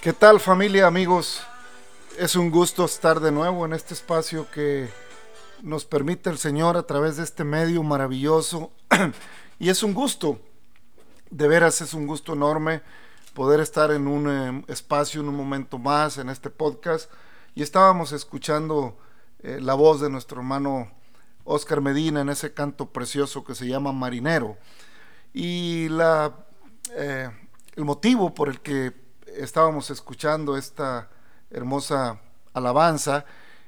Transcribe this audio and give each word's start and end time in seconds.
¿Qué 0.00 0.14
tal 0.14 0.40
familia, 0.40 0.86
amigos? 0.86 1.42
Es 2.16 2.34
un 2.34 2.50
gusto 2.50 2.86
estar 2.86 3.20
de 3.20 3.30
nuevo 3.30 3.66
en 3.66 3.74
este 3.74 3.92
espacio 3.92 4.50
que 4.50 4.88
nos 5.60 5.84
permite 5.84 6.30
el 6.30 6.38
Señor 6.38 6.78
a 6.78 6.84
través 6.84 7.18
de 7.18 7.22
este 7.22 7.44
medio 7.44 7.82
maravilloso. 7.82 8.70
y 9.58 9.68
es 9.68 9.82
un 9.82 9.92
gusto, 9.92 10.40
de 11.28 11.48
veras 11.48 11.82
es 11.82 11.92
un 11.92 12.06
gusto 12.06 12.32
enorme 12.32 12.80
poder 13.34 13.60
estar 13.60 13.90
en 13.90 14.06
un 14.06 14.30
eh, 14.30 14.64
espacio, 14.68 15.20
en 15.20 15.28
un 15.28 15.36
momento 15.36 15.78
más, 15.78 16.16
en 16.16 16.30
este 16.30 16.48
podcast. 16.48 17.10
Y 17.54 17.62
estábamos 17.62 18.12
escuchando 18.12 18.96
eh, 19.40 19.58
la 19.60 19.74
voz 19.74 20.00
de 20.00 20.08
nuestro 20.08 20.40
hermano 20.40 20.90
Oscar 21.44 21.82
Medina 21.82 22.22
en 22.22 22.30
ese 22.30 22.54
canto 22.54 22.86
precioso 22.86 23.44
que 23.44 23.54
se 23.54 23.66
llama 23.66 23.92
Marinero. 23.92 24.56
Y 25.34 25.90
la, 25.90 26.46
eh, 26.92 27.28
el 27.76 27.84
motivo 27.84 28.32
por 28.32 28.48
el 28.48 28.60
que 28.62 29.09
estábamos 29.36 29.90
escuchando 29.90 30.56
esta 30.56 31.08
hermosa 31.50 32.20
alabanza 32.52 33.24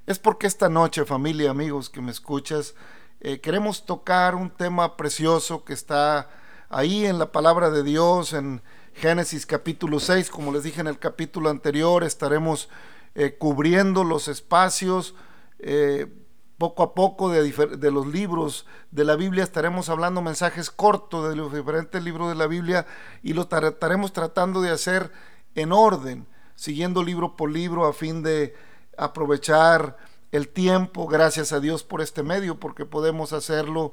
es 0.07 0.19
porque 0.19 0.47
esta 0.47 0.69
noche, 0.69 1.05
familia, 1.05 1.51
amigos 1.51 1.89
que 1.91 2.01
me 2.01 2.11
escuchas, 2.11 2.75
eh, 3.21 3.41
queremos 3.41 3.87
tocar 3.87 4.35
un 4.35 4.51
tema 4.51 4.97
precioso 4.97 5.65
que 5.65 5.73
está 5.73 6.29
ahí 6.69 7.07
en 7.07 7.19
la 7.19 7.31
palabra 7.31 7.71
de 7.71 7.83
Dios, 7.83 8.33
en 8.33 8.63
Génesis 8.95 9.47
capítulo 9.47 10.01
6, 10.01 10.29
como 10.31 10.53
les 10.53 10.65
dije 10.65 10.81
en 10.81 10.87
el 10.89 10.99
capítulo 10.99 11.49
anterior, 11.51 12.03
estaremos 12.05 12.69
eh, 13.15 13.37
cubriendo 13.39 14.05
los 14.05 14.29
espacios. 14.29 15.15
eh, 15.59 16.13
poco 16.59 16.85
a 16.85 16.95
poco 16.95 17.29
de, 17.29 17.51
de 17.51 17.91
los 17.91 18.07
libros 18.07 18.67
de 18.93 19.05
la 19.05 19.17
Biblia 19.17 19.43
estaremos 19.43 19.89
hablando 19.89 20.23
mensajes 20.23 20.71
cortos 20.71 21.29
de 21.29 21.35
los 21.35 21.53
diferentes 21.53 22.01
libros 22.05 22.29
de 22.29 22.37
la 22.37 22.47
Biblia 22.47 22.87
y 23.21 23.33
lo 23.33 23.49
tar- 23.49 23.65
estaremos 23.65 24.13
tratando 24.13 24.61
de 24.61 24.71
hacer 24.71 25.11
en 25.55 25.73
orden, 25.73 26.27
siguiendo 26.55 27.03
libro 27.03 27.37
por 27.37 27.51
libro 27.51 27.87
a 27.87 27.93
fin 27.93 28.23
de 28.23 28.55
aprovechar 28.97 29.97
el 30.33 30.49
tiempo. 30.49 31.07
Gracias 31.07 31.53
a 31.53 31.61
Dios 31.61 31.85
por 31.85 32.01
este 32.01 32.23
medio, 32.23 32.59
porque 32.59 32.87
podemos 32.87 33.33
hacerlo 33.33 33.93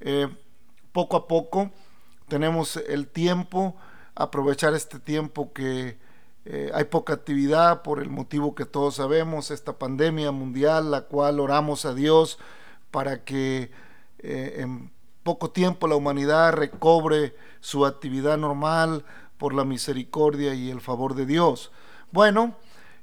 eh, 0.00 0.28
poco 0.92 1.16
a 1.16 1.28
poco. 1.28 1.70
Tenemos 2.28 2.76
el 2.76 3.08
tiempo, 3.08 3.76
aprovechar 4.14 4.74
este 4.74 5.00
tiempo 5.00 5.52
que 5.52 5.98
eh, 6.44 6.70
hay 6.72 6.84
poca 6.84 7.12
actividad 7.12 7.82
por 7.82 8.00
el 8.00 8.08
motivo 8.08 8.54
que 8.54 8.64
todos 8.64 8.96
sabemos, 8.96 9.50
esta 9.50 9.78
pandemia 9.78 10.30
mundial, 10.30 10.90
la 10.90 11.02
cual 11.02 11.38
oramos 11.38 11.84
a 11.84 11.92
Dios 11.92 12.38
para 12.90 13.24
que 13.24 13.70
eh, 14.20 14.54
en 14.58 14.90
poco 15.22 15.50
tiempo 15.50 15.86
la 15.86 15.96
humanidad 15.96 16.54
recobre 16.54 17.34
su 17.60 17.84
actividad 17.84 18.38
normal 18.38 19.04
por 19.40 19.54
la 19.54 19.64
misericordia 19.64 20.52
y 20.52 20.70
el 20.70 20.82
favor 20.82 21.14
de 21.14 21.24
Dios. 21.24 21.72
Bueno, 22.12 22.54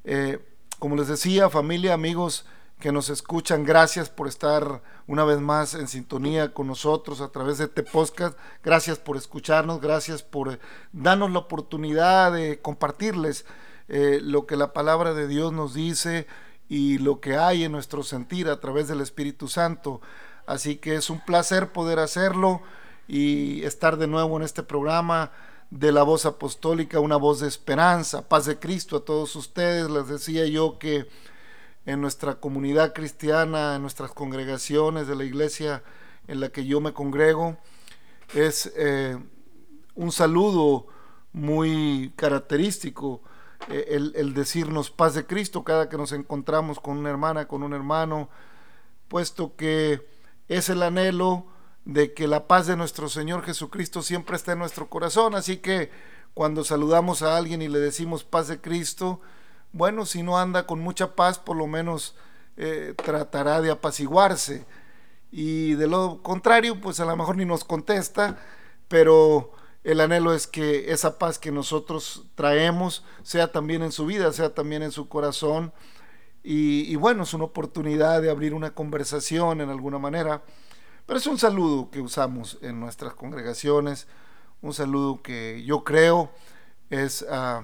eh, 0.04 0.40
como 0.78 0.96
les 0.96 1.08
decía, 1.08 1.50
familia, 1.50 1.96
amigos 1.96 2.46
que 2.80 2.92
nos 2.92 3.10
escuchan, 3.10 3.64
gracias 3.64 4.10
por 4.10 4.28
estar 4.28 4.84
una 5.08 5.24
vez 5.24 5.40
más 5.40 5.74
en 5.74 5.88
sintonía 5.88 6.54
con 6.54 6.68
nosotros 6.68 7.22
a 7.22 7.30
través 7.30 7.58
de 7.58 7.66
este 7.66 7.82
podcast. 7.82 8.38
Gracias 8.64 9.00
por 9.00 9.18
escucharnos, 9.18 9.82
gracias 9.82 10.22
por 10.22 10.54
eh, 10.54 10.60
darnos 10.92 11.32
la 11.32 11.40
oportunidad 11.40 12.32
de 12.32 12.60
compartirles 12.62 13.44
eh, 13.88 14.20
lo 14.22 14.46
que 14.46 14.58
la 14.58 14.74
palabra 14.74 15.16
de 15.16 15.28
Dios 15.28 15.52
nos 15.54 15.74
dice 15.74 16.28
y 16.70 17.00
lo 17.00 17.20
que 17.20 17.36
hay 17.36 17.64
en 17.64 17.72
nuestro 17.72 18.04
sentir 18.04 18.48
a 18.48 18.60
través 18.60 18.88
del 18.88 19.02
Espíritu 19.02 19.48
Santo. 19.48 20.02
Así 20.46 20.76
que 20.76 20.98
es 20.98 21.10
un 21.10 21.20
placer 21.20 21.72
poder 21.72 21.98
hacerlo 21.98 22.62
y 23.08 23.64
estar 23.64 23.98
de 23.98 24.06
nuevo 24.06 24.38
en 24.38 24.44
este 24.44 24.62
programa 24.62 25.32
de 25.70 25.92
la 25.92 26.04
voz 26.04 26.26
apostólica, 26.26 27.00
una 27.00 27.18
voz 27.18 27.40
de 27.40 27.48
esperanza, 27.48 28.28
paz 28.28 28.46
de 28.46 28.60
Cristo 28.60 28.98
a 28.98 29.06
todos 29.06 29.36
ustedes. 29.36 29.90
Les 29.90 30.08
decía 30.08 30.46
yo 30.46 30.80
que 30.80 31.08
en 31.86 32.02
nuestra 32.02 32.36
comunidad 32.36 32.94
cristiana, 32.94 33.76
en 33.76 33.82
nuestras 33.82 34.12
congregaciones 34.12 35.08
de 35.08 35.16
la 35.16 35.24
iglesia 35.24 35.84
en 36.28 36.40
la 36.40 36.50
que 36.50 36.66
yo 36.66 36.82
me 36.82 36.94
congrego, 36.94 37.58
es 38.34 38.72
eh, 38.76 39.18
un 39.96 40.12
saludo 40.12 40.88
muy 41.34 42.14
característico 42.16 43.22
eh, 43.70 43.88
el, 43.90 44.14
el 44.16 44.34
decirnos 44.34 44.92
paz 44.92 45.14
de 45.14 45.26
Cristo 45.26 45.64
cada 45.64 45.90
que 45.90 45.98
nos 45.98 46.12
encontramos 46.12 46.80
con 46.80 46.98
una 46.98 47.10
hermana, 47.10 47.48
con 47.48 47.64
un 47.64 47.74
hermano, 47.74 48.30
puesto 49.08 49.56
que 49.56 50.06
es 50.48 50.70
el 50.70 50.84
anhelo 50.84 51.46
de 51.88 52.14
que 52.14 52.28
la 52.28 52.48
paz 52.48 52.68
de 52.68 52.76
nuestro 52.76 53.08
Señor 53.08 53.44
Jesucristo 53.44 54.02
siempre 54.02 54.36
está 54.36 54.52
en 54.52 54.60
nuestro 54.60 54.90
corazón. 54.90 55.36
Así 55.36 55.58
que 55.58 55.90
cuando 56.34 56.66
saludamos 56.66 57.22
a 57.22 57.38
alguien 57.38 57.62
y 57.62 57.70
le 57.70 57.80
decimos 57.80 58.26
paz 58.26 58.50
de 58.50 58.60
Cristo, 58.60 59.22
bueno, 59.72 60.06
si 60.06 60.22
no 60.22 60.38
anda 60.38 60.68
con 60.68 60.82
mucha 60.82 61.16
paz, 61.16 61.40
por 61.40 61.56
lo 61.56 61.66
menos 61.66 62.14
eh, 62.58 62.94
tratará 63.02 63.62
de 63.62 63.72
apaciguarse. 63.72 64.66
Y 65.32 65.76
de 65.76 65.88
lo 65.88 66.22
contrario, 66.24 66.82
pues 66.82 67.00
a 67.00 67.06
lo 67.06 67.16
mejor 67.16 67.38
ni 67.38 67.46
nos 67.46 67.64
contesta, 67.64 68.38
pero 68.90 69.54
el 69.86 70.02
anhelo 70.02 70.34
es 70.34 70.46
que 70.46 70.92
esa 70.92 71.18
paz 71.18 71.40
que 71.40 71.54
nosotros 71.54 72.26
traemos 72.36 73.06
sea 73.24 73.54
también 73.54 73.82
en 73.82 73.94
su 73.94 74.06
vida, 74.06 74.34
sea 74.34 74.54
también 74.54 74.84
en 74.84 74.92
su 74.92 75.08
corazón. 75.08 75.72
Y, 76.44 76.82
y 76.92 76.98
bueno, 76.98 77.24
es 77.24 77.34
una 77.34 77.46
oportunidad 77.46 78.22
de 78.22 78.30
abrir 78.30 78.54
una 78.54 78.74
conversación 78.74 79.62
en 79.62 79.70
alguna 79.70 80.00
manera. 80.00 80.44
Pero 81.08 81.20
es 81.20 81.26
un 81.28 81.40
saludo 81.40 81.90
que 81.90 82.02
usamos 82.02 82.58
en 82.62 82.82
nuestras 82.82 83.14
congregaciones, 83.14 84.08
un 84.62 84.74
saludo 84.74 85.22
que 85.22 85.64
yo 85.66 85.86
creo 85.86 86.30
es, 86.90 87.22
uh, 87.22 87.64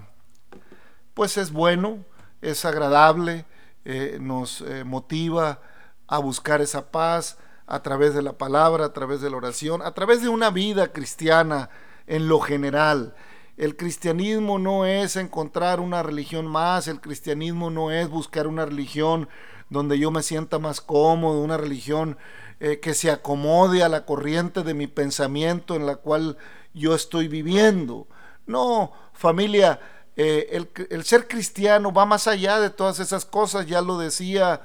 pues 1.14 1.36
es 1.36 1.52
bueno, 1.52 2.06
es 2.42 2.64
agradable, 2.64 3.46
eh, 3.84 4.18
nos 4.22 4.62
eh, 4.62 4.86
motiva 4.86 5.60
a 6.08 6.20
buscar 6.20 6.62
esa 6.62 6.90
paz 6.90 7.38
a 7.68 7.84
través 7.84 8.14
de 8.14 8.22
la 8.22 8.38
palabra, 8.38 8.86
a 8.86 8.94
través 8.94 9.20
de 9.20 9.30
la 9.30 9.36
oración, 9.36 9.82
a 9.82 9.92
través 9.94 10.22
de 10.22 10.30
una 10.30 10.50
vida 10.50 10.94
cristiana 10.94 11.70
en 12.08 12.30
lo 12.30 12.40
general. 12.40 13.14
El 13.58 13.76
cristianismo 13.76 14.58
no 14.58 14.86
es 14.86 15.18
encontrar 15.18 15.82
una 15.82 16.02
religión 16.02 16.48
más, 16.48 16.88
el 16.88 17.02
cristianismo 17.02 17.70
no 17.70 17.92
es 17.92 18.08
buscar 18.08 18.48
una 18.48 18.66
religión 18.66 19.28
donde 19.70 20.00
yo 20.00 20.12
me 20.12 20.24
sienta 20.24 20.60
más 20.60 20.80
cómodo, 20.80 21.42
una 21.42 21.58
religión 21.58 22.18
eh, 22.66 22.80
que 22.80 22.94
se 22.94 23.12
acomode 23.12 23.84
a 23.84 23.90
la 23.90 24.06
corriente 24.06 24.64
de 24.64 24.74
mi 24.74 24.88
pensamiento 24.88 25.76
en 25.76 25.86
la 25.86 25.98
cual 25.98 26.38
yo 26.74 26.96
estoy 26.96 27.28
viviendo. 27.28 28.08
No, 28.46 28.94
familia, 29.12 29.82
eh, 30.16 30.48
el, 30.50 30.70
el, 30.90 31.04
ser 31.04 31.28
cristiano 31.28 31.92
va 31.92 32.06
más 32.06 32.26
allá 32.26 32.62
de 32.62 32.70
todas 32.70 33.02
esas 33.02 33.26
cosas, 33.26 33.66
ya 33.66 33.82
lo 33.82 33.98
decía 33.98 34.62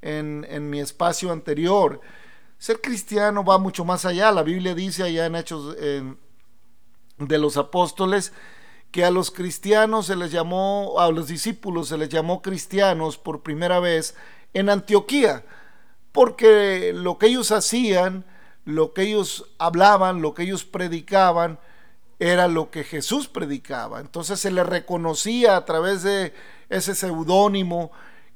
en, 0.00 0.46
en, 0.48 0.70
mi 0.70 0.78
espacio 0.78 1.32
anterior. 1.32 2.00
Ser 2.56 2.80
cristiano 2.80 3.44
va 3.44 3.58
mucho 3.58 3.84
más 3.84 4.04
allá. 4.04 4.30
La 4.30 4.44
Biblia 4.44 4.76
dice 4.76 5.02
allá 5.02 5.26
en 5.26 5.34
Hechos 5.34 5.74
de 5.74 7.38
los 7.38 7.56
Apóstoles 7.56 8.32
que 8.92 9.04
a 9.04 9.10
los 9.10 9.32
cristianos 9.32 10.06
se 10.06 10.14
les 10.14 10.30
llamó, 10.30 11.00
a 11.00 11.10
los 11.10 11.26
discípulos 11.26 11.88
se 11.88 11.98
les 11.98 12.10
llamó 12.10 12.42
cristianos 12.42 13.18
por 13.18 13.42
primera 13.42 13.80
vez 13.80 14.14
en 14.54 14.70
Antioquía, 14.70 15.44
porque 16.12 16.92
lo 16.94 17.18
que 17.18 17.26
ellos 17.26 17.52
hacían, 17.52 18.24
lo 18.64 18.92
que 18.92 19.02
ellos 19.02 19.50
hablaban, 19.58 20.22
lo 20.22 20.34
que 20.34 20.42
ellos 20.42 20.64
predicaban, 20.64 21.58
era 22.18 22.48
lo 22.48 22.70
que 22.70 22.84
Jesús 22.84 23.28
predicaba. 23.28 24.00
Entonces 24.00 24.40
se 24.40 24.50
les 24.50 24.66
reconocía 24.66 25.56
a 25.56 25.64
través 25.64 26.02
de 26.02 26.34
ese 26.68 26.94
seudónimo 26.94 27.90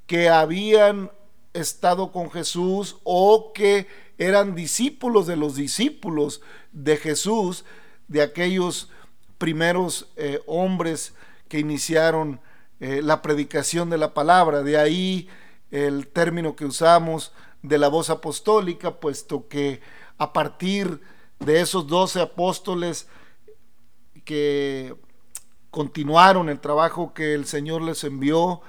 que 0.06 0.29
habían 0.31 1.11
estado 1.53 2.11
con 2.11 2.31
Jesús 2.31 2.97
o 3.05 3.53
que 3.53 3.87
eran 4.19 4.55
discípulos 4.55 5.27
de 5.27 5.37
los 5.37 5.55
discípulos 5.55 6.41
de 6.73 6.97
Jesús, 6.97 7.65
de 8.09 8.23
aquellos 8.23 8.91
primeros 9.38 10.09
eh, 10.17 10.41
hombres 10.47 11.15
que 11.49 11.59
iniciaron 11.59 12.41
eh, 12.81 13.00
la 13.03 13.23
predicación 13.23 13.91
de 13.91 13.99
la 13.99 14.15
palabra. 14.15 14.62
De 14.62 14.79
ahí 14.79 15.29
el 15.70 16.06
término 16.06 16.56
que 16.56 16.65
usamos 16.65 17.32
de 17.65 17.79
la 17.79 17.89
voz 17.89 18.11
apostólica, 18.11 19.01
puesto 19.01 19.49
que 19.49 19.81
a 20.19 20.35
partir 20.35 21.01
de 21.39 21.63
esos 21.63 21.87
doce 21.87 22.21
apóstoles 22.21 23.09
que 24.25 24.95
continuaron 25.71 26.51
el 26.51 26.61
trabajo 26.61 27.15
que 27.15 27.35
el 27.35 27.47
Señor 27.47 27.81
les 27.81 28.05
envió, 28.05 28.61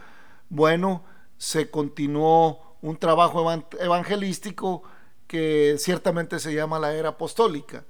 bueno, 0.47 1.03
se 1.37 1.69
continuó 1.69 2.77
un 2.81 2.95
trabajo 2.95 3.51
evangelístico 3.79 4.83
que 5.27 5.75
ciertamente 5.77 6.39
se 6.39 6.53
llama 6.53 6.79
la 6.79 6.93
era 6.93 7.09
apostólica. 7.09 7.83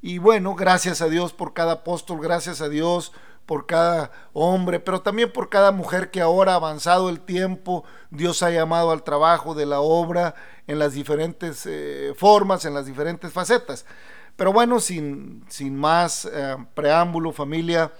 Y 0.00 0.16
bueno, 0.16 0.54
gracias 0.54 1.02
a 1.02 1.08
Dios 1.08 1.34
por 1.34 1.52
cada 1.52 1.72
apóstol, 1.72 2.18
gracias 2.18 2.62
a 2.62 2.70
Dios 2.70 3.12
por 3.46 3.66
cada 3.66 4.12
hombre, 4.32 4.80
pero 4.80 5.00
también 5.00 5.32
por 5.32 5.48
cada 5.48 5.72
mujer 5.72 6.10
que 6.10 6.20
ahora, 6.20 6.54
avanzado 6.54 7.08
el 7.08 7.20
tiempo, 7.20 7.84
Dios 8.10 8.42
ha 8.42 8.50
llamado 8.50 8.92
al 8.92 9.02
trabajo 9.02 9.54
de 9.54 9.66
la 9.66 9.80
obra 9.80 10.34
en 10.66 10.78
las 10.78 10.92
diferentes 10.92 11.66
eh, 11.66 12.12
formas, 12.16 12.64
en 12.64 12.74
las 12.74 12.86
diferentes 12.86 13.32
facetas. 13.32 13.86
Pero 14.36 14.52
bueno, 14.52 14.80
sin, 14.80 15.44
sin 15.48 15.76
más 15.76 16.28
eh, 16.32 16.56
preámbulo, 16.74 17.32
familia, 17.32 17.92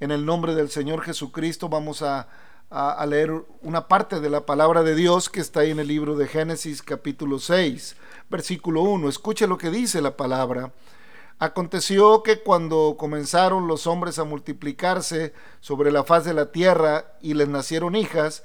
en 0.00 0.10
el 0.10 0.24
nombre 0.24 0.54
del 0.54 0.70
Señor 0.70 1.02
Jesucristo 1.02 1.68
vamos 1.68 2.02
a, 2.02 2.28
a, 2.70 3.04
leer 3.06 3.32
una 3.62 3.88
parte 3.88 4.20
de 4.20 4.30
la 4.30 4.44
palabra 4.46 4.82
de 4.82 4.94
Dios 4.94 5.28
que 5.28 5.40
está 5.40 5.60
ahí 5.60 5.70
en 5.70 5.80
el 5.80 5.88
libro 5.88 6.16
de 6.16 6.26
Génesis 6.26 6.82
capítulo 6.82 7.38
6, 7.38 7.96
versículo 8.28 8.82
1. 8.82 9.08
Escuche 9.08 9.46
lo 9.46 9.58
que 9.58 9.70
dice 9.70 10.00
la 10.00 10.16
palabra. 10.16 10.72
Aconteció 11.38 12.22
que 12.22 12.42
cuando 12.42 12.96
comenzaron 12.98 13.66
los 13.66 13.86
hombres 13.86 14.18
a 14.18 14.24
multiplicarse 14.24 15.34
sobre 15.60 15.92
la 15.92 16.04
faz 16.04 16.24
de 16.24 16.34
la 16.34 16.50
tierra 16.50 17.12
y 17.20 17.34
les 17.34 17.48
nacieron 17.48 17.94
hijas, 17.94 18.44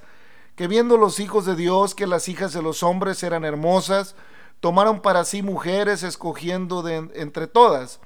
que 0.55 0.67
viendo 0.67 0.97
los 0.97 1.19
hijos 1.19 1.45
de 1.45 1.55
Dios 1.55 1.95
que 1.95 2.07
las 2.07 2.27
hijas 2.27 2.51
de 2.53 2.61
los 2.61 2.83
hombres 2.83 3.23
eran 3.23 3.45
hermosas, 3.45 4.15
tomaron 4.59 5.01
para 5.01 5.23
sí 5.23 5.41
mujeres 5.41 6.03
escogiendo 6.03 6.81
de 6.81 7.09
entre 7.15 7.47
todas 7.47 7.99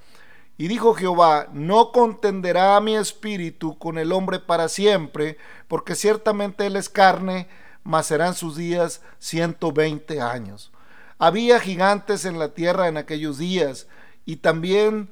y 0.58 0.68
dijo 0.68 0.94
Jehová, 0.94 1.48
no 1.52 1.92
contenderá 1.92 2.80
mi 2.80 2.96
espíritu 2.96 3.78
con 3.78 3.98
el 3.98 4.14
hombre 4.14 4.40
para 4.40 4.70
siempre, 4.70 5.38
porque 5.68 5.96
ciertamente 5.96 6.66
él 6.66 6.78
es 6.78 6.88
carne, 6.88 7.50
mas 7.84 8.06
serán 8.08 8.36
sus 8.36 8.56
días 8.56 9.02
ciento 9.20 9.74
veinte 9.74 10.22
años. 10.22 10.72
Había 11.20 11.60
gigantes 11.60 12.24
en 12.24 12.40
la 12.40 12.50
tierra 12.50 12.88
en 12.88 12.96
aquellos 12.96 13.38
días, 13.38 13.88
y 14.26 14.38
también 14.38 15.10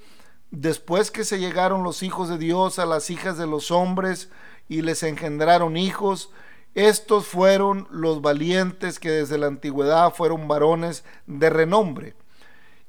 después 0.52 1.12
que 1.12 1.24
se 1.24 1.40
llegaron 1.40 1.84
los 1.84 2.04
hijos 2.04 2.30
de 2.30 2.38
Dios 2.38 2.80
a 2.80 2.86
las 2.86 3.10
hijas 3.10 3.38
de 3.38 3.48
los 3.48 3.72
hombres 3.72 4.30
y 4.68 4.82
les 4.82 5.04
engendraron 5.04 5.78
hijos, 5.78 6.32
estos 6.76 7.26
fueron 7.26 7.88
los 7.92 8.22
valientes 8.22 9.00
que 9.00 9.12
desde 9.12 9.38
la 9.38 9.48
antigüedad 9.48 10.14
fueron 10.14 10.48
varones 10.48 11.04
de 11.28 11.50
renombre 11.50 12.16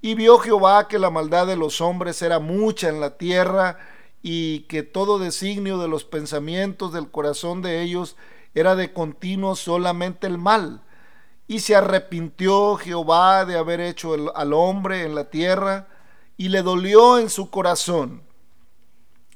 y 0.04 0.14
vio 0.16 0.38
Jehová 0.38 0.86
que 0.86 0.98
la 0.98 1.08
maldad 1.08 1.46
de 1.46 1.56
los 1.56 1.80
hombres 1.80 2.20
era 2.20 2.38
mucha 2.38 2.90
en 2.90 3.00
la 3.00 3.16
tierra 3.16 3.78
y 4.22 4.60
que 4.64 4.82
todo 4.82 5.18
designio 5.18 5.78
de 5.78 5.88
los 5.88 6.04
pensamientos 6.04 6.92
del 6.92 7.10
corazón 7.10 7.62
de 7.62 7.80
ellos 7.80 8.14
era 8.54 8.76
de 8.76 8.92
continuo 8.92 9.56
solamente 9.56 10.26
el 10.26 10.36
mal. 10.36 10.82
Y 11.46 11.60
se 11.60 11.74
arrepintió 11.74 12.76
Jehová 12.76 13.46
de 13.46 13.56
haber 13.56 13.80
hecho 13.80 14.14
al 14.34 14.52
hombre 14.52 15.04
en 15.04 15.14
la 15.14 15.30
tierra 15.30 15.88
y 16.36 16.48
le 16.48 16.62
dolió 16.62 17.18
en 17.18 17.30
su 17.30 17.50
corazón. 17.50 18.22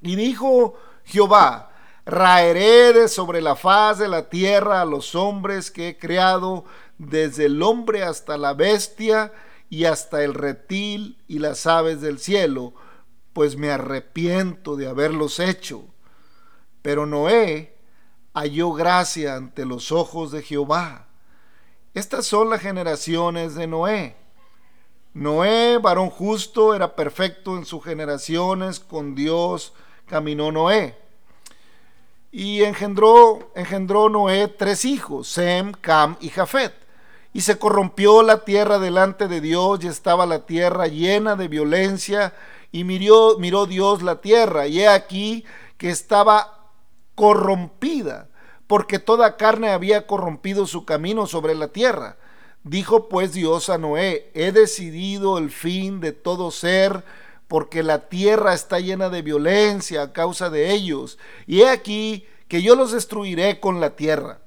Y 0.01 0.17
dijo 0.17 0.75
Jehová, 1.05 1.71
raeré 2.07 2.93
de 2.93 3.09
sobre 3.09 3.41
la 3.41 3.57
faz 3.57 3.99
de 3.99 4.09
la 4.09 4.29
tierra 4.29 4.81
a 4.81 4.85
los 4.85 5.15
hombres 5.15 5.71
que 5.71 5.89
he 5.89 5.99
creado, 5.99 6.65
desde 6.99 7.47
el 7.47 7.63
hombre 7.63 8.03
hasta 8.03 8.37
la 8.37 8.55
bestia, 8.55 9.33
y 9.71 9.85
hasta 9.85 10.25
el 10.25 10.35
reptil 10.35 11.19
y 11.29 11.39
las 11.39 11.67
aves 11.67 12.01
del 12.01 12.19
cielo, 12.19 12.73
pues 13.33 13.57
me 13.57 13.71
arrepiento 13.71 14.77
de 14.77 14.89
haberlos 14.89 15.41
hecho. 15.41 15.85
Pero 16.83 17.07
Noé 17.07 17.77
halló 18.35 18.73
gracia 18.73 19.37
ante 19.37 19.65
los 19.67 19.93
ojos 19.93 20.31
de 20.31 20.43
Jehová. 20.43 21.09
Estas 21.95 22.27
son 22.27 22.51
las 22.51 22.61
generaciones 22.61 23.55
de 23.55 23.67
Noé. 23.67 24.17
Noé, 25.19 25.79
varón 25.79 26.11
justo, 26.11 26.77
era 26.77 26.95
perfecto 26.95 27.57
en 27.57 27.65
sus 27.65 27.83
generaciones, 27.83 28.79
con 28.79 29.17
Dios 29.17 29.73
caminó 30.07 30.53
Noé. 30.53 30.97
Y 32.31 32.63
engendró, 32.63 33.51
engendró 33.57 34.09
Noé 34.09 34.47
tres 34.47 34.85
hijos, 34.85 35.27
Sem, 35.27 35.73
Cam 35.73 36.17
y 36.21 36.29
Jafet. 36.29 36.73
Y 37.33 37.41
se 37.41 37.59
corrompió 37.59 38.23
la 38.23 38.45
tierra 38.45 38.79
delante 38.79 39.27
de 39.27 39.41
Dios 39.41 39.83
y 39.83 39.89
estaba 39.89 40.25
la 40.25 40.47
tierra 40.47 40.87
llena 40.87 41.35
de 41.35 41.49
violencia. 41.49 42.33
Y 42.71 42.85
miró, 42.85 43.39
miró 43.41 43.67
Dios 43.67 44.03
la 44.03 44.21
tierra 44.21 44.69
y 44.69 44.83
he 44.83 44.89
aquí 44.89 45.45
que 45.79 45.91
estaba 45.91 46.71
corrompida, 47.17 48.29
porque 48.69 49.01
toda 49.01 49.37
carne 49.37 49.71
había 49.71 50.07
corrompido 50.07 50.65
su 50.65 50.85
camino 50.85 51.27
sobre 51.27 51.57
la 51.57 51.69
tierra. 51.69 52.19
Dijo 52.65 53.09
pues 53.09 53.33
Dios 53.33 53.71
a 53.71 53.79
Noé, 53.79 54.31
he 54.35 54.53
decidido 54.53 55.39
el 55.39 55.51
fin 55.51 56.01
de 56.01 56.13
todo 56.13 56.51
ser, 56.51 57.05
porque 57.47 57.83
la 57.83 58.09
tierra 58.09 58.53
está 58.53 58.79
llena 58.79 59.09
de 59.09 59.23
violencia 59.23 60.03
a 60.03 60.13
causa 60.13 60.51
de 60.51 60.71
ellos. 60.73 61.19
Y 61.47 61.63
he 61.63 61.69
aquí 61.71 62.27
que 62.47 62.63
yo 62.63 62.77
los 62.77 62.93
destruiré 62.93 63.61
con 63.61 63.81
la 63.81 63.97
tierra. 63.97 64.41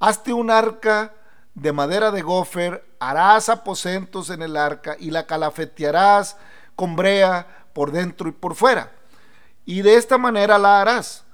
Hazte 0.00 0.32
un 0.32 0.50
arca 0.50 1.14
de 1.54 1.72
madera 1.72 2.10
de 2.10 2.22
gofer, 2.22 2.84
harás 2.98 3.48
aposentos 3.48 4.30
en 4.30 4.42
el 4.42 4.56
arca 4.56 4.96
y 4.98 5.10
la 5.10 5.26
calafetearás 5.26 6.36
con 6.74 6.96
brea 6.96 7.66
por 7.72 7.92
dentro 7.92 8.28
y 8.28 8.32
por 8.32 8.54
fuera. 8.54 8.92
Y 9.64 9.82
de 9.82 9.96
esta 9.96 10.18
manera 10.18 10.58
la 10.58 10.80
harás. 10.80 11.24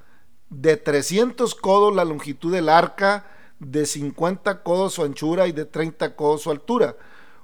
De 0.48 0.76
300 0.76 1.54
codos 1.54 1.94
la 1.94 2.04
longitud 2.04 2.52
del 2.52 2.68
arca, 2.68 3.24
de 3.60 3.86
50 3.86 4.62
codos 4.62 4.94
su 4.94 5.04
anchura 5.04 5.46
y 5.46 5.52
de 5.52 5.64
30 5.64 6.16
codos 6.16 6.42
su 6.42 6.50
altura. 6.50 6.96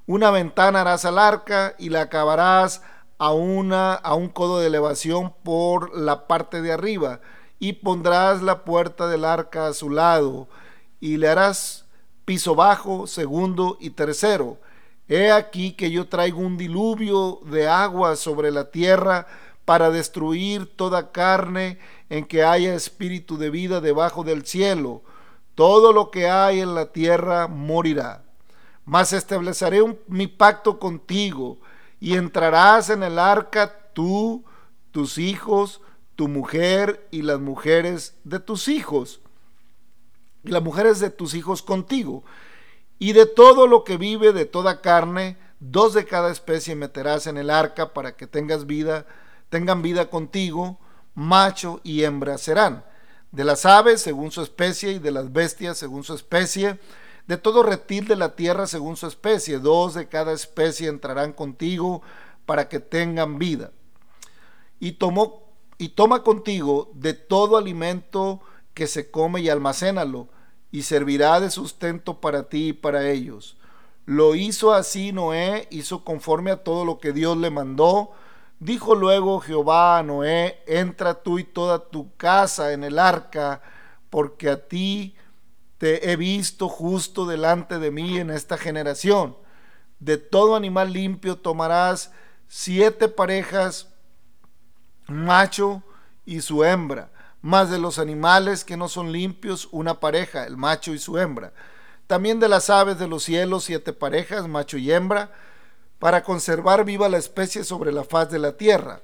Una 0.06 0.30
ventana 0.30 0.80
harás 0.80 1.04
al 1.04 1.18
arca 1.18 1.74
y 1.78 1.90
la 1.90 2.02
acabarás 2.02 2.82
a, 3.18 3.32
una, 3.32 3.94
a 3.94 4.14
un 4.14 4.28
codo 4.28 4.58
de 4.58 4.66
elevación 4.66 5.32
por 5.42 5.96
la 5.96 6.26
parte 6.26 6.62
de 6.62 6.72
arriba 6.72 7.20
y 7.58 7.74
pondrás 7.74 8.42
la 8.42 8.64
puerta 8.64 9.08
del 9.08 9.24
arca 9.24 9.68
a 9.68 9.74
su 9.74 9.90
lado 9.90 10.48
y 11.00 11.16
le 11.16 11.28
harás 11.28 11.86
piso 12.24 12.54
bajo, 12.54 13.06
segundo 13.06 13.76
y 13.80 13.90
tercero. 13.90 14.58
He 15.08 15.30
aquí 15.30 15.72
que 15.72 15.90
yo 15.90 16.08
traigo 16.08 16.40
un 16.40 16.56
diluvio 16.56 17.40
de 17.44 17.68
agua 17.68 18.16
sobre 18.16 18.50
la 18.50 18.70
tierra 18.70 19.26
para 19.64 19.90
destruir 19.90 20.66
toda 20.76 21.12
carne 21.12 21.78
en 22.10 22.24
que 22.24 22.44
haya 22.44 22.74
espíritu 22.74 23.38
de 23.38 23.50
vida 23.50 23.80
debajo 23.80 24.24
del 24.24 24.44
cielo. 24.44 25.02
Todo 25.56 25.92
lo 25.92 26.12
que 26.12 26.28
hay 26.28 26.60
en 26.60 26.76
la 26.76 26.92
tierra 26.92 27.48
morirá. 27.48 28.22
Mas 28.84 29.12
estableceré 29.12 29.82
mi 30.06 30.28
pacto 30.28 30.78
contigo 30.78 31.58
y 31.98 32.14
entrarás 32.14 32.88
en 32.90 33.02
el 33.02 33.18
arca 33.18 33.90
tú, 33.92 34.44
tus 34.92 35.18
hijos, 35.18 35.80
tu 36.14 36.28
mujer 36.28 37.08
y 37.10 37.22
las 37.22 37.40
mujeres 37.40 38.14
de 38.22 38.38
tus 38.38 38.68
hijos 38.68 39.20
las 40.50 40.62
mujeres 40.62 41.00
de 41.00 41.10
tus 41.10 41.34
hijos 41.34 41.62
contigo. 41.62 42.24
Y 42.98 43.12
de 43.12 43.26
todo 43.26 43.66
lo 43.66 43.84
que 43.84 43.96
vive, 43.96 44.32
de 44.32 44.46
toda 44.46 44.80
carne, 44.80 45.36
dos 45.60 45.92
de 45.92 46.04
cada 46.04 46.30
especie 46.30 46.74
meterás 46.74 47.26
en 47.26 47.36
el 47.36 47.50
arca 47.50 47.92
para 47.92 48.16
que 48.16 48.26
tengas 48.26 48.66
vida, 48.66 49.06
tengan 49.50 49.82
vida 49.82 50.08
contigo, 50.08 50.78
macho 51.14 51.80
y 51.84 52.04
hembra 52.04 52.38
serán. 52.38 52.84
De 53.32 53.44
las 53.44 53.66
aves 53.66 54.00
según 54.00 54.30
su 54.30 54.42
especie 54.42 54.92
y 54.92 54.98
de 54.98 55.10
las 55.10 55.32
bestias 55.32 55.78
según 55.78 56.04
su 56.04 56.14
especie, 56.14 56.78
de 57.26 57.36
todo 57.36 57.62
reptil 57.62 58.06
de 58.06 58.16
la 58.16 58.36
tierra 58.36 58.66
según 58.66 58.96
su 58.96 59.06
especie, 59.06 59.58
dos 59.58 59.94
de 59.94 60.08
cada 60.08 60.32
especie 60.32 60.88
entrarán 60.88 61.32
contigo 61.32 62.02
para 62.46 62.68
que 62.68 62.80
tengan 62.80 63.38
vida. 63.38 63.72
Y 64.78 64.92
tomó 64.92 65.46
y 65.78 65.90
toma 65.90 66.22
contigo 66.22 66.90
de 66.94 67.12
todo 67.14 67.56
alimento 67.56 68.40
que 68.72 68.86
se 68.86 69.10
come 69.10 69.40
y 69.40 69.48
almacénalo, 69.48 70.28
y 70.70 70.82
servirá 70.82 71.40
de 71.40 71.50
sustento 71.50 72.20
para 72.20 72.48
ti 72.48 72.68
y 72.68 72.72
para 72.72 73.08
ellos. 73.10 73.56
Lo 74.04 74.34
hizo 74.34 74.72
así 74.72 75.12
Noé, 75.12 75.66
hizo 75.70 76.04
conforme 76.04 76.50
a 76.50 76.62
todo 76.62 76.84
lo 76.84 76.98
que 76.98 77.12
Dios 77.12 77.36
le 77.36 77.50
mandó. 77.50 78.12
Dijo 78.58 78.94
luego 78.94 79.40
Jehová 79.40 79.98
a 79.98 80.02
Noé, 80.02 80.62
entra 80.66 81.14
tú 81.14 81.38
y 81.38 81.44
toda 81.44 81.78
tu 81.78 82.14
casa 82.16 82.72
en 82.72 82.84
el 82.84 82.98
arca, 82.98 83.60
porque 84.08 84.48
a 84.48 84.66
ti 84.66 85.14
te 85.78 86.10
he 86.10 86.16
visto 86.16 86.68
justo 86.68 87.26
delante 87.26 87.78
de 87.78 87.90
mí 87.90 88.18
en 88.18 88.30
esta 88.30 88.56
generación. 88.56 89.36
De 89.98 90.16
todo 90.16 90.56
animal 90.56 90.92
limpio 90.92 91.36
tomarás 91.36 92.12
siete 92.48 93.08
parejas 93.08 93.88
macho 95.06 95.82
y 96.24 96.40
su 96.40 96.64
hembra, 96.64 97.10
más 97.42 97.70
de 97.70 97.78
los 97.78 97.98
animales 97.98 98.64
que 98.64 98.76
no 98.76 98.88
son 98.88 99.12
limpios, 99.12 99.68
una 99.70 100.00
pareja, 100.00 100.44
el 100.44 100.56
macho 100.56 100.92
y 100.92 100.98
su 100.98 101.18
hembra. 101.18 101.52
También 102.06 102.40
de 102.40 102.48
las 102.48 102.70
aves 102.70 102.98
de 102.98 103.08
los 103.08 103.24
cielos, 103.24 103.64
siete 103.64 103.92
parejas, 103.92 104.48
macho 104.48 104.78
y 104.78 104.90
hembra, 104.92 105.30
para 105.98 106.22
conservar 106.22 106.84
viva 106.84 107.08
la 107.08 107.18
especie 107.18 107.64
sobre 107.64 107.92
la 107.92 108.04
faz 108.04 108.30
de 108.30 108.38
la 108.38 108.56
tierra. 108.56 109.02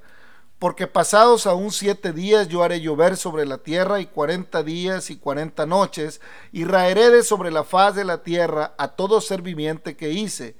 Porque 0.58 0.86
pasados 0.86 1.46
aún 1.46 1.72
siete 1.72 2.12
días 2.12 2.48
yo 2.48 2.62
haré 2.62 2.80
llover 2.80 3.16
sobre 3.16 3.46
la 3.46 3.58
tierra 3.58 4.00
y 4.00 4.06
cuarenta 4.06 4.62
días 4.62 5.10
y 5.10 5.16
cuarenta 5.16 5.66
noches, 5.66 6.20
y 6.52 6.64
raeré 6.64 7.10
de 7.10 7.24
sobre 7.24 7.50
la 7.50 7.64
faz 7.64 7.96
de 7.96 8.04
la 8.04 8.22
tierra 8.22 8.74
a 8.78 8.88
todo 8.88 9.20
ser 9.20 9.42
viviente 9.42 9.96
que 9.96 10.10
hice. 10.10 10.56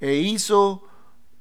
E 0.00 0.14
hizo 0.16 0.82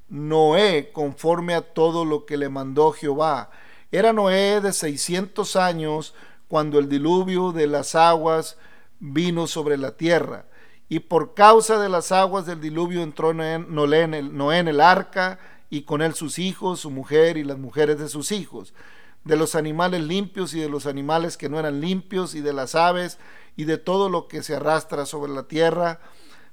Noé 0.08 0.91
conforme 0.94 1.53
a 1.53 1.74
todo 1.74 2.06
lo 2.06 2.25
que 2.25 2.38
le 2.38 2.48
mandó 2.48 2.94
Jehová. 2.94 3.50
Era 3.91 4.13
Noé 4.13 4.62
de 4.62 4.72
seiscientos 4.72 5.56
años 5.58 6.13
cuando 6.48 6.79
el 6.79 6.88
diluvio 6.88 7.51
de 7.51 7.67
las 7.67 7.94
aguas 7.96 8.58
vino 9.00 9.48
sobre 9.48 9.77
la 9.77 9.98
tierra. 9.98 10.46
Y 10.89 11.00
por 11.00 11.34
causa 11.34 11.79
de 11.79 11.89
las 11.89 12.12
aguas 12.12 12.46
del 12.46 12.62
diluvio 12.62 13.01
entró 13.01 13.34
Noé 13.34 14.01
en 14.01 14.13
el, 14.13 14.36
Noé 14.36 14.60
en 14.60 14.67
el 14.67 14.79
arca 14.79 15.39
y 15.70 15.82
con 15.82 16.01
él 16.01 16.13
sus 16.13 16.39
hijos, 16.39 16.79
su 16.79 16.91
mujer 16.91 17.38
y 17.38 17.44
las 17.44 17.58
mujeres 17.58 18.00
de 18.00 18.08
sus 18.08 18.32
hijos, 18.32 18.74
de 19.25 19.36
los 19.36 19.56
animales 19.56 20.01
limpios 20.01 20.53
y 20.53 20.60
de 20.60 20.70
los 20.70 20.86
animales 20.86 21.36
que 21.36 21.50
no 21.50 21.60
eran 21.60 21.82
limpios 21.82 22.36
y 22.36 22.41
de 22.41 22.53
las 22.53 22.75
aves 22.75 23.17
y 23.58 23.65
de 23.65 23.77
todo 23.77 24.10
lo 24.10 24.27
que 24.27 24.44
se 24.44 24.56
arrastra 24.56 25.06
sobre 25.06 25.34
la 25.34 25.44
tierra 25.44 26.00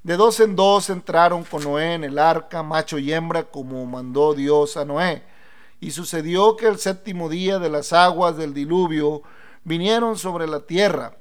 de 0.05 0.19
dos 0.19 0.39
en 0.41 0.55
dos 0.55 0.91
entraron 0.91 1.45
con 1.45 1.65
Noé 1.65 1.95
en 1.95 2.05
el 2.05 2.19
arca, 2.19 2.63
macho 2.63 2.99
y 2.99 3.11
hembra, 3.11 3.45
como 3.45 3.87
mandó 3.87 4.35
Dios 4.35 4.77
a 4.77 4.85
Noé. 4.85 5.23
Y 5.81 5.93
sucedió 5.93 6.57
que 6.57 6.67
el 6.67 6.79
séptimo 6.79 7.31
día 7.31 7.59
de 7.59 7.71
las 7.71 7.95
aguas 7.95 8.37
del 8.37 8.53
diluvio 8.53 9.23
vinieron 9.65 10.19
sobre 10.19 10.47
la 10.47 10.61
tierra. 10.61 11.17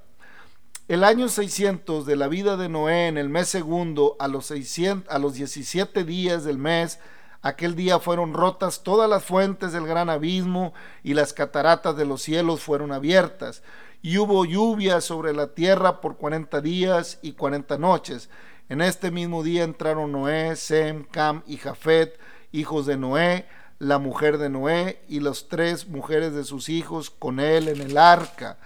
El 0.87 1.03
año 1.03 1.29
600 1.29 2.05
de 2.05 2.15
la 2.15 2.27
vida 2.27 2.57
de 2.57 2.69
Noé, 2.69 3.07
en 3.07 3.17
el 3.17 3.29
mes 3.29 3.47
segundo, 3.47 4.15
a 4.19 4.27
los, 4.27 4.47
600, 4.47 5.13
a 5.13 5.17
los 5.17 5.35
17 5.35 6.03
días 6.03 6.43
del 6.43 6.57
mes, 6.57 6.99
aquel 7.41 7.75
día 7.75 7.99
fueron 7.99 8.33
rotas 8.33 8.83
todas 8.83 9.09
las 9.09 9.23
fuentes 9.23 9.71
del 9.71 9.87
gran 9.87 10.09
abismo 10.09 10.73
y 11.03 11.13
las 11.13 11.33
cataratas 11.33 11.95
de 11.95 12.05
los 12.05 12.21
cielos 12.21 12.61
fueron 12.61 12.91
abiertas. 12.91 13.63
Y 14.01 14.17
hubo 14.17 14.43
lluvia 14.43 14.99
sobre 14.99 15.33
la 15.33 15.47
tierra 15.53 16.01
por 16.01 16.17
cuarenta 16.17 16.59
días 16.59 17.19
y 17.21 17.33
cuarenta 17.33 17.77
noches 17.77 18.29
en 18.69 18.81
este 18.81 19.11
mismo 19.11 19.43
día 19.43 19.63
entraron 19.63 20.11
Noé, 20.11 20.55
Sem, 20.55 21.03
Cam 21.03 21.43
y 21.45 21.57
Jafet, 21.57 22.17
hijos 22.51 22.85
de 22.85 22.97
Noé, 22.97 23.45
la 23.77 23.99
mujer 23.99 24.37
de 24.37 24.49
Noé 24.49 25.03
y 25.09 25.19
las 25.19 25.47
tres 25.49 25.87
mujeres 25.87 26.33
de 26.33 26.45
sus 26.45 26.69
hijos 26.69 27.09
con 27.09 27.39
él 27.39 27.67
en 27.67 27.81
el 27.81 27.97
arca. 27.97 28.57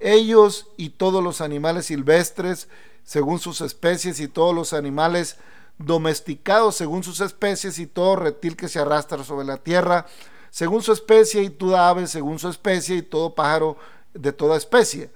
Ellos 0.00 0.68
y 0.76 0.90
todos 0.90 1.22
los 1.22 1.40
animales 1.40 1.86
silvestres, 1.86 2.68
según 3.04 3.38
sus 3.38 3.60
especies, 3.60 4.20
y 4.20 4.28
todos 4.28 4.54
los 4.54 4.72
animales 4.72 5.36
domesticados 5.78 6.74
según 6.74 7.02
sus 7.04 7.20
especies, 7.20 7.78
y 7.78 7.86
todo 7.86 8.16
reptil 8.16 8.56
que 8.56 8.68
se 8.68 8.78
arrastra 8.78 9.24
sobre 9.24 9.46
la 9.46 9.56
tierra, 9.56 10.06
según 10.50 10.82
su 10.82 10.92
especie, 10.92 11.42
y 11.42 11.50
toda 11.50 11.88
ave 11.88 12.06
según 12.06 12.38
su 12.38 12.48
especie, 12.48 12.96
y 12.96 13.02
todo 13.02 13.34
pájaro 13.34 13.76
de 14.14 14.32
toda 14.32 14.56
especie. 14.56 15.10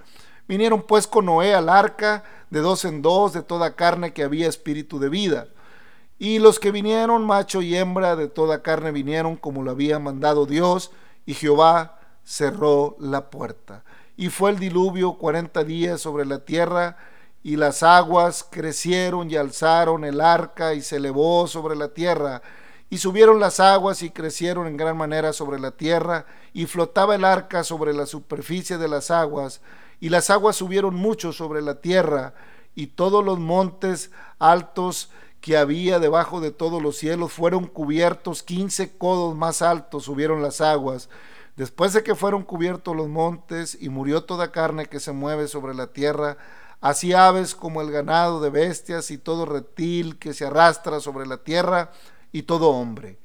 Vinieron 0.48 0.82
pues 0.82 1.06
con 1.06 1.26
Noé 1.26 1.54
al 1.54 1.68
arca, 1.68 2.24
de 2.50 2.60
dos 2.60 2.84
en 2.84 3.02
dos, 3.02 3.32
de 3.32 3.42
toda 3.42 3.74
carne 3.74 4.12
que 4.12 4.22
había 4.22 4.48
espíritu 4.48 4.98
de 4.98 5.08
vida. 5.08 5.48
Y 6.18 6.38
los 6.38 6.58
que 6.58 6.70
vinieron, 6.70 7.24
macho 7.24 7.62
y 7.62 7.76
hembra 7.76 8.16
de 8.16 8.28
toda 8.28 8.62
carne, 8.62 8.90
vinieron 8.90 9.36
como 9.36 9.62
lo 9.62 9.70
había 9.70 9.98
mandado 9.98 10.46
Dios, 10.46 10.90
y 11.24 11.34
Jehová 11.34 12.00
cerró 12.24 12.96
la 12.98 13.30
puerta. 13.30 13.84
Y 14.16 14.28
fue 14.28 14.50
el 14.50 14.58
diluvio 14.58 15.14
cuarenta 15.14 15.64
días 15.64 16.00
sobre 16.00 16.26
la 16.26 16.44
tierra, 16.44 16.96
y 17.42 17.56
las 17.56 17.82
aguas 17.82 18.46
crecieron 18.48 19.30
y 19.30 19.36
alzaron 19.36 20.04
el 20.04 20.20
arca 20.20 20.74
y 20.74 20.82
se 20.82 20.96
elevó 20.96 21.48
sobre 21.48 21.74
la 21.74 21.88
tierra. 21.88 22.42
Y 22.88 22.98
subieron 22.98 23.40
las 23.40 23.58
aguas 23.58 24.02
y 24.02 24.10
crecieron 24.10 24.66
en 24.66 24.76
gran 24.76 24.96
manera 24.96 25.32
sobre 25.32 25.58
la 25.58 25.72
tierra, 25.72 26.26
y 26.52 26.66
flotaba 26.66 27.14
el 27.14 27.24
arca 27.24 27.64
sobre 27.64 27.94
la 27.94 28.06
superficie 28.06 28.78
de 28.78 28.88
las 28.88 29.10
aguas, 29.10 29.60
y 29.98 30.08
las 30.08 30.30
aguas 30.30 30.56
subieron 30.56 30.94
mucho 30.94 31.32
sobre 31.32 31.62
la 31.62 31.80
tierra, 31.80 32.34
y 32.74 32.88
todos 32.88 33.24
los 33.24 33.38
montes 33.38 34.10
altos 34.38 35.10
que 35.40 35.56
había 35.56 35.98
debajo 35.98 36.40
de 36.40 36.52
todos 36.52 36.80
los 36.80 36.96
cielos 36.96 37.32
fueron 37.32 37.66
cubiertos, 37.66 38.42
quince 38.42 38.96
codos 38.96 39.34
más 39.34 39.60
altos 39.60 40.04
subieron 40.04 40.40
las 40.40 40.60
aguas. 40.60 41.08
Después 41.56 41.92
de 41.92 42.02
que 42.02 42.14
fueron 42.14 42.42
cubiertos 42.42 42.96
los 42.96 43.08
montes 43.08 43.76
y 43.80 43.88
murió 43.88 44.24
toda 44.24 44.52
carne 44.52 44.86
que 44.86 45.00
se 45.00 45.12
mueve 45.12 45.48
sobre 45.48 45.74
la 45.74 45.88
tierra, 45.88 46.38
así 46.80 47.12
aves 47.12 47.54
como 47.54 47.82
el 47.82 47.90
ganado 47.90 48.40
de 48.40 48.50
bestias 48.50 49.10
y 49.10 49.18
todo 49.18 49.44
reptil 49.44 50.18
que 50.18 50.32
se 50.32 50.46
arrastra 50.46 51.00
sobre 51.00 51.26
la 51.26 51.38
tierra 51.38 51.92
y 52.32 52.42
todo 52.44 52.70
hombre. 52.70 53.18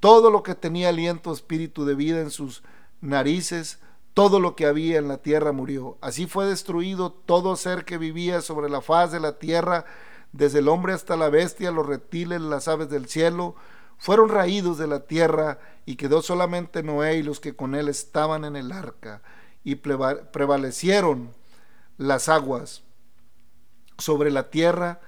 Todo 0.00 0.30
lo 0.30 0.42
que 0.42 0.54
tenía 0.54 0.90
aliento 0.90 1.32
espíritu 1.32 1.84
de 1.84 1.94
vida 1.94 2.20
en 2.20 2.30
sus 2.30 2.62
narices 3.00 3.80
todo 4.18 4.40
lo 4.40 4.56
que 4.56 4.66
había 4.66 4.98
en 4.98 5.06
la 5.06 5.18
tierra 5.18 5.52
murió. 5.52 5.96
Así 6.00 6.26
fue 6.26 6.44
destruido 6.44 7.12
todo 7.12 7.54
ser 7.54 7.84
que 7.84 7.98
vivía 7.98 8.40
sobre 8.40 8.68
la 8.68 8.80
faz 8.80 9.12
de 9.12 9.20
la 9.20 9.38
tierra, 9.38 9.84
desde 10.32 10.58
el 10.58 10.66
hombre 10.66 10.92
hasta 10.92 11.16
la 11.16 11.28
bestia, 11.28 11.70
los 11.70 11.86
reptiles, 11.86 12.40
las 12.40 12.66
aves 12.66 12.90
del 12.90 13.06
cielo, 13.06 13.54
fueron 13.98 14.28
raídos 14.28 14.78
de 14.78 14.86
la 14.86 15.00
tierra, 15.00 15.58
y 15.84 15.96
quedó 15.96 16.22
solamente 16.22 16.82
Noé 16.82 17.16
y 17.16 17.22
los 17.22 17.40
que 17.40 17.56
con 17.56 17.74
él 17.74 17.88
estaban 17.88 18.44
en 18.44 18.56
el 18.56 18.72
arca, 18.72 19.22
y 19.64 19.74
prevalecieron 19.76 21.32
las 21.98 22.28
aguas 22.28 22.82
sobre 23.98 24.30
la 24.30 24.50
tierra 24.50 25.00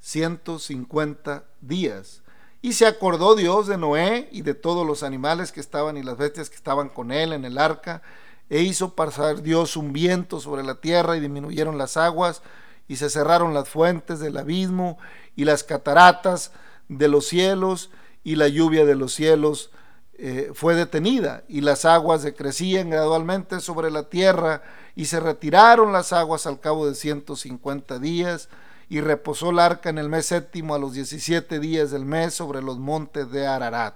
ciento 0.00 0.58
cincuenta 0.58 1.44
días. 1.60 2.22
Y 2.62 2.72
se 2.72 2.86
acordó 2.86 3.36
Dios 3.36 3.66
de 3.66 3.78
Noé 3.78 4.28
y 4.32 4.42
de 4.42 4.54
todos 4.54 4.86
los 4.86 5.02
animales 5.02 5.52
que 5.52 5.60
estaban 5.60 5.96
y 5.96 6.02
las 6.02 6.16
bestias 6.16 6.50
que 6.50 6.56
estaban 6.56 6.88
con 6.88 7.12
él 7.12 7.32
en 7.32 7.44
el 7.44 7.58
arca, 7.58 8.02
e 8.50 8.62
hizo 8.62 8.94
pasar 8.94 9.42
Dios 9.42 9.76
un 9.76 9.92
viento 9.92 10.40
sobre 10.40 10.62
la 10.62 10.76
tierra 10.76 11.16
y 11.16 11.20
disminuyeron 11.20 11.76
las 11.76 11.96
aguas 11.96 12.42
y 12.88 12.96
se 12.96 13.10
cerraron 13.10 13.52
las 13.52 13.68
fuentes 13.68 14.20
del 14.20 14.38
abismo 14.38 14.98
y 15.36 15.44
las 15.44 15.62
cataratas 15.62 16.52
de 16.88 17.08
los 17.08 17.26
cielos 17.26 17.90
y 18.28 18.36
la 18.36 18.48
lluvia 18.48 18.84
de 18.84 18.94
los 18.94 19.14
cielos 19.14 19.70
eh, 20.18 20.50
fue 20.52 20.74
detenida 20.74 21.44
y 21.48 21.62
las 21.62 21.86
aguas 21.86 22.22
decrecían 22.22 22.90
gradualmente 22.90 23.58
sobre 23.60 23.90
la 23.90 24.10
tierra 24.10 24.60
y 24.94 25.06
se 25.06 25.18
retiraron 25.18 25.94
las 25.94 26.12
aguas 26.12 26.46
al 26.46 26.60
cabo 26.60 26.86
de 26.86 26.94
150 26.94 27.98
días 27.98 28.50
y 28.90 29.00
reposó 29.00 29.48
el 29.48 29.58
arca 29.58 29.88
en 29.88 29.96
el 29.96 30.10
mes 30.10 30.26
séptimo 30.26 30.74
a 30.74 30.78
los 30.78 30.92
17 30.92 31.58
días 31.58 31.90
del 31.90 32.04
mes 32.04 32.34
sobre 32.34 32.60
los 32.60 32.78
montes 32.78 33.30
de 33.30 33.46
Ararat. 33.46 33.94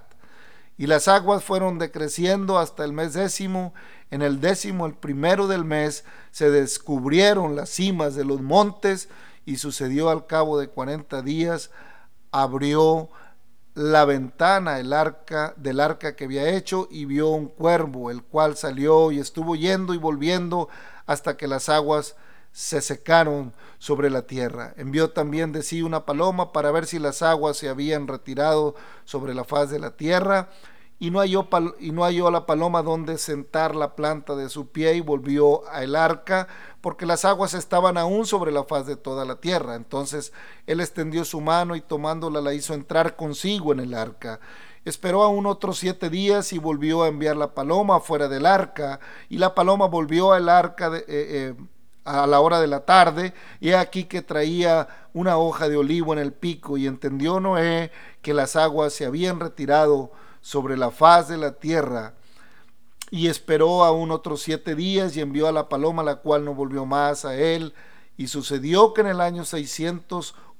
Y 0.79 0.87
las 0.87 1.07
aguas 1.07 1.43
fueron 1.43 1.77
decreciendo 1.77 2.57
hasta 2.57 2.83
el 2.85 2.91
mes 2.91 3.13
décimo. 3.13 3.75
En 4.09 4.23
el 4.23 4.41
décimo, 4.41 4.87
el 4.87 4.95
primero 4.95 5.45
del 5.45 5.63
mes, 5.63 6.05
se 6.31 6.49
descubrieron 6.49 7.55
las 7.55 7.69
cimas 7.69 8.15
de 8.15 8.25
los 8.25 8.41
montes 8.41 9.09
y 9.45 9.57
sucedió 9.57 10.09
al 10.09 10.25
cabo 10.25 10.57
de 10.57 10.69
cuarenta 10.69 11.21
días, 11.21 11.69
abrió 12.31 13.11
la 13.75 14.05
ventana 14.05 14.79
el 14.79 14.93
arca 14.93 15.53
del 15.57 15.79
arca 15.79 16.15
que 16.15 16.25
había 16.25 16.49
hecho 16.49 16.87
y 16.91 17.05
vio 17.05 17.29
un 17.29 17.47
cuervo, 17.47 18.11
el 18.11 18.23
cual 18.23 18.55
salió 18.55 19.11
y 19.11 19.19
estuvo 19.19 19.55
yendo 19.55 19.93
y 19.93 19.97
volviendo 19.97 20.69
hasta 21.05 21.37
que 21.37 21.47
las 21.47 21.69
aguas 21.69 22.15
se 22.51 22.81
secaron 22.81 23.51
sobre 23.79 24.11
la 24.11 24.21
tierra. 24.23 24.73
Envió 24.77 25.09
también 25.09 25.51
de 25.51 25.63
sí 25.63 25.81
una 25.81 26.05
paloma 26.05 26.53
para 26.53 26.71
ver 26.71 26.85
si 26.85 26.99
las 26.99 27.23
aguas 27.23 27.57
se 27.57 27.67
habían 27.67 28.07
retirado 28.07 28.75
sobre 29.05 29.33
la 29.33 29.43
faz 29.43 29.71
de 29.71 29.79
la 29.79 29.91
tierra. 29.97 30.49
Y 30.99 31.11
no 31.11 31.19
halló, 31.19 31.49
y 31.79 31.91
no 31.91 32.03
halló 32.03 32.31
la 32.31 32.45
paloma 32.45 32.81
donde 32.81 33.17
sentar 33.17 33.75
la 33.75 33.95
planta 33.95 34.35
de 34.35 34.47
su 34.47 34.67
pie 34.67 34.95
y 34.95 35.01
volvió 35.01 35.67
al 35.67 35.95
arca, 35.95 36.47
porque 36.81 37.05
las 37.05 37.25
aguas 37.25 37.53
estaban 37.53 37.97
aún 37.97 38.25
sobre 38.25 38.51
la 38.51 38.63
faz 38.63 38.85
de 38.85 38.95
toda 38.95 39.25
la 39.25 39.35
tierra. 39.35 39.75
Entonces 39.75 40.31
él 40.65 40.79
extendió 40.79 41.25
su 41.25 41.41
mano 41.41 41.75
y 41.75 41.81
tomándola 41.81 42.39
la 42.39 42.53
hizo 42.53 42.73
entrar 42.73 43.15
consigo 43.15 43.73
en 43.73 43.81
el 43.81 43.93
arca. 43.93 44.39
Esperó 44.85 45.23
aún 45.23 45.45
otros 45.45 45.77
siete 45.77 46.09
días 46.09 46.51
y 46.53 46.57
volvió 46.57 47.03
a 47.03 47.07
enviar 47.07 47.37
la 47.37 47.53
paloma 47.53 47.99
fuera 47.99 48.27
del 48.27 48.45
arca. 48.45 48.99
Y 49.29 49.37
la 49.37 49.55
paloma 49.55 49.87
volvió 49.87 50.33
al 50.33 50.49
arca 50.49 50.91
eh, 50.95 51.03
eh, 51.07 51.55
a 52.05 52.27
la 52.27 52.41
hora 52.41 52.59
de 52.59 52.67
la 52.67 52.81
tarde, 52.81 53.33
y 53.61 53.71
aquí 53.71 54.05
que 54.05 54.21
traía 54.21 54.87
una 55.13 55.37
hoja 55.37 55.69
de 55.69 55.77
olivo 55.77 56.11
en 56.13 56.19
el 56.19 56.33
pico, 56.33 56.77
y 56.77 56.85
entendió 56.85 57.39
Noé 57.39 57.91
que 58.21 58.33
las 58.33 58.55
aguas 58.55 58.93
se 58.93 59.05
habían 59.05 59.39
retirado 59.39 60.11
sobre 60.43 60.77
la 60.77 60.91
faz 60.91 61.27
de 61.29 61.37
la 61.37 61.53
tierra, 61.53 62.13
y 63.09 63.27
esperó 63.27 63.83
aún 63.83 64.11
otros 64.11 64.43
siete 64.43 64.75
días 64.75 65.17
y 65.17 65.21
envió 65.21 65.47
a 65.47 65.51
la 65.51 65.69
paloma, 65.69 66.03
la 66.03 66.17
cual 66.17 66.45
no 66.45 66.53
volvió 66.53 66.85
más 66.85 67.25
a 67.25 67.35
él, 67.35 67.73
y 68.17 68.27
sucedió 68.27 68.93
que 68.93 69.01
en 69.01 69.07
el 69.07 69.21
año 69.21 69.43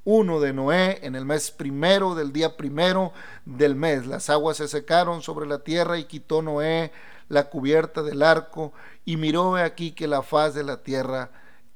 1 0.06 0.40
de 0.40 0.54
Noé, 0.54 1.00
en 1.04 1.16
el 1.16 1.26
mes 1.26 1.52
primero 1.52 2.14
del 2.16 2.34
día 2.34 2.58
primero 2.58 3.14
del 3.46 3.76
mes. 3.76 4.06
Las 4.06 4.30
aguas 4.30 4.58
se 4.58 4.68
secaron 4.68 5.22
sobre 5.22 5.46
la 5.46 5.60
tierra 5.60 5.98
y 5.98 6.06
quitó 6.06 6.42
Noé 6.42 6.92
la 7.30 7.50
cubierta 7.50 8.04
del 8.04 8.22
arco 8.22 8.74
y 9.06 9.18
miró 9.18 9.56
aquí 9.56 9.92
que 9.92 10.08
la 10.08 10.22
faz 10.22 10.54
de 10.54 10.64
la 10.64 10.84
tierra 10.84 11.32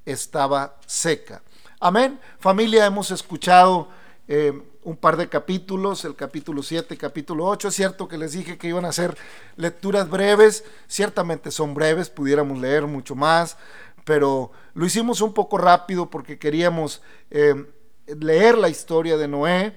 estaba 0.06 0.76
seca. 0.86 1.42
Amén. 1.80 2.20
Familia, 2.40 2.86
hemos 2.86 3.12
escuchado 3.12 3.88
eh, 4.28 4.62
un 4.88 4.96
par 4.96 5.17
de 5.17 5.27
capítulos, 5.27 6.06
el 6.06 6.15
capítulo 6.15 6.63
7, 6.63 6.96
capítulo 6.96 7.46
8. 7.46 7.67
Es 7.67 7.75
cierto 7.75 8.08
que 8.08 8.17
les 8.17 8.32
dije 8.32 8.58
que 8.58 8.70
iban 8.70 8.86
a 8.86 8.94
ser 8.94 9.17
lecturas 9.58 10.10
breves, 10.10 10.63
ciertamente 10.88 11.51
son 11.51 11.74
breves, 11.74 12.10
pudiéramos 12.10 12.58
leer 12.58 12.88
mucho 12.88 13.13
más, 13.13 13.58
pero 14.06 14.50
lo 14.74 14.86
hicimos 14.86 15.20
un 15.20 15.34
poco 15.34 15.58
rápido 15.58 16.10
porque 16.10 16.39
queríamos 16.39 17.01
eh, 17.32 17.65
leer 18.17 18.58
la 18.58 18.70
historia 18.70 19.17
de 19.17 19.27
Noé. 19.27 19.75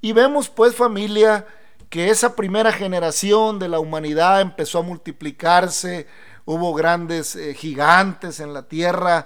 Y 0.00 0.10
vemos 0.12 0.48
pues 0.48 0.74
familia 0.74 1.46
que 1.88 2.10
esa 2.10 2.34
primera 2.34 2.72
generación 2.72 3.60
de 3.60 3.68
la 3.68 3.78
humanidad 3.78 4.40
empezó 4.40 4.80
a 4.80 4.82
multiplicarse, 4.82 6.08
hubo 6.44 6.74
grandes 6.74 7.36
eh, 7.36 7.54
gigantes 7.54 8.40
en 8.40 8.52
la 8.52 8.66
tierra 8.66 9.24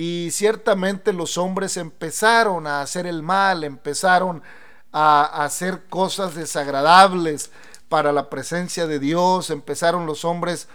y 0.00 0.30
ciertamente 0.30 1.12
los 1.12 1.38
hombres 1.38 1.76
empezaron 1.76 2.68
a 2.68 2.82
hacer 2.82 3.04
el 3.04 3.20
mal, 3.24 3.64
empezaron 3.64 4.44
a, 4.92 5.24
hacer 5.42 5.88
cosas 5.88 6.36
desagradables 6.36 7.50
para 7.88 8.12
la 8.12 8.30
presencia 8.30 8.86
de 8.86 9.00
Dios, 9.00 9.50
empezaron 9.50 10.06
los 10.06 10.24
hombres 10.24 10.68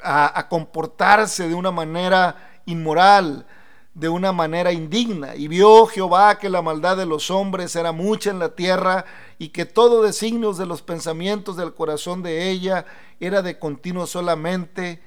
a, 0.00 0.46
comportarse 0.48 1.48
de 1.48 1.56
una 1.56 1.72
manera 1.72 2.60
inmoral, 2.66 3.46
de 3.94 4.08
una 4.08 4.30
manera 4.30 4.70
indigna. 4.70 5.34
Y 5.34 5.48
vio 5.48 5.84
Jehová 5.86 6.38
que 6.38 6.50
la 6.50 6.62
maldad 6.62 6.96
de 6.96 7.04
los 7.04 7.32
hombres 7.32 7.74
era 7.74 7.90
mucha 7.90 8.30
en 8.30 8.38
la 8.38 8.54
tierra 8.54 9.06
y 9.38 9.48
que 9.48 9.66
todo 9.66 10.04
designios 10.04 10.56
de 10.56 10.66
los 10.66 10.82
pensamientos 10.82 11.56
del 11.56 11.74
corazón 11.74 12.22
de 12.22 12.48
ella 12.48 12.86
era 13.18 13.42
de 13.42 13.58
continuo 13.58 14.06
solamente 14.06 15.02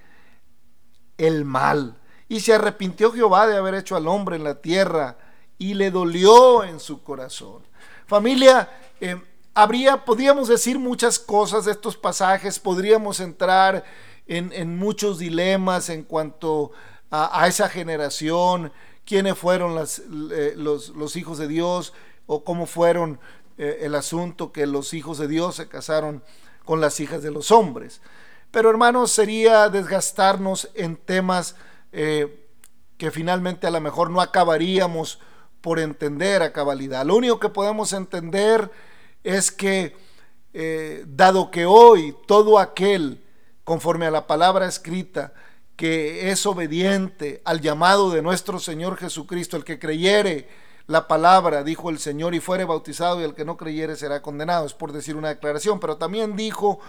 el 1.17 1.45
mal. 1.45 2.00
Y 2.31 2.39
se 2.39 2.53
arrepintió 2.53 3.11
Jehová 3.11 3.45
de 3.45 3.57
haber 3.57 3.75
hecho 3.75 3.97
al 3.97 4.07
hombre 4.07 4.38
en 4.38 4.45
la 4.45 4.61
tierra 4.61 5.17
y 5.57 5.73
le 5.73 5.91
dolió 5.91 6.63
en 6.63 6.79
su 6.79 7.03
corazón. 7.03 7.61
Familia, 8.07 8.69
eh, 9.01 9.21
habría, 9.53 10.05
podríamos 10.05 10.47
decir 10.47 10.79
muchas 10.79 11.19
cosas 11.19 11.65
de 11.65 11.73
estos 11.73 11.97
pasajes, 11.97 12.57
podríamos 12.57 13.19
entrar 13.19 13.83
en, 14.27 14.53
en 14.53 14.77
muchos 14.77 15.19
dilemas 15.19 15.89
en 15.89 16.03
cuanto 16.03 16.71
a, 17.09 17.45
esa 17.50 17.67
generación, 17.67 18.71
quiénes 19.05 19.38
fueron 19.38 19.77
eh, 20.31 20.53
los, 20.55 21.15
hijos 21.17 21.38
de 21.38 21.50
Dios 21.50 21.91
o 22.27 22.45
cómo 22.45 22.65
fueron 22.65 23.19
eh, 23.57 23.79
el 23.81 23.93
asunto 23.93 24.53
que 24.53 24.65
los 24.67 24.93
hijos 24.93 25.17
de 25.17 25.27
Dios 25.27 25.57
se 25.57 25.67
casaron 25.67 26.23
con 26.63 26.79
las 26.79 27.01
hijas 27.01 27.23
de 27.23 27.31
los 27.31 27.51
hombres. 27.51 28.00
Pero 28.51 28.69
hermanos, 28.69 29.11
sería 29.11 29.67
desgastarnos 29.67 30.69
en 30.75 30.95
temas 30.95 31.57
eh, 31.91 32.48
que 32.98 33.12
finalmente 33.12 33.68
a 33.68 33.72
lo 33.72 33.81
mejor 33.81 34.09
no 34.09 34.22
acabaríamos 34.22 35.20
por 35.61 35.79
entender 35.79 36.42
a 36.42 36.53
cabalidad. 36.53 37.05
Lo 37.05 37.15
único 37.15 37.39
que 37.39 37.50
podemos 37.50 37.94
entender 37.94 38.72
es 39.24 39.51
que, 39.51 39.96
dado 41.07 41.51
que 41.51 41.65
hoy 41.65 42.15
todo 42.27 42.59
aquel, 42.59 43.24
conforme 43.63 44.07
a 44.07 44.11
la 44.11 44.27
palabra 44.27 44.68
escrita, 44.68 45.33
que 45.75 46.29
es 46.29 46.46
obediente 46.46 47.42
al 47.44 47.59
llamado 47.59 48.11
de 48.11 48.22
nuestro 48.22 48.59
Señor 48.59 48.98
Jesucristo, 48.98 49.57
el 49.57 49.63
que 49.63 49.79
creyere 49.79 50.48
la 50.85 51.07
palabra, 51.07 51.63
dijo 51.63 51.89
el 51.89 51.98
Señor, 51.98 52.35
y 52.35 52.39
fuere 52.39 52.65
bautizado, 52.65 53.20
y 53.20 53.24
el 53.24 53.33
que 53.33 53.46
no 53.46 53.57
creyere 53.57 53.96
será 53.96 54.22
condenado, 54.22 54.68
es 54.68 54.75
por 54.75 54.92
decir 54.92 55.15
una 55.15 55.29
declaración, 55.29 55.79
pero 55.79 55.98
también 55.98 56.35
dijo, 56.35 56.79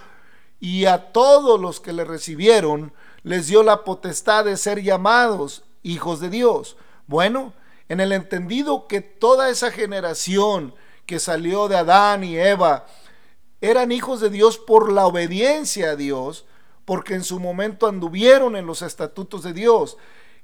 y 0.60 0.84
a 0.84 1.12
todos 1.12 1.58
los 1.58 1.80
que 1.80 1.94
le 1.94 2.04
recibieron, 2.04 2.92
les 3.22 3.46
dio 3.46 3.62
la 3.62 3.84
potestad 3.84 4.44
de 4.44 4.56
ser 4.56 4.82
llamados 4.82 5.64
hijos 5.82 6.20
de 6.20 6.30
Dios. 6.30 6.76
Bueno, 7.06 7.52
en 7.88 8.00
el 8.00 8.12
entendido 8.12 8.86
que 8.86 9.00
toda 9.00 9.50
esa 9.50 9.70
generación 9.70 10.74
que 11.06 11.18
salió 11.18 11.68
de 11.68 11.76
Adán 11.76 12.24
y 12.24 12.36
Eva 12.36 12.86
eran 13.60 13.92
hijos 13.92 14.20
de 14.20 14.30
Dios 14.30 14.58
por 14.58 14.92
la 14.92 15.06
obediencia 15.06 15.90
a 15.90 15.96
Dios, 15.96 16.46
porque 16.84 17.14
en 17.14 17.22
su 17.22 17.38
momento 17.38 17.86
anduvieron 17.86 18.56
en 18.56 18.66
los 18.66 18.82
estatutos 18.82 19.42
de 19.42 19.52
Dios. 19.52 19.96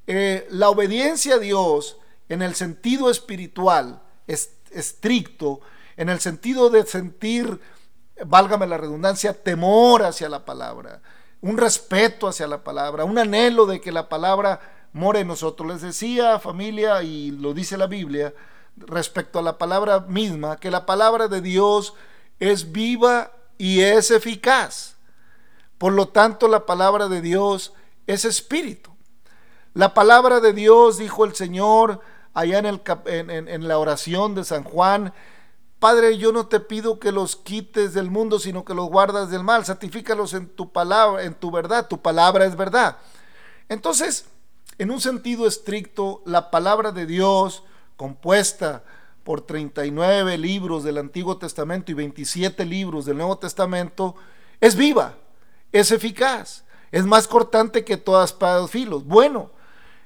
Eh, 0.07 0.47
la 0.51 0.71
obediencia 0.71 1.35
a 1.35 1.39
Dios 1.39 1.99
en 2.29 2.43
el 2.43 2.55
sentido 2.55 3.11
espiritual, 3.11 4.03
es, 4.27 4.53
estricto, 4.71 5.61
en 5.97 6.09
el 6.09 6.21
sentido 6.21 6.71
de 6.71 6.87
sentir, 6.87 7.61
válgame 8.25 8.67
la 8.67 8.79
redundancia, 8.79 9.33
temor 9.33 10.03
hacia 10.03 10.29
la 10.29 10.45
palabra, 10.45 11.03
un 11.41 11.57
respeto 11.57 12.29
hacia 12.29 12.47
la 12.47 12.65
palabra, 12.65 13.05
un 13.05 13.19
anhelo 13.19 13.67
de 13.67 13.81
que 13.81 13.93
la 13.93 14.09
palabra 14.09 14.61
more 14.93 15.21
en 15.21 15.29
nosotros. 15.29 15.69
Les 15.69 15.83
decía 15.83 16.39
familia, 16.39 17.03
y 17.03 17.31
lo 17.31 17.55
dice 17.55 17.77
la 17.77 17.87
Biblia, 17.87 18.35
respecto 18.77 19.39
a 19.39 19.43
la 19.43 19.59
palabra 19.59 20.01
misma, 20.01 20.57
que 20.57 20.71
la 20.71 20.87
palabra 20.87 21.29
de 21.29 21.41
Dios 21.41 21.95
es 22.41 22.73
viva 22.73 23.33
y 23.57 23.81
es 23.81 24.11
eficaz. 24.11 24.97
Por 25.79 25.93
lo 25.93 26.09
tanto, 26.09 26.49
la 26.49 26.67
palabra 26.67 27.09
de 27.09 27.21
Dios 27.21 27.73
es 28.07 28.25
espíritu. 28.25 28.91
La 29.75 29.95
palabra 29.95 30.41
de 30.41 30.53
Dios, 30.53 30.99
dijo 30.99 31.25
el 31.25 31.35
Señor 31.35 32.01
allá 32.35 32.59
en, 32.59 33.31
en, 33.31 33.69
la 33.69 33.79
oración 33.79 34.35
de 34.35 34.45
San 34.45 34.65
Juan, 34.65 35.13
Padre, 35.79 36.19
yo 36.19 36.33
no 36.33 36.47
te 36.47 36.61
pido 36.61 36.99
que 36.99 37.13
los 37.13 37.37
quites 37.37 37.95
del 37.95 38.11
mundo, 38.11 38.39
sino 38.39 38.65
que 38.65 38.75
los 38.75 38.89
guardas 38.89 39.31
del 39.31 39.45
mal. 39.45 39.65
Santifícalos 39.65 40.35
en 40.35 40.49
tu 40.49 40.73
palabra, 40.73 41.23
en 41.23 41.35
tu 41.35 41.51
verdad. 41.51 41.87
Tu 41.89 42.01
palabra 42.01 42.47
es 42.47 42.57
verdad. 42.57 42.99
Entonces, 43.69 44.27
en 44.79 44.91
un 44.91 45.01
sentido 45.01 45.47
estricto, 45.47 46.23
la 46.25 46.51
palabra 46.51 46.93
de 46.93 47.07
Dios, 47.07 47.63
compuesta 47.97 48.83
por 49.23 49.43
39 49.43 50.39
libros 50.39 50.85
del 50.85 50.99
Antiguo 50.99 51.39
Testamento 51.39 51.93
y 51.93 51.95
27 51.95 52.65
libros 52.65 53.05
del 53.05 53.19
Nuevo 53.19 53.39
Testamento, 53.39 54.17
es 54.61 54.75
viva 54.75 55.15
es 55.73 55.91
eficaz, 55.91 56.65
es 56.91 57.05
más 57.05 57.29
cortante 57.29 57.85
que 57.85 57.97
todas 57.97 58.33
para 58.33 58.59
los 58.59 58.71
filos. 58.71 59.05
Bueno, 59.05 59.51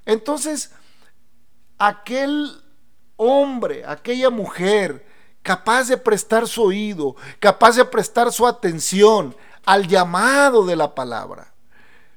entonces, 0.04 0.72
aquel 1.78 2.50
hombre, 3.16 3.84
aquella 3.86 4.30
mujer, 4.30 5.06
capaz 5.42 5.88
de 5.88 5.96
prestar 5.96 6.46
su 6.46 6.62
oído, 6.62 7.16
capaz 7.38 7.76
de 7.76 7.84
prestar 7.84 8.32
su 8.32 8.46
atención 8.46 9.36
al 9.64 9.86
llamado 9.86 10.64
de 10.64 10.76
la 10.76 10.94
palabra. 10.94 11.52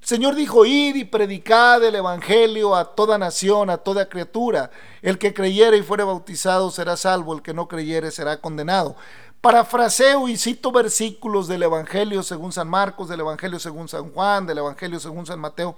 El 0.01 0.07
Señor 0.07 0.35
dijo, 0.35 0.65
id 0.67 0.95
y 0.95 1.05
predicad 1.05 1.83
el 1.83 1.95
Evangelio 1.95 2.75
a 2.75 2.93
toda 2.93 3.17
nación, 3.17 3.71
a 3.71 3.77
toda 3.77 4.07
criatura. 4.07 4.69
El 5.01 5.17
que 5.17 5.33
creyere 5.33 5.77
y 5.77 5.81
fuere 5.81 6.03
bautizado 6.03 6.69
será 6.69 6.95
salvo, 6.95 7.33
el 7.33 7.41
que 7.41 7.55
no 7.55 7.67
creyere 7.67 8.11
será 8.11 8.39
condenado. 8.39 8.95
Parafraseo 9.41 10.27
y 10.27 10.38
cito 10.38 10.71
versículos 10.71 11.47
del 11.47 11.63
Evangelio 11.63 12.21
según 12.21 12.51
San 12.51 12.67
Marcos, 12.67 13.09
del 13.09 13.21
Evangelio 13.21 13.59
según 13.59 13.88
San 13.88 14.11
Juan, 14.11 14.45
del 14.45 14.59
Evangelio 14.59 14.99
según 14.99 15.25
San 15.25 15.39
Mateo, 15.39 15.75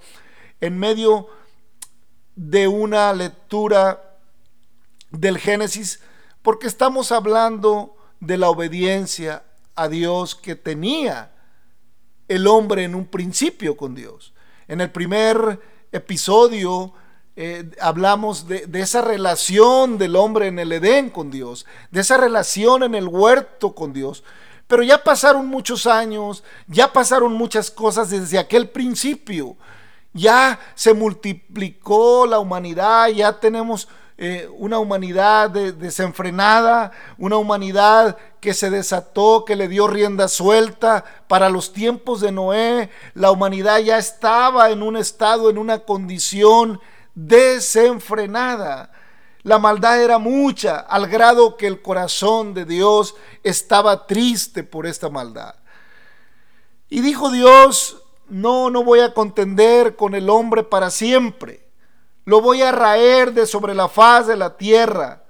en 0.60 0.78
medio 0.78 1.28
de 2.36 2.68
una 2.68 3.12
lectura 3.14 4.16
del 5.10 5.38
Génesis, 5.38 6.00
porque 6.48 6.66
estamos 6.66 7.12
hablando 7.12 7.94
de 8.20 8.38
la 8.38 8.48
obediencia 8.48 9.44
a 9.74 9.86
Dios 9.86 10.34
que 10.34 10.56
tenía 10.56 11.30
el 12.26 12.46
hombre 12.46 12.84
en 12.84 12.94
un 12.94 13.04
principio 13.04 13.76
con 13.76 13.94
Dios. 13.94 14.32
En 14.66 14.80
el 14.80 14.90
primer 14.90 15.60
episodio 15.92 16.94
eh, 17.36 17.70
hablamos 17.82 18.48
de, 18.48 18.66
esa 18.72 19.02
relación 19.02 19.98
del 19.98 20.16
hombre 20.16 20.46
en 20.46 20.58
el 20.58 20.72
Edén 20.72 21.10
con 21.10 21.30
Dios, 21.30 21.66
de 21.90 22.00
esa 22.00 22.16
relación 22.16 22.82
en 22.82 22.94
el 22.94 23.08
huerto 23.08 23.74
con 23.74 23.92
Dios. 23.92 24.24
Pero 24.68 24.82
ya 24.82 25.04
pasaron 25.04 25.48
muchos 25.48 25.86
años, 25.86 26.44
ya 26.66 26.90
pasaron 26.90 27.34
muchas 27.34 27.70
cosas 27.70 28.08
desde 28.08 28.38
aquel 28.38 28.70
principio. 28.70 29.54
Ya 30.14 30.58
se 30.74 30.94
multiplicó 30.94 32.26
la 32.26 32.38
humanidad, 32.38 33.08
ya 33.08 33.38
tenemos 33.38 33.86
eh, 34.20 34.48
una 34.58 34.80
humanidad 34.80 35.48
desenfrenada, 35.48 36.90
una 37.18 37.36
humanidad 37.36 38.16
que 38.40 38.52
se 38.52 38.68
desató, 38.68 39.44
que 39.44 39.54
le 39.54 39.68
dio 39.68 39.86
rienda 39.86 40.26
suelta. 40.26 41.04
Para 41.28 41.48
los 41.48 41.72
tiempos 41.72 42.20
de 42.20 42.32
Noé, 42.32 42.90
la 43.14 43.30
humanidad 43.30 43.78
ya 43.78 43.96
estaba 43.96 44.70
en 44.70 44.82
un 44.82 44.96
estado, 44.96 45.50
en 45.50 45.56
una 45.56 45.78
condición 45.78 46.80
desenfrenada. 47.14 48.90
La 49.44 49.60
maldad 49.60 50.02
era 50.02 50.18
mucha, 50.18 50.80
al 50.80 51.06
grado 51.06 51.56
que 51.56 51.68
el 51.68 51.80
corazón 51.80 52.54
de 52.54 52.64
Dios 52.64 53.14
estaba 53.44 54.08
triste 54.08 54.64
por 54.64 54.86
esta 54.86 55.08
maldad. 55.10 55.54
Y 56.88 57.02
dijo 57.02 57.30
Dios, 57.30 58.02
no, 58.28 58.68
no 58.68 58.82
voy 58.82 58.98
a 58.98 59.14
contender 59.14 59.94
con 59.94 60.16
el 60.16 60.28
hombre 60.28 60.64
para 60.64 60.90
siempre. 60.90 61.67
Lo 62.28 62.42
voy 62.42 62.60
a 62.60 62.72
raer 62.72 63.32
de 63.32 63.46
sobre 63.46 63.74
la 63.74 63.88
faz 63.88 64.26
de 64.26 64.36
la 64.36 64.54
tierra. 64.58 65.22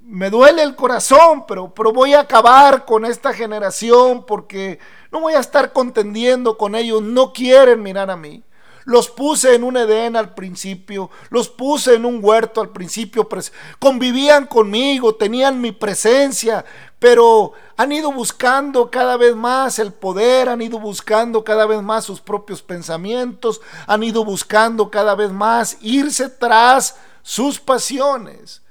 me 0.00 0.30
duele 0.30 0.62
el 0.62 0.74
corazón, 0.74 1.44
pero, 1.46 1.74
pero 1.74 1.92
voy 1.92 2.14
a 2.14 2.20
acabar 2.20 2.86
con 2.86 3.04
esta 3.04 3.34
generación 3.34 4.24
porque 4.24 4.78
no 5.12 5.20
voy 5.20 5.34
a 5.34 5.40
estar 5.40 5.74
contendiendo 5.74 6.56
con 6.56 6.74
ellos, 6.74 7.02
no 7.02 7.34
quieren 7.34 7.82
mirar 7.82 8.10
a 8.10 8.16
mí. 8.16 8.42
Los 8.88 9.10
puse 9.10 9.54
en 9.54 9.64
un 9.64 9.76
Edén 9.76 10.16
al 10.16 10.32
principio, 10.32 11.10
los 11.28 11.50
puse 11.50 11.96
en 11.96 12.06
un 12.06 12.20
huerto 12.24 12.62
al 12.62 12.70
principio, 12.70 13.28
convivían 13.78 14.46
conmigo, 14.46 15.14
tenían 15.14 15.60
mi 15.60 15.72
presencia, 15.72 16.64
pero 16.98 17.52
han 17.76 17.92
ido 17.92 18.10
buscando 18.10 18.90
cada 18.90 19.18
vez 19.18 19.36
más 19.36 19.78
el 19.78 19.92
poder, 19.92 20.48
han 20.48 20.62
ido 20.62 20.80
buscando 20.80 21.44
cada 21.44 21.66
vez 21.66 21.82
más 21.82 22.06
sus 22.06 22.22
propios 22.22 22.62
pensamientos, 22.62 23.60
han 23.86 24.02
ido 24.02 24.24
buscando 24.24 24.90
cada 24.90 25.14
vez 25.14 25.30
más 25.32 25.76
irse 25.82 26.30
tras 26.30 26.96
sus 27.20 27.60
pasiones 27.60 28.62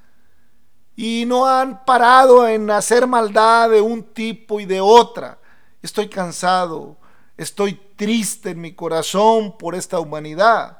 y 0.95 1.25
no 1.27 1.45
han 1.45 1.85
parado 1.85 2.47
en 2.47 2.71
hacer 2.71 3.05
maldad 3.05 3.69
de 3.69 3.81
un 3.81 4.01
tipo 4.01 4.59
y 4.59 4.65
de 4.65 4.81
otra. 4.81 5.37
Estoy 5.83 6.09
cansado, 6.09 6.97
estoy 7.37 7.79
triste 7.97 8.51
en 8.51 8.61
mi 8.61 8.73
corazón 8.73 9.57
por 9.57 9.75
esta 9.75 9.99
humanidad. 9.99 10.77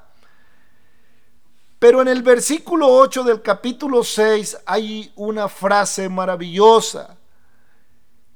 Pero 1.80 2.02
en 2.02 2.08
el 2.08 2.24
versículo 2.24 2.88
8 2.88 3.24
del 3.24 3.42
capítulo 3.42 4.04
6 4.04 4.60
hay 4.66 5.12
una 5.16 5.50
frase 5.50 6.08
maravillosa 6.08 7.18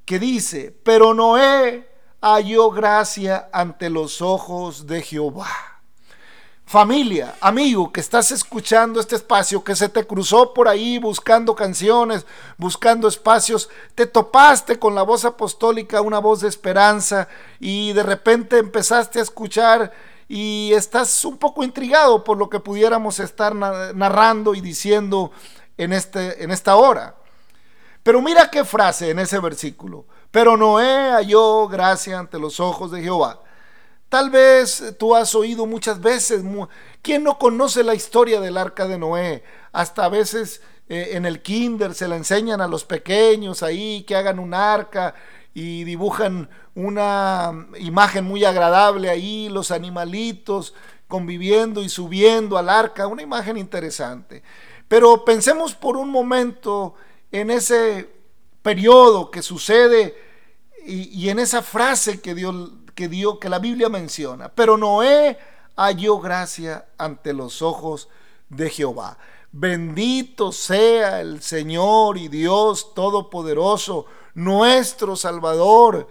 que 0.04 0.20
dice, 0.20 0.78
pero 0.84 1.14
Noé 1.14 1.90
halló 2.22 2.70
gracia 2.70 3.50
ante 3.54 3.90
los 3.90 4.22
ojos 4.22 4.86
de 4.86 5.02
Jehová 5.02 5.71
familia, 6.72 7.36
amigo, 7.42 7.92
que 7.92 8.00
estás 8.00 8.32
escuchando 8.32 9.02
este 9.02 9.18
espacio, 9.18 9.62
que 9.62 9.76
se 9.76 9.90
te 9.90 10.08
cruzó 10.08 10.54
por 10.54 10.70
ahí 10.70 11.00
buscando 11.00 11.54
canciones, 11.54 12.26
buscando 12.58 13.10
espacios, 13.10 13.70
te 13.94 14.06
topaste 14.06 14.80
con 14.80 14.96
la 14.96 15.02
voz 15.02 15.26
apostólica, 15.26 16.00
una 16.00 16.20
voz 16.20 16.40
de 16.40 16.48
esperanza, 16.48 17.28
y 17.60 17.92
de 17.92 18.04
repente 18.04 18.58
empezaste 18.58 19.20
a 19.20 19.24
escuchar 19.24 19.92
y 20.30 20.72
estás 20.72 21.26
un 21.26 21.38
poco 21.38 21.62
intrigado 21.66 22.24
por 22.24 22.38
lo 22.38 22.50
que 22.50 22.62
pudiéramos 22.62 23.20
estar 23.20 23.54
narrando 23.54 24.56
y 24.56 24.62
diciendo 24.62 25.34
en, 25.78 25.92
este, 25.92 26.42
en 26.42 26.52
esta 26.52 26.78
hora. 26.78 27.16
Pero 28.02 28.22
mira 28.22 28.50
qué 28.50 28.64
frase 28.64 29.10
en 29.10 29.20
ese 29.20 29.40
versículo. 29.40 30.06
Pero 30.32 30.56
Noé 30.56 31.12
halló 31.12 31.68
gracia 31.68 32.18
ante 32.18 32.40
los 32.40 32.62
ojos 32.62 32.92
de 32.92 33.02
Jehová. 33.02 33.41
Tal 34.12 34.30
vez 34.30 34.96
tú 35.00 35.16
has 35.16 35.34
oído 35.36 35.66
muchas 35.66 36.02
veces, 36.02 36.44
¿quién 37.02 37.24
no 37.24 37.40
conoce 37.40 37.82
la 37.82 37.96
historia 37.96 38.42
del 38.42 38.58
arca 38.58 38.86
de 38.86 38.98
Noé? 38.98 39.42
Hasta 39.72 40.04
a 40.04 40.10
veces 40.10 40.62
eh, 40.90 41.12
en 41.14 41.26
el 41.26 41.42
kinder 41.42 41.94
se 41.94 42.10
la 42.10 42.18
enseñan 42.18 42.60
a 42.60 42.68
los 42.68 42.84
pequeños 42.84 43.64
ahí 43.64 44.04
que 44.04 44.18
hagan 44.18 44.40
un 44.40 44.54
arca 44.54 45.16
y 45.54 45.86
dibujan 45.86 46.50
una 46.76 47.54
imagen 47.80 48.26
muy 48.26 48.44
agradable 48.44 49.10
ahí, 49.10 49.48
los 49.48 49.72
animalitos 49.72 50.74
conviviendo 51.08 51.82
y 51.82 51.88
subiendo 51.88 52.58
al 52.58 52.68
arca, 52.68 53.08
una 53.08 53.22
imagen 53.22 53.56
interesante. 53.56 54.44
Pero 54.90 55.24
pensemos 55.24 55.74
por 55.74 55.96
un 55.96 56.10
momento 56.10 56.96
en 57.32 57.50
ese 57.50 58.10
periodo 58.62 59.32
que 59.32 59.42
sucede 59.42 60.18
y, 60.86 61.04
y 61.18 61.30
en 61.30 61.40
esa 61.40 61.62
frase 61.62 62.20
que 62.20 62.36
Dios 62.36 62.72
que 63.02 63.08
dio, 63.08 63.40
que 63.40 63.50
la 63.50 63.58
Biblia 63.58 63.90
menciona. 63.90 64.50
Pero 64.50 64.78
Noé 64.78 65.36
halló 65.76 66.20
gracia 66.20 66.86
ante 67.00 67.34
los 67.34 67.64
ojos 67.64 68.10
de 68.48 68.70
Jehová. 68.70 69.18
Bendito 69.52 70.52
sea 70.52 71.20
el 71.20 71.42
Señor 71.42 72.20
y 72.20 72.28
Dios 72.28 72.94
Todopoderoso, 72.94 74.06
nuestro 74.36 75.16
Salvador, 75.16 76.08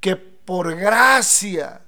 que 0.00 0.16
por 0.16 0.74
gracia, 0.74 1.82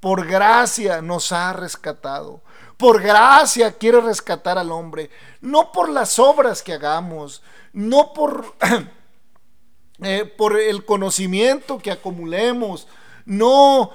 por 0.00 0.26
gracia 0.26 1.02
nos 1.02 1.30
ha 1.32 1.52
rescatado. 1.52 2.40
Por 2.78 3.02
gracia 3.02 3.72
quiere 3.72 4.00
rescatar 4.00 4.56
al 4.56 4.72
hombre, 4.72 5.10
no 5.42 5.70
por 5.70 5.90
las 5.90 6.18
obras 6.18 6.62
que 6.62 6.72
hagamos, 6.72 7.42
no 7.74 8.14
por, 8.14 8.54
eh, 10.02 10.24
por 10.24 10.58
el 10.58 10.86
conocimiento 10.86 11.76
que 11.76 11.90
acumulemos, 11.90 12.88
no 13.26 13.90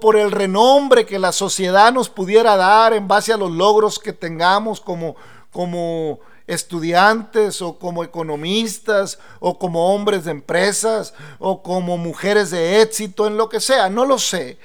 por 0.00 0.16
el 0.16 0.32
renombre 0.32 1.04
que 1.04 1.18
la 1.18 1.32
sociedad 1.32 1.92
nos 1.92 2.08
pudiera 2.08 2.56
dar 2.56 2.94
en 2.94 3.06
base 3.06 3.32
a 3.32 3.36
los 3.36 3.50
logros 3.50 3.98
que 3.98 4.12
tengamos 4.12 4.80
como, 4.80 5.16
como 5.50 6.20
estudiantes 6.46 7.60
o 7.60 7.78
como 7.78 8.04
economistas 8.04 9.18
o 9.40 9.58
como 9.58 9.94
hombres 9.94 10.24
de 10.24 10.30
empresas 10.30 11.12
o 11.38 11.62
como 11.62 11.98
mujeres 11.98 12.50
de 12.50 12.80
éxito, 12.80 13.26
en 13.26 13.36
lo 13.36 13.48
que 13.48 13.60
sea, 13.60 13.90
no 13.90 14.06
lo 14.06 14.18
sé. 14.18 14.56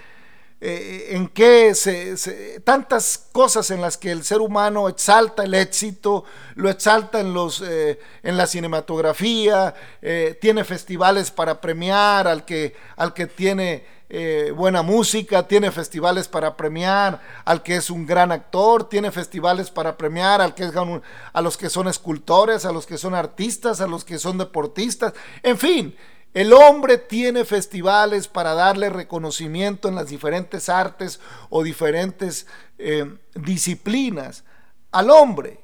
Eh, 0.64 1.16
en 1.16 1.28
qué 1.30 1.74
se, 1.74 2.60
tantas 2.64 3.30
cosas 3.32 3.72
en 3.72 3.82
las 3.82 3.98
que 3.98 4.12
el 4.12 4.24
ser 4.24 4.42
humano 4.42 4.88
exalta 4.90 5.44
el 5.44 5.56
éxito, 5.56 6.24
lo 6.54 6.70
exalta 6.70 7.20
en, 7.20 7.34
los, 7.34 7.64
eh, 7.66 8.00
en 8.22 8.38
la 8.38 8.46
cinematografía, 8.46 9.74
eh, 10.04 10.38
tiene 10.40 10.64
festivales 10.64 11.32
para 11.32 11.60
premiar 11.60 12.28
al 12.28 12.46
que, 12.46 12.76
al 12.96 13.16
que 13.16 13.26
tiene 13.26 14.01
eh, 14.14 14.52
buena 14.52 14.82
música, 14.82 15.48
tiene 15.48 15.72
festivales 15.72 16.28
para 16.28 16.58
premiar 16.58 17.22
al 17.46 17.64
que 17.64 17.78
es 17.78 17.90
un 17.90 18.06
gran 18.06 18.34
actor, 18.34 18.90
tiene 18.90 19.10
festivales 19.10 19.72
para 19.72 19.96
premiar 19.96 20.42
al 20.42 20.54
que 20.54 20.66
es 20.66 20.74
a 20.76 21.42
los 21.42 21.56
que 21.56 21.70
son 21.70 21.88
escultores, 21.88 22.66
a 22.66 22.74
los 22.74 22.86
que 22.86 22.98
son 22.98 23.16
artistas, 23.16 23.80
a 23.80 23.88
los 23.88 24.04
que 24.04 24.20
son 24.20 24.38
deportistas, 24.38 25.14
en 25.42 25.58
fin. 25.58 25.96
El 26.34 26.52
hombre 26.52 26.98
tiene 26.98 27.46
festivales 27.46 28.28
para 28.28 28.54
darle 28.54 28.90
reconocimiento 28.90 29.88
en 29.88 29.96
las 29.96 30.10
diferentes 30.10 30.68
artes 30.68 31.22
o 31.50 31.64
diferentes 31.64 32.48
eh, 32.80 33.18
disciplinas 33.34 34.44
al 34.92 35.10
hombre. 35.10 35.62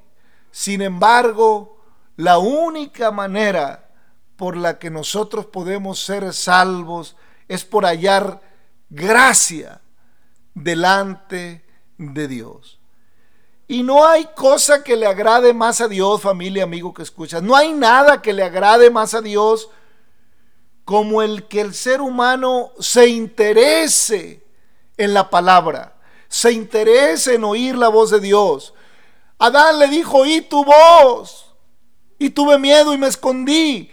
Sin 0.51 0.81
embargo, 0.81 1.83
la 2.15 2.37
única 2.37 3.11
manera 3.11 3.89
por 4.37 4.55
la 4.55 4.79
que 4.79 4.89
nosotros 4.89 5.47
podemos 5.47 5.99
ser 5.99 6.33
salvos 6.33 7.17
es 7.47 7.63
por 7.63 7.85
hallar 7.85 8.41
gracia 8.89 9.81
delante 10.53 11.65
de 11.97 12.27
Dios. 12.27 12.79
Y 13.67 13.83
no 13.83 14.05
hay 14.05 14.25
cosa 14.35 14.83
que 14.83 14.95
le 14.95 15.07
agrade 15.07 15.53
más 15.53 15.81
a 15.81 15.87
Dios, 15.87 16.21
familia, 16.21 16.63
amigo 16.63 16.93
que 16.93 17.03
escuchas. 17.03 17.43
No 17.43 17.55
hay 17.55 17.73
nada 17.73 18.21
que 18.21 18.31
le 18.33 18.43
agrade 18.43 18.89
más 18.89 19.13
a 19.13 19.21
Dios 19.21 19.69
como 20.85 21.21
el 21.21 21.47
que 21.47 21.59
el 21.59 21.73
ser 21.73 21.99
humano 21.99 22.71
se 22.79 23.09
interese 23.09 24.45
en 24.95 25.13
la 25.13 25.29
palabra, 25.29 25.97
se 26.29 26.53
interese 26.53 27.35
en 27.35 27.43
oír 27.43 27.75
la 27.75 27.89
voz 27.89 28.09
de 28.09 28.21
Dios. 28.21 28.73
Adán 29.37 29.79
le 29.79 29.87
dijo, 29.89 30.19
oí 30.19 30.41
tu 30.41 30.63
voz, 30.63 31.53
y 32.17 32.29
tuve 32.29 32.57
miedo 32.57 32.93
y 32.93 32.97
me 32.97 33.07
escondí, 33.07 33.91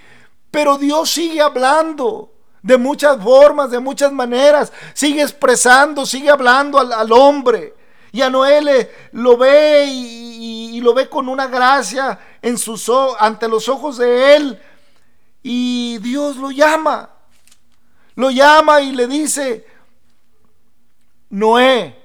pero 0.51 0.79
Dios 0.79 1.11
sigue 1.11 1.41
hablando 1.41 2.34
de 2.65 2.79
muchas 2.79 3.23
formas, 3.23 3.71
de 3.71 3.79
muchas 3.79 4.11
maneras. 4.11 4.73
Sigue 4.95 5.21
expresando, 5.21 6.07
sigue 6.07 6.31
hablando 6.31 6.79
al, 6.79 7.13
hombre. 7.13 7.75
Y 8.11 8.23
a 8.23 8.31
Noé 8.31 8.91
lo 9.13 9.37
ve 9.37 9.85
y, 9.87 10.81
lo 10.81 10.95
ve 10.95 11.09
con 11.09 11.29
una 11.29 11.47
gracia 11.47 12.19
en 12.41 12.57
sus, 12.57 12.91
ante 13.19 13.49
los 13.49 13.69
ojos 13.69 13.99
de 13.99 14.37
él. 14.37 14.63
Y 15.43 15.99
Dios 15.99 16.37
lo 16.37 16.51
llama. 16.51 17.11
Lo 18.15 18.31
llama 18.31 18.81
y 18.81 18.93
le 18.93 19.09
dice, 19.09 19.67
Noé, 21.29 22.03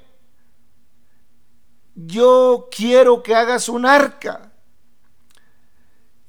yo 1.96 2.68
quiero 2.70 3.24
que 3.24 3.34
hagas 3.34 3.70
un 3.70 3.86
arca 3.86 4.49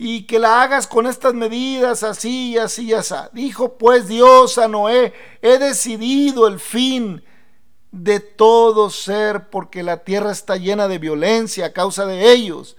y 0.02 0.22
que 0.22 0.38
la 0.38 0.62
hagas 0.62 0.86
con 0.86 1.06
estas 1.06 1.34
medidas, 1.34 2.02
así, 2.04 2.56
así, 2.56 2.94
así. 2.94 3.14
Dijo 3.34 3.76
pues 3.76 4.08
Dios 4.08 4.56
a 4.56 4.66
Noé, 4.66 5.12
he 5.42 5.58
decidido 5.58 6.48
el 6.48 6.58
fin 6.58 7.22
de 7.92 8.18
todo 8.18 8.88
ser, 8.88 9.50
porque 9.50 9.82
la 9.82 9.98
tierra 9.98 10.32
está 10.32 10.56
llena 10.56 10.88
de 10.88 10.96
violencia 10.96 11.66
a 11.66 11.72
causa 11.74 12.06
de 12.06 12.32
ellos. 12.32 12.78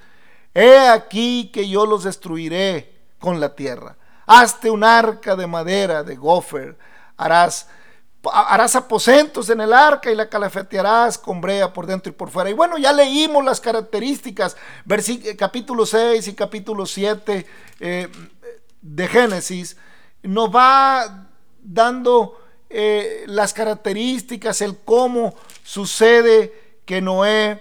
He 0.56 0.80
aquí 0.80 1.52
que 1.54 1.70
yo 1.70 1.86
los 1.86 2.06
destruiré 2.06 3.04
con 3.20 3.40
la 3.40 3.54
tierra. 3.54 3.98
Hazte 4.26 4.72
un 4.72 4.84
arca 4.84 5.36
de 5.36 5.46
madera, 5.46 6.02
de 6.02 6.16
gofer, 6.16 6.76
harás 7.18 7.70
harás 8.30 8.76
aposentos 8.76 9.50
en 9.50 9.62
el 9.62 9.74
arca 9.74 10.12
y 10.12 10.16
la 10.16 10.30
calafetearás 10.30 11.18
con 11.18 11.42
brea 11.42 11.74
por 11.74 11.88
dentro 11.88 12.12
y 12.12 12.16
por 12.16 12.30
fuera. 12.30 12.50
Y 12.50 12.54
bueno, 12.54 12.78
ya 12.78 12.94
leímos 12.94 13.44
las 13.44 13.60
características, 13.60 14.56
eh, 14.88 15.36
capítulo 15.36 15.86
6 15.86 16.28
y 16.28 16.34
capítulo 16.36 16.86
7 16.86 17.46
eh, 17.80 18.08
de 18.82 19.08
Génesis, 19.08 19.76
nos 20.22 20.54
va 20.56 21.30
dando 21.64 22.40
eh, 22.70 23.24
las 23.26 23.54
características, 23.54 24.62
el 24.62 24.78
cómo 24.78 25.34
sucede 25.64 26.54
que 26.86 27.02
Noé 27.02 27.60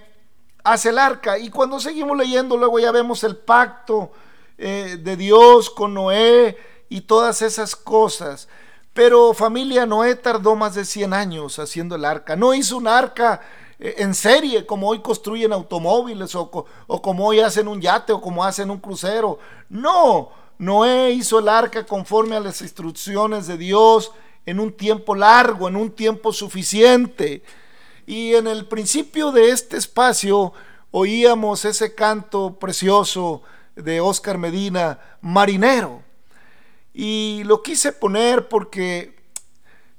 hace 0.63 0.89
el 0.89 0.99
arca. 0.99 1.39
Y 1.39 1.49
cuando 1.49 1.79
seguimos 1.79 2.15
leyendo, 2.15 2.55
luego 2.55 2.77
ya 2.79 2.91
vemos 2.91 3.23
el 3.23 3.35
pacto 3.37 4.11
de 4.57 5.17
Dios 5.17 5.71
con 5.71 5.95
Noé 5.95 6.55
y 6.87 7.01
todas 7.01 7.41
esas 7.41 7.75
cosas. 7.75 8.47
Pero 8.93 9.33
familia, 9.33 9.85
Noé 9.85 10.15
tardó 10.15 10.55
más 10.55 10.75
de 10.75 10.85
100 10.85 11.13
años 11.13 11.59
haciendo 11.59 11.95
el 11.95 12.05
arca. 12.05 12.35
No 12.35 12.53
hizo 12.53 12.77
un 12.77 12.87
arca 12.87 13.41
eh, 13.79 13.95
en 13.99 14.13
serie 14.13 14.65
como 14.65 14.89
hoy 14.89 14.99
construyen 14.99 15.53
automóviles 15.53 16.35
o, 16.35 16.65
o 16.87 17.01
como 17.01 17.27
hoy 17.27 17.39
hacen 17.39 17.67
un 17.67 17.81
yate 17.81 18.11
o 18.13 18.21
como 18.21 18.43
hacen 18.43 18.69
un 18.69 18.79
crucero. 18.79 19.39
No, 19.69 20.31
Noé 20.57 21.11
hizo 21.11 21.39
el 21.39 21.47
arca 21.47 21.85
conforme 21.85 22.35
a 22.35 22.41
las 22.41 22.61
instrucciones 22.61 23.47
de 23.47 23.57
Dios 23.57 24.11
en 24.45 24.59
un 24.59 24.73
tiempo 24.73 25.15
largo, 25.15 25.67
en 25.67 25.75
un 25.75 25.91
tiempo 25.91 26.33
suficiente. 26.33 27.43
Y 28.05 28.35
en 28.35 28.47
el 28.47 28.67
principio 28.67 29.31
de 29.31 29.49
este 29.51 29.77
espacio 29.77 30.53
oíamos 30.91 31.65
ese 31.65 31.95
canto 31.95 32.59
precioso 32.59 33.41
de 33.75 34.01
Oscar 34.01 34.37
Medina, 34.37 34.99
Marinero. 35.21 36.03
Y 36.93 37.43
lo 37.45 37.63
quise 37.63 37.93
poner 37.93 38.49
porque 38.49 39.21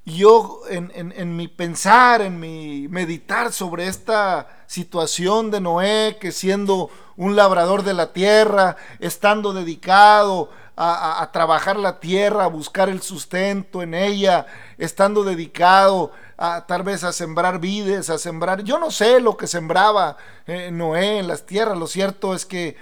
yo 0.05 0.62
en, 0.68 1.37
mi 1.37 1.46
pensar, 1.48 2.22
en 2.22 2.40
mi 2.40 2.88
meditar 2.88 3.52
sobre 3.52 3.87
esta 3.87 4.64
situación 4.66 5.50
de 5.50 5.61
Noé, 5.61 6.18
que 6.20 6.33
siendo 6.33 6.90
un 7.16 7.37
labrador 7.37 7.85
de 7.85 7.94
la 7.94 8.12
tierra, 8.12 8.76
estando 8.98 9.52
dedicado 9.52 10.50
a, 10.76 11.31
trabajar 11.33 11.76
la 11.76 12.00
tierra, 12.00 12.44
a 12.44 12.48
buscar 12.48 12.88
el 12.88 13.00
sustento 13.00 13.83
en 13.83 13.94
ella, 13.94 14.46
estando 14.78 15.22
dedicado 15.22 16.11
a 16.37 16.66
tal 16.66 16.83
vez 16.83 17.05
a 17.05 17.12
sembrar 17.12 17.61
vides, 17.61 18.11
a 18.11 18.18
sembrar, 18.18 18.64
yo 18.64 18.78
no 18.78 18.90
sé 18.90 19.20
lo 19.20 19.37
que 19.37 19.46
sembraba 19.46 20.16
eh, 20.46 20.70
Noé 20.72 21.20
en 21.20 21.28
las 21.28 21.46
tierras, 21.46 21.78
lo 21.78 21.87
cierto 21.87 22.35
es 22.35 22.44
que 22.44 22.76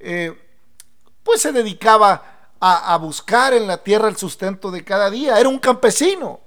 eh, 0.00 0.36
pues 1.22 1.42
se 1.42 1.52
dedicaba 1.52 2.35
a, 2.60 2.96
buscar 2.96 3.52
en 3.54 3.66
la 3.66 3.78
tierra 3.78 4.08
el 4.08 4.16
sustento 4.16 4.70
de 4.70 4.84
cada 4.84 5.10
día, 5.10 5.38
era 5.38 5.48
un 5.48 5.58
campesino. 5.58 6.40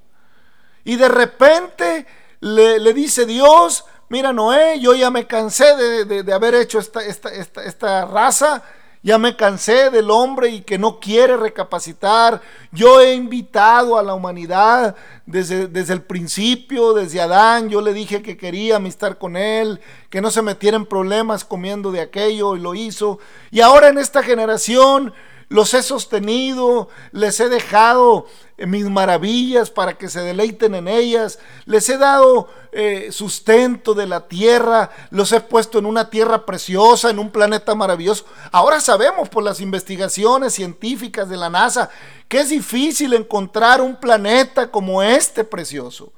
Y 0.84 0.96
de 0.96 1.08
repente 1.08 2.06
le, 2.40 2.80
le 2.80 2.94
dice 2.94 3.26
Dios, 3.26 3.86
mira 4.10 4.34
Noé, 4.34 4.80
yo 4.80 4.96
ya 4.96 5.12
me 5.12 5.28
cansé 5.28 5.76
de, 5.76 6.24
de, 6.24 6.34
haber 6.34 6.56
hecho 6.56 6.80
esta, 6.80 7.04
esta, 7.04 7.30
esta, 7.32 8.06
raza, 8.06 8.64
ya 9.02 9.18
me 9.18 9.36
cansé 9.36 9.92
del 9.92 10.12
hombre 10.12 10.50
y 10.50 10.62
que 10.62 10.78
no 10.78 11.00
quiere 11.00 11.38
recapacitar. 11.38 12.42
Yo 12.72 13.00
he 13.00 13.14
invitado 13.14 13.98
a 13.98 14.04
la 14.04 14.14
humanidad 14.14 14.96
desde, 15.26 15.68
desde, 15.68 15.94
el 15.94 16.02
principio, 16.02 16.94
desde 16.94 17.22
Adán. 17.22 17.70
Yo 17.70 17.80
le 17.80 17.94
dije 17.94 18.22
que 18.22 18.36
quería 18.36 18.76
amistad 18.76 19.18
con 19.18 19.38
él, 19.38 19.80
que 20.10 20.20
no 20.20 20.32
se 20.32 20.42
metiera 20.42 20.76
en 20.76 20.86
problemas 20.86 21.46
comiendo 21.46 21.94
de 21.94 22.02
aquello 22.02 22.58
y 22.58 22.60
lo 22.60 22.76
hizo. 22.76 23.20
Y 23.52 23.62
ahora 23.62 23.88
en 23.88 24.00
esta 24.00 24.22
generación 24.22 25.14
los 25.50 25.74
he 25.74 25.82
sostenido, 25.82 26.90
les 27.12 27.40
he 27.40 27.50
dejado 27.50 28.28
mis 28.58 28.86
maravillas 28.86 29.72
para 29.72 29.98
que 29.98 30.10
se 30.10 30.22
deleiten 30.22 30.76
en 30.76 30.88
ellas, 30.88 31.40
les 31.66 31.90
he 31.90 31.98
dado 31.98 32.50
eh, 32.72 33.10
sustento 33.12 33.94
de 33.94 34.06
la 34.06 34.28
tierra, 34.28 34.92
los 35.10 35.32
he 35.32 35.42
puesto 35.42 35.80
en 35.80 35.86
una 35.86 36.10
tierra 36.10 36.46
preciosa, 36.46 37.10
en 37.10 37.20
un 37.20 37.32
planeta 37.32 37.74
maravilloso. 37.74 38.26
Ahora 38.52 38.80
sabemos 38.80 39.28
por 39.30 39.44
las 39.44 39.60
investigaciones 39.60 40.54
científicas 40.54 41.30
de 41.30 41.38
la 41.38 41.50
NASA 41.50 41.90
que 42.28 42.42
es 42.42 42.50
difícil 42.50 43.14
encontrar 43.14 43.82
un 43.82 43.96
planeta 43.96 44.70
como 44.70 45.02
este 45.02 45.44
precioso. 45.44 46.14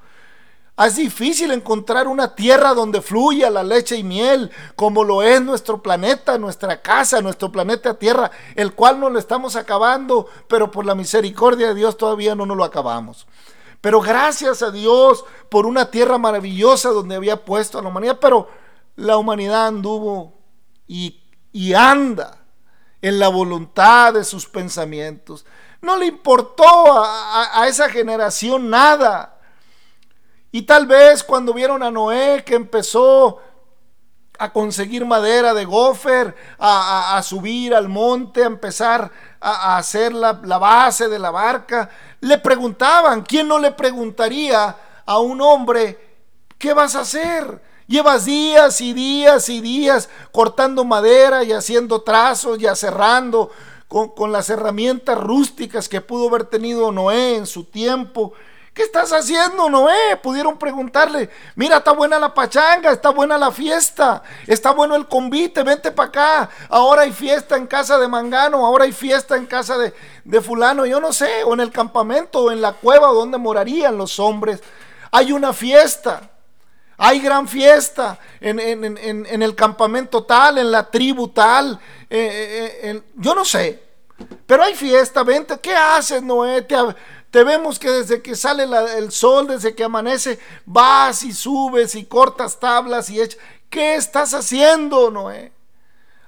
Es 0.78 0.96
difícil 0.96 1.52
encontrar 1.52 2.08
una 2.08 2.34
tierra 2.34 2.72
donde 2.72 3.02
fluya 3.02 3.50
la 3.50 3.62
leche 3.62 3.96
y 3.96 4.02
miel, 4.02 4.50
como 4.74 5.04
lo 5.04 5.22
es 5.22 5.40
nuestro 5.42 5.82
planeta, 5.82 6.38
nuestra 6.38 6.80
casa, 6.80 7.20
nuestro 7.20 7.52
planeta 7.52 7.98
Tierra, 7.98 8.30
el 8.56 8.72
cual 8.74 8.98
no 8.98 9.10
lo 9.10 9.18
estamos 9.18 9.54
acabando, 9.54 10.26
pero 10.48 10.70
por 10.70 10.86
la 10.86 10.94
misericordia 10.94 11.68
de 11.68 11.74
Dios 11.74 11.96
todavía 11.98 12.34
no 12.34 12.46
nos 12.46 12.56
lo 12.56 12.64
acabamos. 12.64 13.26
Pero 13.82 14.00
gracias 14.00 14.62
a 14.62 14.70
Dios 14.70 15.24
por 15.50 15.66
una 15.66 15.90
tierra 15.90 16.16
maravillosa 16.16 16.88
donde 16.88 17.16
había 17.16 17.44
puesto 17.44 17.78
a 17.78 17.82
la 17.82 17.88
humanidad, 17.88 18.18
pero 18.20 18.48
la 18.96 19.18
humanidad 19.18 19.66
anduvo 19.66 20.38
y, 20.86 21.18
anda 21.74 22.38
en 23.02 23.18
la 23.18 23.28
voluntad 23.28 24.14
de 24.14 24.24
sus 24.24 24.48
pensamientos. 24.48 25.44
No 25.82 25.96
le 25.96 26.06
importó 26.06 26.64
a 26.64 27.66
esa 27.68 27.90
generación 27.90 28.70
nada 28.70 29.31
y 30.52 30.62
tal 30.62 30.86
vez 30.86 31.24
cuando 31.24 31.54
vieron 31.54 31.82
a 31.82 31.90
Noé 31.90 32.44
que 32.44 32.54
empezó 32.54 33.40
a 34.38 34.52
conseguir 34.52 35.06
madera 35.06 35.54
de 35.54 35.64
gofer, 35.64 36.34
a, 36.58 37.20
subir 37.24 37.74
al 37.74 37.88
monte, 37.88 38.42
a 38.42 38.46
empezar 38.46 39.10
a, 39.40 39.78
hacer 39.78 40.12
la, 40.12 40.32
base 40.32 41.08
de 41.08 41.18
la 41.18 41.30
barca, 41.30 41.88
le 42.20 42.36
preguntaban, 42.38 43.22
¿quién 43.22 43.48
no 43.48 43.58
le 43.58 43.72
preguntaría 43.72 44.76
a 45.06 45.18
un 45.20 45.40
hombre, 45.40 45.98
¿qué 46.58 46.74
vas 46.74 46.96
a 46.96 47.00
hacer? 47.00 47.62
Llevas 47.86 48.26
días 48.26 48.80
y 48.80 48.92
días 48.92 49.48
y 49.48 49.60
días 49.60 50.10
cortando 50.32 50.84
madera 50.84 51.44
y 51.44 51.52
haciendo 51.52 52.02
trazos 52.02 52.60
y 52.60 52.66
aserrando 52.66 53.50
con 53.88 54.32
las 54.32 54.50
herramientas 54.50 55.18
rústicas 55.18 55.88
que 55.88 56.00
pudo 56.00 56.28
haber 56.28 56.44
tenido 56.44 56.90
Noé 56.92 57.36
en 57.36 57.46
su 57.46 57.64
tiempo 57.64 58.32
¿Qué 58.74 58.82
estás 58.82 59.12
haciendo, 59.12 59.68
Noé? 59.68 60.16
Pudieron 60.22 60.58
preguntarle, 60.58 61.28
mira, 61.56 61.76
está 61.76 61.92
buena 61.92 62.18
la 62.18 62.32
pachanga, 62.32 62.90
está 62.90 63.10
buena 63.10 63.36
la 63.36 63.52
fiesta, 63.52 64.22
está 64.46 64.70
bueno 64.70 64.96
el 64.96 65.06
convite, 65.06 65.62
vente 65.62 65.90
para 65.90 66.08
acá. 66.08 66.50
Ahora 66.70 67.02
hay 67.02 67.12
fiesta 67.12 67.56
en 67.56 67.66
casa 67.66 67.98
de 67.98 68.08
Mangano, 68.08 68.64
ahora 68.64 68.84
hay 68.84 68.92
fiesta 68.92 69.36
en 69.36 69.44
casa 69.44 69.76
de, 69.76 69.92
de 70.24 70.40
fulano, 70.40 70.86
yo 70.86 71.00
no 71.00 71.12
sé, 71.12 71.44
o 71.44 71.52
en 71.52 71.60
el 71.60 71.70
campamento, 71.70 72.44
o 72.44 72.50
en 72.50 72.62
la 72.62 72.72
cueva 72.72 73.08
donde 73.08 73.36
morarían 73.36 73.98
los 73.98 74.18
hombres. 74.18 74.62
Hay 75.10 75.32
una 75.32 75.52
fiesta. 75.52 76.30
Hay 76.96 77.20
gran 77.20 77.48
fiesta 77.48 78.18
en, 78.40 78.58
el 78.58 79.54
campamento 79.54 80.22
tal, 80.24 80.58
en 80.58 80.70
la 80.70 80.88
tribu 80.88 81.28
tal. 81.28 81.78
Eh, 82.08 82.08
eh, 82.10 82.90
eh, 82.90 83.02
yo 83.16 83.34
no 83.34 83.44
sé. 83.44 83.82
Pero 84.46 84.62
hay 84.62 84.74
fiesta, 84.74 85.24
vente. 85.24 85.58
¿Qué 85.60 85.74
haces, 85.74 86.22
Noé? 86.22 86.62
Te, 86.62 86.76
te 87.32 87.44
vemos 87.44 87.78
que 87.78 87.88
desde 87.90 88.20
que 88.20 88.36
sale 88.36 88.64
el 88.98 89.10
sol, 89.10 89.46
desde 89.46 89.74
que 89.74 89.84
amanece, 89.84 90.38
vas 90.66 91.22
y 91.22 91.32
subes 91.32 91.94
y 91.94 92.04
cortas 92.04 92.60
tablas 92.60 93.08
y 93.08 93.22
echas. 93.22 93.40
¿Qué 93.70 93.94
estás 93.94 94.34
haciendo, 94.34 95.10
Noé? 95.10 95.50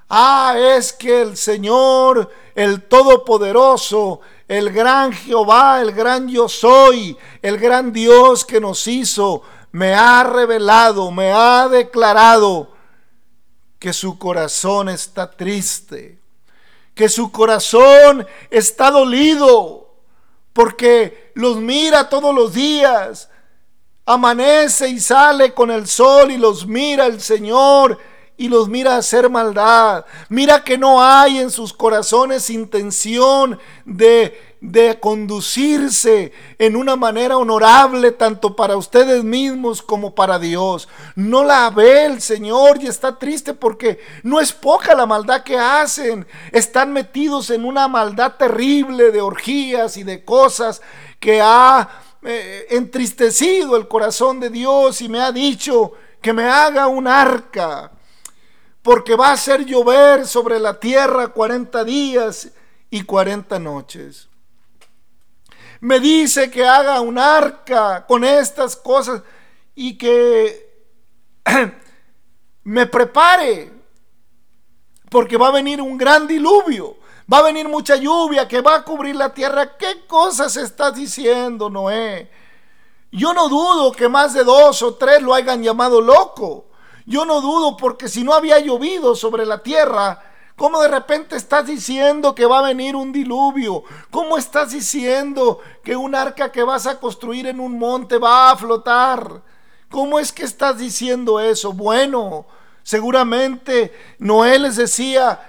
Ah, 0.09 0.55
es 0.59 0.95
que 0.95 1.21
el 1.21 1.37
Señor, 1.37 2.33
el 2.55 2.85
Todopoderoso, 2.85 4.23
el 4.49 4.73
gran 4.73 5.13
Jehová, 5.13 5.83
el 5.83 5.93
gran 5.93 6.27
yo 6.27 6.49
soy, 6.49 7.19
el 7.43 7.59
gran 7.59 7.93
Dios 7.93 8.47
que 8.47 8.59
nos 8.59 8.87
hizo, 8.87 9.43
me 9.73 9.93
ha 9.93 10.25
revelado, 10.25 11.11
me 11.11 11.33
ha 11.33 11.69
declarado 11.69 12.73
que 13.79 13.93
su 13.93 14.19
corazón 14.19 14.89
está 14.89 15.31
triste, 15.31 16.19
que 16.95 17.11
su 17.11 17.31
corazón 17.31 18.27
está 18.49 18.91
dolido 18.91 19.84
porque 20.55 21.33
los 21.35 21.59
mira 21.59 22.09
todos 22.09 22.35
los 22.35 22.55
días. 22.55 23.29
Amanece 24.07 24.89
y 24.89 25.01
sale 25.01 25.53
con 25.53 25.71
el 25.71 25.87
sol 25.87 26.31
y 26.31 26.39
los 26.39 26.67
mira 26.67 27.07
el 27.07 27.21
Señor 27.21 27.99
y 28.37 28.49
los 28.49 28.69
mira 28.69 28.97
hacer 28.97 29.29
maldad. 29.29 30.07
Mira 30.29 30.65
que 30.65 30.79
no 30.79 31.03
hay 31.03 31.39
en 31.39 31.51
sus 31.51 31.73
corazones 31.73 32.49
intención 32.51 33.59
de 33.85 34.54
de 34.65 34.99
conducirse 34.99 36.33
en 36.59 36.75
una 36.75 36.97
manera 36.97 37.37
honorable 37.37 38.13
tanto 38.13 38.57
para 38.57 38.79
ustedes 38.79 39.23
mismos 39.23 39.83
como 39.83 40.15
para 40.15 40.39
Dios. 40.39 40.89
No 41.17 41.45
la 41.45 41.69
ve 41.69 42.07
el 42.07 42.23
Señor 42.23 42.79
y 42.81 42.87
está 42.87 43.19
triste 43.19 43.53
porque 43.53 44.01
no 44.23 44.41
es 44.41 44.53
poca 44.53 44.95
la 44.95 45.05
maldad 45.05 45.43
que 45.43 45.59
hacen. 45.59 46.27
Están 46.51 46.95
metidos 46.95 47.51
en 47.51 47.67
una 47.67 47.89
maldad 47.89 48.37
terrible 48.39 49.11
de 49.11 49.21
orgías 49.21 49.99
y 49.99 50.03
de 50.03 50.25
cosas 50.25 50.81
que 51.21 51.43
ha 51.43 51.87
eh, 52.23 52.67
entristecido 52.71 53.77
el 53.77 53.87
corazón 53.87 54.41
de 54.41 54.49
Dios 54.49 55.03
y 55.03 55.11
me 55.11 55.21
ha 55.21 55.31
dicho 55.31 55.93
que 56.23 56.33
me 56.33 56.45
haga 56.45 56.87
un 56.87 57.07
arca 57.07 57.93
porque 58.81 59.15
va 59.15 59.29
a 59.29 59.33
hacer 59.33 59.67
llover 59.67 60.27
sobre 60.27 60.59
la 60.59 60.81
tierra 60.81 61.29
40 61.29 61.85
días 61.85 62.49
y 62.89 63.03
40 63.03 63.59
noches 63.59 64.29
me 65.85 66.01
dice 66.01 66.51
que 66.51 66.67
haga 66.67 67.03
un 67.03 67.19
arca 67.19 68.07
con 68.07 68.25
estas 68.25 68.75
cosas 68.75 69.21
y 69.75 69.99
que 69.99 70.89
me 72.65 72.87
prepare, 72.87 73.71
porque 75.11 75.37
va 75.37 75.49
a 75.49 75.53
venir 75.53 75.83
un 75.83 75.99
gran 75.99 76.27
diluvio, 76.27 76.97
va 77.31 77.39
a 77.39 77.43
venir 77.43 77.69
mucha 77.69 77.97
lluvia 77.97 78.49
que 78.49 78.63
va 78.63 78.77
a 78.77 78.83
cubrir 78.83 79.15
la 79.15 79.35
tierra. 79.35 79.77
¿Qué 79.77 80.07
cosas 80.07 80.57
estás 80.57 80.95
diciendo, 80.95 81.69
Noé? 81.69 82.31
Yo 83.13 83.35
no 83.35 83.51
dudo 83.51 83.93
que 83.93 84.09
más 84.09 84.33
de 84.33 84.43
dos 84.43 84.81
o 84.81 84.95
tres 84.95 85.21
lo 85.21 85.35
hayan 85.35 85.63
llamado 85.63 86.01
loco. 86.01 86.69
Yo 87.05 87.27
no 87.27 87.43
dudo 87.43 87.77
porque 87.77 88.09
si 88.09 88.25
no 88.25 88.33
había 88.33 88.59
llovido 88.59 89.15
sobre 89.15 89.45
la 89.45 89.63
tierra 89.63 90.34
¿Cómo 90.57 90.81
de 90.81 90.89
repente 90.89 91.35
estás 91.37 91.67
diciendo 91.67 92.35
que 92.35 92.47
va 92.47 92.61
a 92.61 92.69
venir 92.69 92.95
un 92.95 93.13
diluvio? 93.13 93.83
¿Cómo 94.11 94.39
estás 94.39 94.71
diciendo 94.71 95.61
que 95.83 95.97
un 95.97 96.15
arca 96.15 96.53
que 96.53 96.63
vas 96.63 96.87
a 96.87 97.01
construir 97.01 97.49
en 97.49 97.59
un 97.59 97.77
monte 97.77 98.19
va 98.19 98.51
a 98.51 98.57
flotar? 98.57 99.43
¿Cómo 99.91 100.21
es 100.21 100.33
que 100.33 100.45
estás 100.45 100.79
diciendo 100.79 101.41
eso? 101.41 101.73
Bueno, 101.73 102.47
seguramente 102.85 103.93
Noé 104.19 104.61
les 104.61 104.77
decía, 104.77 105.41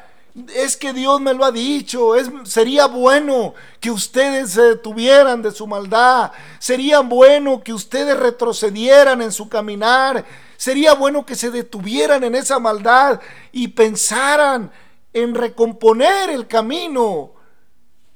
es 0.55 0.75
que 0.75 0.91
Dios 0.91 1.21
me 1.21 1.35
lo 1.35 1.45
ha 1.45 1.51
dicho, 1.51 2.15
es, 2.15 2.29
sería 2.43 2.87
bueno 2.87 3.53
que 3.79 3.91
ustedes 3.91 4.51
se 4.51 4.61
detuvieran 4.61 5.43
de 5.43 5.51
su 5.51 5.67
maldad, 5.67 6.31
sería 6.57 6.99
bueno 7.01 7.63
que 7.63 7.73
ustedes 7.73 8.17
retrocedieran 8.17 9.21
en 9.21 9.31
su 9.31 9.47
caminar, 9.49 10.25
sería 10.57 10.93
bueno 10.93 11.25
que 11.25 11.35
se 11.35 11.51
detuvieran 11.51 12.23
en 12.23 12.33
esa 12.35 12.57
maldad 12.59 13.21
y 13.51 13.67
pensaran 13.69 14.71
en 15.15 15.33
recomponer 15.33 16.29
el 16.29 16.45
camino. 16.45 17.31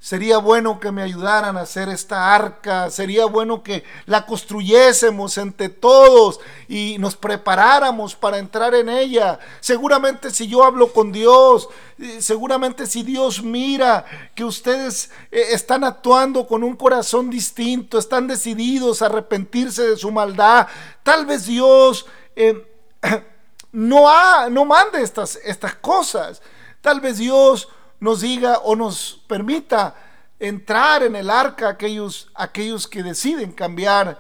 Sería 0.02 0.38
bueno 0.38 0.80
que 0.80 0.92
me 0.92 1.02
ayudaran 1.02 1.58
a 1.58 1.62
hacer 1.62 1.90
esta 1.90 2.34
arca, 2.34 2.90
sería 2.90 3.26
bueno 3.26 3.64
que 3.64 3.84
la 4.06 4.26
construyésemos 4.26 5.38
entre 5.38 5.68
todos 5.68 6.40
y 6.70 6.98
nos 7.00 7.16
preparáramos 7.18 8.16
para 8.16 8.38
entrar 8.38 8.76
en 8.76 8.88
ella. 8.88 9.40
Seguramente 9.60 10.32
si 10.32 10.48
yo 10.48 10.64
hablo 10.64 10.94
con 10.94 11.12
Dios, 11.12 11.68
eh, 11.98 12.22
seguramente 12.22 12.86
si 12.86 13.04
Dios 13.04 13.44
mira 13.44 14.06
que 14.36 14.46
ustedes 14.46 15.12
eh, 15.32 15.48
están 15.52 15.84
actuando 15.84 16.48
con 16.48 16.64
un 16.64 16.78
corazón 16.78 17.30
distinto, 17.30 17.98
están 17.98 18.28
decididos 18.28 19.02
a 19.02 19.08
arrepentirse 19.08 19.84
de 19.84 19.98
su 19.98 20.12
maldad, 20.12 20.68
tal 21.04 21.26
vez 21.26 21.46
Dios 21.46 22.06
eh, 22.38 22.66
no, 23.74 24.10
ha, 24.10 24.50
no 24.50 24.64
mande 24.64 25.02
estas, 25.02 25.38
estas 25.44 25.76
cosas. 25.76 26.42
Tal 26.82 27.02
vez 27.02 27.18
Dios 27.18 27.68
nos 28.00 28.22
diga 28.22 28.60
o 28.60 28.76
nos 28.76 29.22
permita 29.28 29.96
entrar 30.40 31.04
en 31.04 31.16
el 31.16 31.30
arca 31.30 31.70
aquellos, 31.70 32.30
aquellos 32.34 32.88
que 32.88 33.04
deciden 33.04 33.52
cambiar 33.52 34.20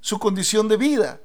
su 0.00 0.18
condición 0.18 0.68
de 0.68 0.76
vida. 0.76 1.20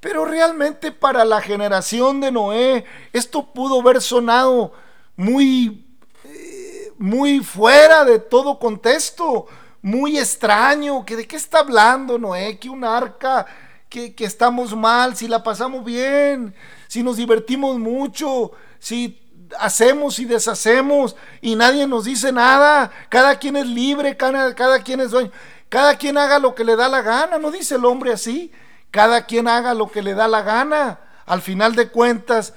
Pero 0.00 0.24
realmente 0.24 0.92
para 0.92 1.24
la 1.26 1.42
generación 1.42 2.20
de 2.20 2.32
Noé 2.32 2.84
esto 3.12 3.52
pudo 3.52 3.80
haber 3.80 4.00
sonado 4.00 4.72
muy, 5.14 5.86
eh, 6.24 6.92
muy 6.96 7.40
fuera 7.40 8.04
de 8.06 8.18
todo 8.18 8.58
contexto, 8.58 9.46
muy 9.82 10.18
extraño, 10.18 11.04
que 11.04 11.16
de 11.16 11.26
qué 11.26 11.36
está 11.36 11.58
hablando 11.58 12.18
Noé, 12.18 12.58
que 12.58 12.70
un 12.70 12.82
arca, 12.82 13.44
que, 13.90 14.14
que 14.14 14.24
estamos 14.24 14.74
mal, 14.74 15.14
si 15.16 15.28
la 15.28 15.42
pasamos 15.42 15.84
bien, 15.84 16.54
si 16.88 17.02
nos 17.02 17.18
divertimos 17.18 17.78
mucho, 17.78 18.52
si 18.78 19.19
hacemos 19.58 20.18
y 20.18 20.24
deshacemos 20.24 21.16
y 21.40 21.56
nadie 21.56 21.86
nos 21.86 22.04
dice 22.04 22.32
nada. 22.32 22.90
Cada 23.08 23.38
quien 23.38 23.56
es 23.56 23.66
libre, 23.66 24.16
cada, 24.16 24.82
quien 24.82 25.00
es 25.00 25.10
dueño. 25.10 25.30
Cada 25.68 25.96
quien 25.96 26.18
haga 26.18 26.38
lo 26.38 26.54
que 26.54 26.64
le 26.64 26.76
da 26.76 26.88
la 26.88 27.02
gana, 27.02 27.38
no 27.38 27.50
dice 27.50 27.76
el 27.76 27.84
hombre 27.84 28.12
así. 28.12 28.52
Cada 28.90 29.26
quien 29.26 29.46
haga 29.48 29.74
lo 29.74 29.90
que 29.90 30.02
le 30.02 30.14
da 30.14 30.28
la 30.28 30.42
gana. 30.42 31.00
Al 31.26 31.42
final 31.42 31.74
de 31.74 31.90
cuentas, 31.90 32.54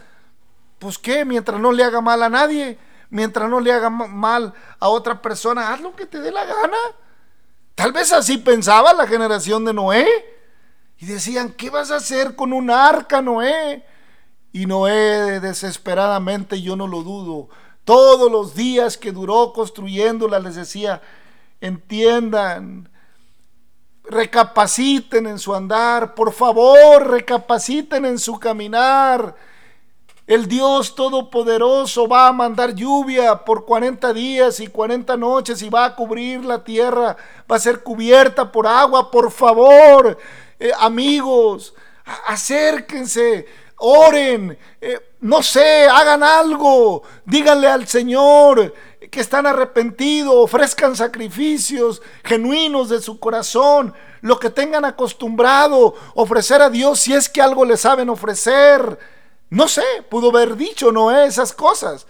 pues 0.79 0.97
qué, 0.97 1.25
mientras 1.25 1.59
no 1.59 1.71
le 1.71 1.83
haga 1.83 2.01
mal 2.01 2.23
a 2.23 2.29
nadie, 2.29 2.79
mientras 3.09 3.49
no 3.49 3.59
le 3.59 3.71
haga 3.71 3.89
mal 3.89 4.53
a 4.79 4.89
otra 4.89 5.21
persona, 5.21 5.71
haz 5.71 5.81
lo 5.81 5.95
que 5.95 6.05
te 6.05 6.19
dé 6.19 6.31
la 6.31 6.45
gana. 6.45 6.77
Tal 7.75 7.91
vez 7.91 8.11
así 8.13 8.37
pensaba 8.37 8.93
la 8.93 9.07
generación 9.07 9.63
de 9.65 9.73
Noé. 9.73 10.07
Y 10.97 11.05
decían, 11.05 11.51
¿qué 11.51 11.69
vas 11.69 11.91
a 11.91 11.97
hacer 11.97 12.35
con 12.35 12.53
un 12.53 12.71
arca, 12.71 13.21
Noé? 13.21 13.85
Y 14.53 14.67
Noé 14.67 15.39
desesperadamente, 15.39 16.61
yo 16.61 16.75
no 16.75 16.87
lo 16.87 17.01
dudo, 17.01 17.49
todos 17.83 18.31
los 18.31 18.55
días 18.55 18.97
que 18.97 19.11
duró 19.11 19.51
construyéndola 19.51 20.39
les 20.39 20.55
decía, 20.55 21.01
entiendan, 21.59 22.87
recapaciten 24.05 25.27
en 25.27 25.39
su 25.39 25.53
andar, 25.53 26.13
por 26.13 26.31
favor, 26.31 27.09
recapaciten 27.09 28.05
en 28.05 28.19
su 28.19 28.39
caminar. 28.39 29.35
El 30.25 30.47
Dios 30.47 30.95
Todopoderoso 30.95 32.07
va 32.07 32.27
a 32.27 32.31
mandar 32.31 32.73
lluvia 32.73 33.43
por 33.43 33.65
40 33.65 34.13
días 34.13 34.59
y 34.61 34.67
40 34.67 35.17
noches 35.17 35.61
y 35.61 35.69
va 35.69 35.83
a 35.83 35.95
cubrir 35.95 36.45
la 36.45 36.63
tierra, 36.63 37.17
va 37.51 37.55
a 37.57 37.59
ser 37.59 37.83
cubierta 37.83 38.49
por 38.49 38.65
agua, 38.65 39.11
por 39.11 39.31
favor, 39.31 40.17
eh, 40.59 40.71
amigos, 40.79 41.73
acérquense, 42.25 43.45
oren, 43.85 44.57
eh, 44.79 44.97
no 45.19 45.43
sé, 45.43 45.87
hagan 45.89 46.23
algo, 46.23 47.03
díganle 47.25 47.67
al 47.67 47.85
Señor 47.85 48.73
que 49.11 49.19
están 49.19 49.45
arrepentidos, 49.45 50.33
ofrezcan 50.37 50.95
sacrificios 50.95 52.01
genuinos 52.23 52.87
de 52.87 53.01
su 53.01 53.19
corazón, 53.19 53.93
lo 54.21 54.39
que 54.39 54.49
tengan 54.49 54.85
acostumbrado, 54.85 55.95
ofrecer 56.15 56.61
a 56.61 56.69
Dios 56.69 57.01
si 57.01 57.13
es 57.13 57.27
que 57.27 57.41
algo 57.41 57.65
le 57.65 57.75
saben 57.75 58.09
ofrecer. 58.09 58.97
No 59.49 59.67
sé, 59.67 59.83
pudo 60.09 60.29
haber 60.29 60.55
dicho 60.55 60.93
Noé 60.93 61.25
esas 61.25 61.51
cosas. 61.51 62.07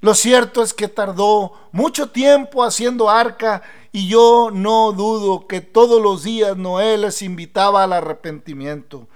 Lo 0.00 0.14
cierto 0.14 0.64
es 0.64 0.74
que 0.74 0.88
tardó 0.88 1.52
mucho 1.70 2.10
tiempo 2.10 2.64
haciendo 2.64 3.08
arca 3.08 3.62
y 3.92 4.08
yo 4.08 4.50
no 4.52 4.90
dudo 4.90 5.46
que 5.46 5.60
todos 5.60 6.02
los 6.02 6.24
días 6.24 6.56
Noé 6.56 6.98
les 6.98 7.22
invitaba 7.22 7.84
al 7.84 7.92
arrepentimiento. 7.92 9.06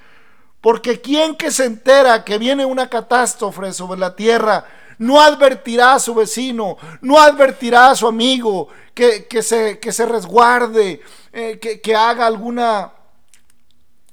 Porque 0.66 1.00
quien 1.00 1.36
que 1.36 1.52
se 1.52 1.64
entera 1.64 2.24
que 2.24 2.38
viene 2.38 2.64
una 2.64 2.90
catástrofe 2.90 3.72
sobre 3.72 4.00
la 4.00 4.16
tierra, 4.16 4.64
no 4.98 5.20
advertirá 5.20 5.94
a 5.94 6.00
su 6.00 6.12
vecino, 6.12 6.76
no 7.02 7.20
advertirá 7.20 7.90
a 7.90 7.94
su 7.94 8.08
amigo 8.08 8.66
que, 8.92 9.28
se, 9.44 9.78
que 9.78 9.92
se, 9.92 10.06
resguarde, 10.06 11.00
eh, 11.32 11.60
que, 11.60 11.80
que, 11.80 11.94
haga 11.94 12.26
alguna, 12.26 12.94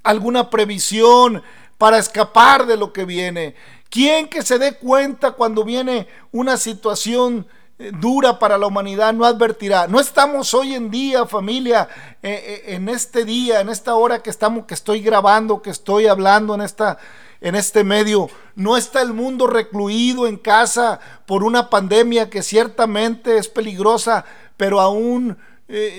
alguna 0.04 0.48
previsión 0.48 1.42
para 1.76 1.98
escapar 1.98 2.66
de 2.66 2.76
lo 2.76 2.92
que 2.92 3.04
viene. 3.04 3.56
Quien 3.90 4.28
que 4.28 4.42
se 4.42 4.60
dé 4.60 4.76
cuenta 4.76 5.32
cuando 5.32 5.64
viene 5.64 6.06
una 6.30 6.56
situación 6.56 7.48
dura 7.78 8.38
para 8.38 8.56
la 8.56 8.66
humanidad 8.66 9.12
no 9.12 9.24
advertirá. 9.24 9.86
No 9.86 9.98
estamos 9.98 10.54
hoy 10.54 10.74
en 10.74 10.90
día, 10.90 11.26
familia, 11.26 11.88
eh, 12.22 12.62
eh, 12.66 12.74
en 12.74 12.88
este 12.88 13.24
día, 13.24 13.60
en 13.60 13.68
esta 13.68 13.94
hora 13.94 14.22
que 14.22 14.30
estamos, 14.30 14.66
que 14.66 14.74
estoy 14.74 15.00
grabando, 15.00 15.60
que 15.60 15.70
estoy 15.70 16.06
hablando 16.06 16.54
en 16.54 16.60
esta 16.60 16.98
en 17.40 17.56
este 17.56 17.84
medio. 17.84 18.30
No 18.54 18.76
está 18.76 19.02
el 19.02 19.12
mundo 19.12 19.46
recluido 19.46 20.26
en 20.26 20.38
casa 20.38 20.98
por 21.26 21.44
una 21.44 21.68
pandemia 21.68 22.30
que 22.30 22.42
ciertamente 22.42 23.36
es 23.36 23.48
peligrosa, 23.48 24.24
pero 24.56 24.80
aún 24.80 25.36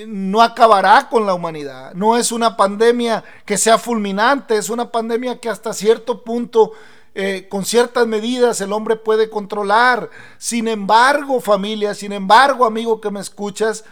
no 0.08 0.42
acabará 0.42 1.08
con 1.08 1.28
la 1.28 1.36
humanidad. 1.36 1.94
No 1.94 2.18
es 2.18 2.32
una 2.32 2.58
pandemia 2.58 3.24
que 3.46 3.58
sea 3.58 3.78
fulminante, 3.78 4.58
es 4.58 4.70
una 4.70 4.92
pandemia 4.92 5.40
que 5.40 5.50
hasta 5.50 5.74
cierto 5.74 6.24
punto 6.24 6.72
eh, 7.18 7.48
con 7.50 7.64
ciertas 7.64 8.06
medidas 8.08 8.60
el 8.60 8.74
hombre 8.74 8.98
puede 8.98 9.30
controlar. 9.30 10.10
Sin 10.38 10.68
embargo, 10.68 11.40
familia, 11.40 11.96
sin 11.96 12.12
embargo, 12.12 12.66
amigo 12.66 13.00
que 13.00 13.10
me 13.10 13.22
escuchas, 13.22 13.86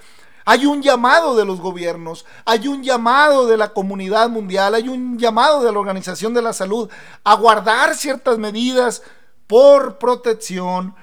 hay 0.43 0.65
un 0.65 0.81
llamado 0.81 1.37
de 1.37 1.45
los 1.45 1.61
gobiernos, 1.61 2.25
hay 2.43 2.67
un 2.67 2.83
llamado 2.83 3.47
de 3.47 3.55
la 3.55 3.69
comunidad 3.69 4.27
mundial, 4.27 4.75
hay 4.75 4.89
un 4.89 5.17
llamado 5.17 5.63
de 5.63 5.71
la 5.71 5.79
Organización 5.79 6.33
de 6.33 6.41
la 6.41 6.51
Salud 6.51 6.89
a 7.23 7.35
guardar 7.35 7.95
ciertas 7.95 8.37
medidas 8.37 9.03
por 9.47 9.99
protección, 9.99 10.93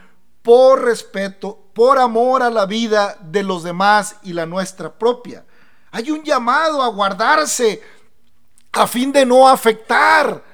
por 0.43 0.85
respeto, 0.85 1.59
por 1.73 1.99
amor 1.99 2.43
a 2.43 2.51
la 2.51 2.67
vida 2.67 3.17
de 3.23 3.43
los 3.43 3.63
demás 3.63 4.17
y 4.23 4.35
la 4.35 4.45
nuestra 4.45 4.93
propia. 4.93 5.47
Hay 5.91 6.11
un 6.11 6.23
llamado 6.23 6.83
a 6.83 6.89
guardarse 6.89 7.83
a 8.73 8.87
fin 8.87 9.11
de 9.11 9.25
no 9.25 9.49
afectar 9.49 10.50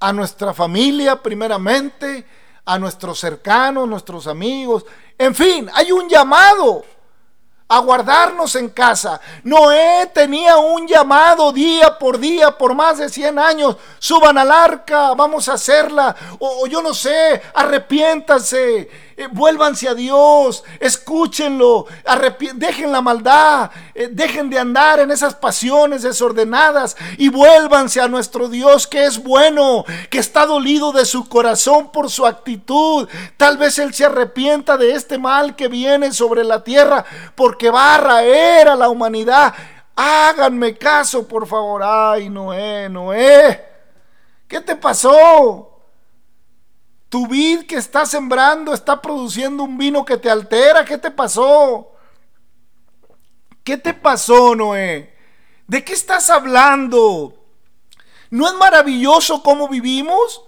a 0.00 0.12
nuestra 0.12 0.52
familia 0.52 1.22
primeramente, 1.22 2.26
a 2.64 2.78
nuestros 2.78 3.18
cercanos, 3.18 3.88
nuestros 3.88 4.26
amigos. 4.26 4.84
En 5.18 5.34
fin, 5.34 5.70
hay 5.72 5.92
un 5.92 6.08
llamado 6.08 6.84
a 7.68 7.78
guardarnos 7.80 8.54
en 8.54 8.68
casa. 8.68 9.20
Noé 9.42 10.10
tenía 10.14 10.56
un 10.56 10.86
llamado 10.86 11.52
día 11.52 11.98
por 11.98 12.18
día 12.18 12.56
por 12.56 12.74
más 12.74 12.98
de 12.98 13.08
100 13.08 13.38
años. 13.38 13.76
Suban 13.98 14.38
al 14.38 14.50
arca, 14.50 15.14
vamos 15.14 15.48
a 15.48 15.54
hacerla. 15.54 16.14
O, 16.38 16.66
yo 16.66 16.82
no 16.82 16.94
sé, 16.94 17.42
arrepiéntanse, 17.54 18.88
eh, 19.18 19.28
vuélvanse 19.32 19.88
a 19.88 19.94
Dios, 19.94 20.62
escúchenlo, 20.78 21.86
dejen 22.54 22.92
la 22.92 23.00
maldad, 23.00 23.70
eh, 23.94 24.08
dejen 24.12 24.50
de 24.50 24.58
andar 24.58 25.00
en 25.00 25.10
esas 25.10 25.34
pasiones 25.34 26.02
desordenadas 26.02 26.96
y 27.16 27.30
vuélvanse 27.30 28.00
a 28.00 28.08
nuestro 28.08 28.48
Dios 28.50 28.86
que 28.86 29.06
es 29.06 29.22
bueno, 29.22 29.86
que 30.10 30.18
está 30.18 30.44
dolido 30.44 30.92
de 30.92 31.06
su 31.06 31.30
corazón 31.30 31.92
por 31.92 32.10
su 32.10 32.26
actitud. 32.26 33.08
Tal 33.38 33.56
vez 33.56 33.78
Él 33.78 33.94
se 33.94 34.04
arrepienta 34.04 34.76
de 34.76 34.92
este 34.92 35.16
mal 35.16 35.56
que 35.56 35.68
viene 35.68 36.12
sobre 36.12 36.44
la 36.44 36.62
tierra 36.62 37.06
porque 37.34 37.70
va 37.70 37.94
a 37.94 37.98
raer 37.98 38.68
a 38.68 38.76
la 38.76 38.90
humanidad. 38.90 39.54
Háganme 39.94 40.76
caso, 40.76 41.26
por 41.26 41.46
favor. 41.46 41.82
Ay, 41.82 42.28
Noé, 42.28 42.90
Noé. 42.90 43.64
¿Qué 44.46 44.60
te 44.60 44.76
pasó? 44.76 45.75
Tu 47.16 47.26
vid 47.26 47.64
que 47.64 47.76
estás 47.76 48.10
sembrando 48.10 48.74
está 48.74 49.00
produciendo 49.00 49.62
un 49.62 49.78
vino 49.78 50.04
que 50.04 50.18
te 50.18 50.28
altera. 50.28 50.84
¿Qué 50.84 50.98
te 50.98 51.10
pasó? 51.10 51.92
¿Qué 53.64 53.78
te 53.78 53.94
pasó, 53.94 54.54
Noé? 54.54 55.16
¿De 55.66 55.82
qué 55.82 55.94
estás 55.94 56.28
hablando? 56.28 57.32
¿No 58.28 58.46
es 58.46 58.52
maravilloso 58.56 59.42
cómo 59.42 59.66
vivimos? 59.66 60.42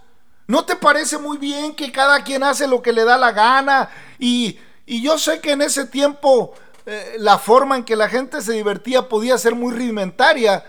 ¿No 0.46 0.66
te 0.66 0.76
parece 0.76 1.16
muy 1.16 1.38
bien 1.38 1.74
que 1.74 1.90
cada 1.90 2.22
quien 2.22 2.42
hace 2.42 2.68
lo 2.68 2.82
que 2.82 2.92
le 2.92 3.04
da 3.04 3.16
la 3.16 3.32
gana? 3.32 3.88
Y, 4.18 4.58
y 4.84 5.00
yo 5.00 5.16
sé 5.16 5.40
que 5.40 5.52
en 5.52 5.62
ese 5.62 5.86
tiempo 5.86 6.52
eh, 6.84 7.14
la 7.16 7.38
forma 7.38 7.78
en 7.78 7.84
que 7.84 7.96
la 7.96 8.10
gente 8.10 8.42
se 8.42 8.52
divertía 8.52 9.08
podía 9.08 9.38
ser 9.38 9.54
muy 9.54 9.72
rudimentaria, 9.72 10.62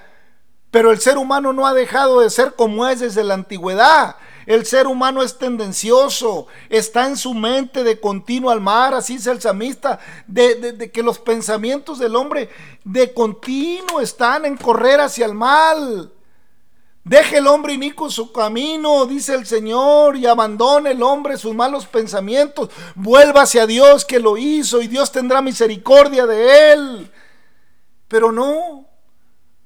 pero 0.72 0.92
el 0.92 1.02
ser 1.02 1.18
humano 1.18 1.52
no 1.52 1.68
ha 1.68 1.74
dejado 1.74 2.22
de 2.22 2.30
ser 2.30 2.56
como 2.56 2.88
es 2.88 3.02
desde 3.02 3.26
la 3.26 3.34
antigüedad. 3.34 4.16
El 4.50 4.66
ser 4.66 4.88
humano 4.88 5.22
es 5.22 5.38
tendencioso, 5.38 6.48
está 6.70 7.06
en 7.06 7.18
su 7.18 7.36
mente 7.36 7.84
de 7.84 8.00
continuo 8.00 8.50
al 8.50 8.60
mar, 8.60 8.96
así 8.96 9.14
es 9.14 9.28
el 9.28 9.40
samista, 9.40 10.00
de, 10.26 10.74
de, 10.74 10.92
que 10.92 11.04
los 11.04 11.20
pensamientos 11.20 12.00
del 12.00 12.16
hombre 12.16 12.50
de 12.84 13.14
continuo 13.14 14.02
están 14.02 14.48
en 14.48 14.58
correr 14.58 15.02
hacia 15.02 15.28
el 15.28 15.36
mal. 15.36 16.12
Deje 17.04 17.38
el 17.38 17.46
hombre 17.46 17.74
inico 17.74 18.10
su 18.10 18.32
camino, 18.32 19.06
dice 19.06 19.36
el 19.36 19.46
Señor, 19.46 20.16
y 20.16 20.26
abandone 20.26 20.94
el 20.94 21.04
hombre 21.04 21.38
sus 21.38 21.54
malos 21.54 21.86
pensamientos. 21.86 22.72
Vuelva 22.96 23.44
hacia 23.44 23.68
Dios 23.68 24.04
que 24.04 24.20
lo 24.20 24.36
hizo 24.36 24.82
y 24.82 24.88
Dios 24.88 25.12
tendrá 25.12 25.44
misericordia 25.44 26.26
de 26.26 26.74
él. 26.74 27.12
Pero 28.08 28.32
no, 28.32 28.89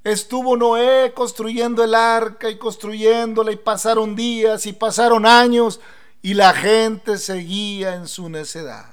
estuvo 0.04 0.58
Noé 0.58 1.14
construyendo 1.14 1.84
el 1.84 1.96
arca 1.96 2.50
y 2.50 2.58
construyéndola 2.58 3.52
y 3.52 3.56
pasaron 3.56 4.16
días 4.16 4.66
y 4.66 4.74
pasaron 4.74 5.26
años 5.26 5.80
y 6.22 6.34
la 6.34 6.54
gente 6.54 7.18
seguía 7.18 7.96
en 7.96 8.08
su 8.08 8.30
necedad. 8.30 8.93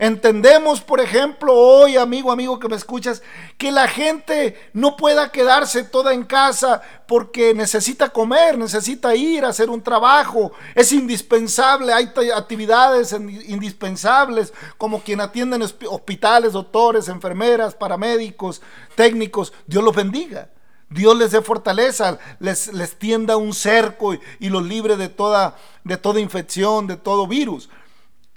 Entendemos, 0.00 0.80
por 0.80 1.00
ejemplo, 1.00 1.52
hoy, 1.52 1.96
amigo, 1.96 2.30
amigo 2.30 2.60
que 2.60 2.68
me 2.68 2.76
escuchas, 2.76 3.20
que 3.56 3.72
la 3.72 3.88
gente 3.88 4.56
no 4.72 4.96
pueda 4.96 5.32
quedarse 5.32 5.82
toda 5.82 6.14
en 6.14 6.22
casa 6.22 6.82
porque 7.08 7.52
necesita 7.52 8.10
comer, 8.10 8.56
necesita 8.56 9.16
ir 9.16 9.44
a 9.44 9.48
hacer 9.48 9.70
un 9.70 9.82
trabajo. 9.82 10.52
Es 10.76 10.92
indispensable, 10.92 11.92
hay 11.92 12.12
actividades 12.32 13.12
indispensables 13.12 14.52
como 14.76 15.02
quien 15.02 15.20
atiende 15.20 15.56
en 15.56 15.62
hospitales, 15.62 16.52
doctores, 16.52 17.08
enfermeras, 17.08 17.74
paramédicos, 17.74 18.62
técnicos. 18.94 19.52
Dios 19.66 19.82
los 19.82 19.96
bendiga. 19.96 20.48
Dios 20.90 21.18
les 21.18 21.32
dé 21.32 21.42
fortaleza, 21.42 22.18
les, 22.38 22.72
les 22.72 22.98
tienda 22.98 23.36
un 23.36 23.52
cerco 23.52 24.14
y, 24.14 24.20
y 24.38 24.48
los 24.48 24.64
libre 24.64 24.96
de 24.96 25.08
toda, 25.08 25.56
de 25.84 25.96
toda 25.98 26.20
infección, 26.20 26.86
de 26.86 26.96
todo 26.96 27.26
virus. 27.26 27.68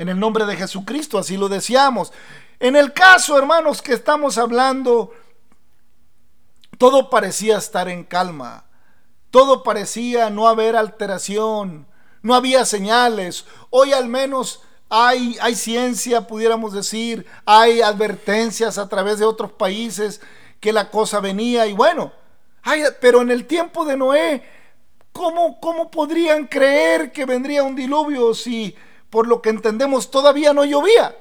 En 0.01 0.09
el 0.09 0.19
nombre 0.19 0.45
de 0.47 0.57
Jesucristo, 0.57 1.19
así 1.19 1.37
lo 1.37 1.47
deseamos. 1.47 2.11
En 2.59 2.75
el 2.75 2.91
caso, 2.91 3.37
hermanos, 3.37 3.83
que 3.83 3.93
estamos 3.93 4.39
hablando, 4.39 5.13
todo 6.79 7.11
parecía 7.11 7.59
estar 7.59 7.87
en 7.87 8.03
calma. 8.03 8.65
Todo 9.29 9.61
parecía 9.61 10.31
no 10.31 10.47
haber 10.47 10.75
alteración. 10.75 11.85
No 12.23 12.33
había 12.33 12.65
señales. 12.65 13.45
Hoy 13.69 13.93
al 13.93 14.07
menos 14.07 14.63
hay, 14.89 15.37
hay 15.39 15.53
ciencia, 15.53 16.25
pudiéramos 16.25 16.73
decir. 16.73 17.27
Hay 17.45 17.81
advertencias 17.81 18.79
a 18.79 18.89
través 18.89 19.19
de 19.19 19.25
otros 19.25 19.51
países 19.51 20.19
que 20.59 20.73
la 20.73 20.89
cosa 20.89 21.19
venía. 21.19 21.67
Y 21.67 21.73
bueno, 21.73 22.11
pero 23.01 23.21
en 23.21 23.29
el 23.29 23.45
tiempo 23.45 23.85
de 23.85 23.97
Noé, 23.97 24.43
¿cómo, 25.11 25.59
¿cómo 25.59 25.91
podrían 25.91 26.47
creer 26.47 27.11
que 27.11 27.25
vendría 27.25 27.61
un 27.61 27.75
diluvio 27.75 28.33
si 28.33 28.75
por 29.11 29.27
lo 29.27 29.41
que 29.43 29.49
entendemos, 29.49 30.09
todavía 30.09 30.53
no 30.53 30.65
llovía. 30.65 31.15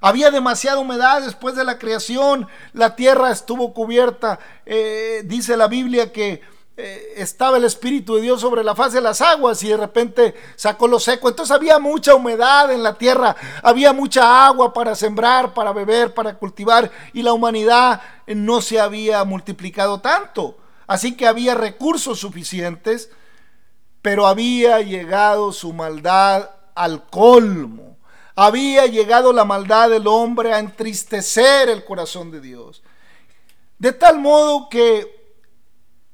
Había 0.00 0.32
demasiada 0.32 0.80
humedad 0.80 1.22
después 1.22 1.54
de 1.54 1.62
la 1.62 1.78
creación, 1.78 2.48
la 2.72 2.96
tierra 2.96 3.30
estuvo 3.30 3.72
cubierta, 3.72 4.40
eh, 4.66 5.22
dice 5.24 5.56
la 5.56 5.68
Biblia 5.68 6.10
que 6.10 6.40
eh, 6.76 7.12
estaba 7.16 7.58
el 7.58 7.64
Espíritu 7.64 8.16
de 8.16 8.22
Dios 8.22 8.40
sobre 8.40 8.64
la 8.64 8.74
faz 8.74 8.94
de 8.94 9.00
las 9.00 9.20
aguas 9.20 9.62
y 9.62 9.68
de 9.68 9.76
repente 9.76 10.34
sacó 10.56 10.88
lo 10.88 10.98
seco. 10.98 11.28
Entonces 11.28 11.54
había 11.54 11.78
mucha 11.78 12.16
humedad 12.16 12.72
en 12.72 12.82
la 12.82 12.94
tierra, 12.94 13.36
había 13.62 13.92
mucha 13.92 14.46
agua 14.46 14.72
para 14.72 14.96
sembrar, 14.96 15.54
para 15.54 15.72
beber, 15.72 16.12
para 16.14 16.34
cultivar 16.34 16.90
y 17.12 17.22
la 17.22 17.32
humanidad 17.32 18.00
no 18.26 18.60
se 18.60 18.80
había 18.80 19.22
multiplicado 19.22 20.00
tanto. 20.00 20.56
Así 20.88 21.16
que 21.16 21.28
había 21.28 21.54
recursos 21.54 22.18
suficientes, 22.18 23.10
pero 24.00 24.26
había 24.26 24.80
llegado 24.80 25.52
su 25.52 25.72
maldad 25.72 26.48
al 26.74 27.08
colmo. 27.08 27.98
Había 28.34 28.86
llegado 28.86 29.32
la 29.32 29.44
maldad 29.44 29.90
del 29.90 30.06
hombre 30.06 30.52
a 30.52 30.58
entristecer 30.58 31.68
el 31.68 31.84
corazón 31.84 32.30
de 32.30 32.40
Dios. 32.40 32.82
De 33.78 33.92
tal 33.92 34.20
modo 34.20 34.68
que 34.68 35.22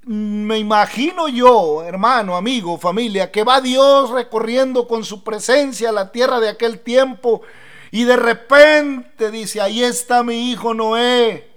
me 0.09 0.59
imagino 0.59 1.29
yo, 1.29 1.85
hermano, 1.85 2.35
amigo, 2.35 2.79
familia, 2.79 3.31
que 3.31 3.45
va 3.45 3.61
Dios 3.61 4.11
recorriendo 4.11 4.89
con 4.89 5.05
su 5.05 5.23
presencia 5.23 5.93
la 5.93 6.11
tierra 6.11 6.41
de 6.41 6.49
aquel 6.49 6.81
tiempo 6.81 7.43
y 7.91 8.05
de 8.05 8.17
repente 8.17 9.31
dice, 9.31 9.61
ahí 9.61 9.85
está 9.85 10.23
mi 10.23 10.51
hijo 10.51 10.73
Noé, 10.73 11.51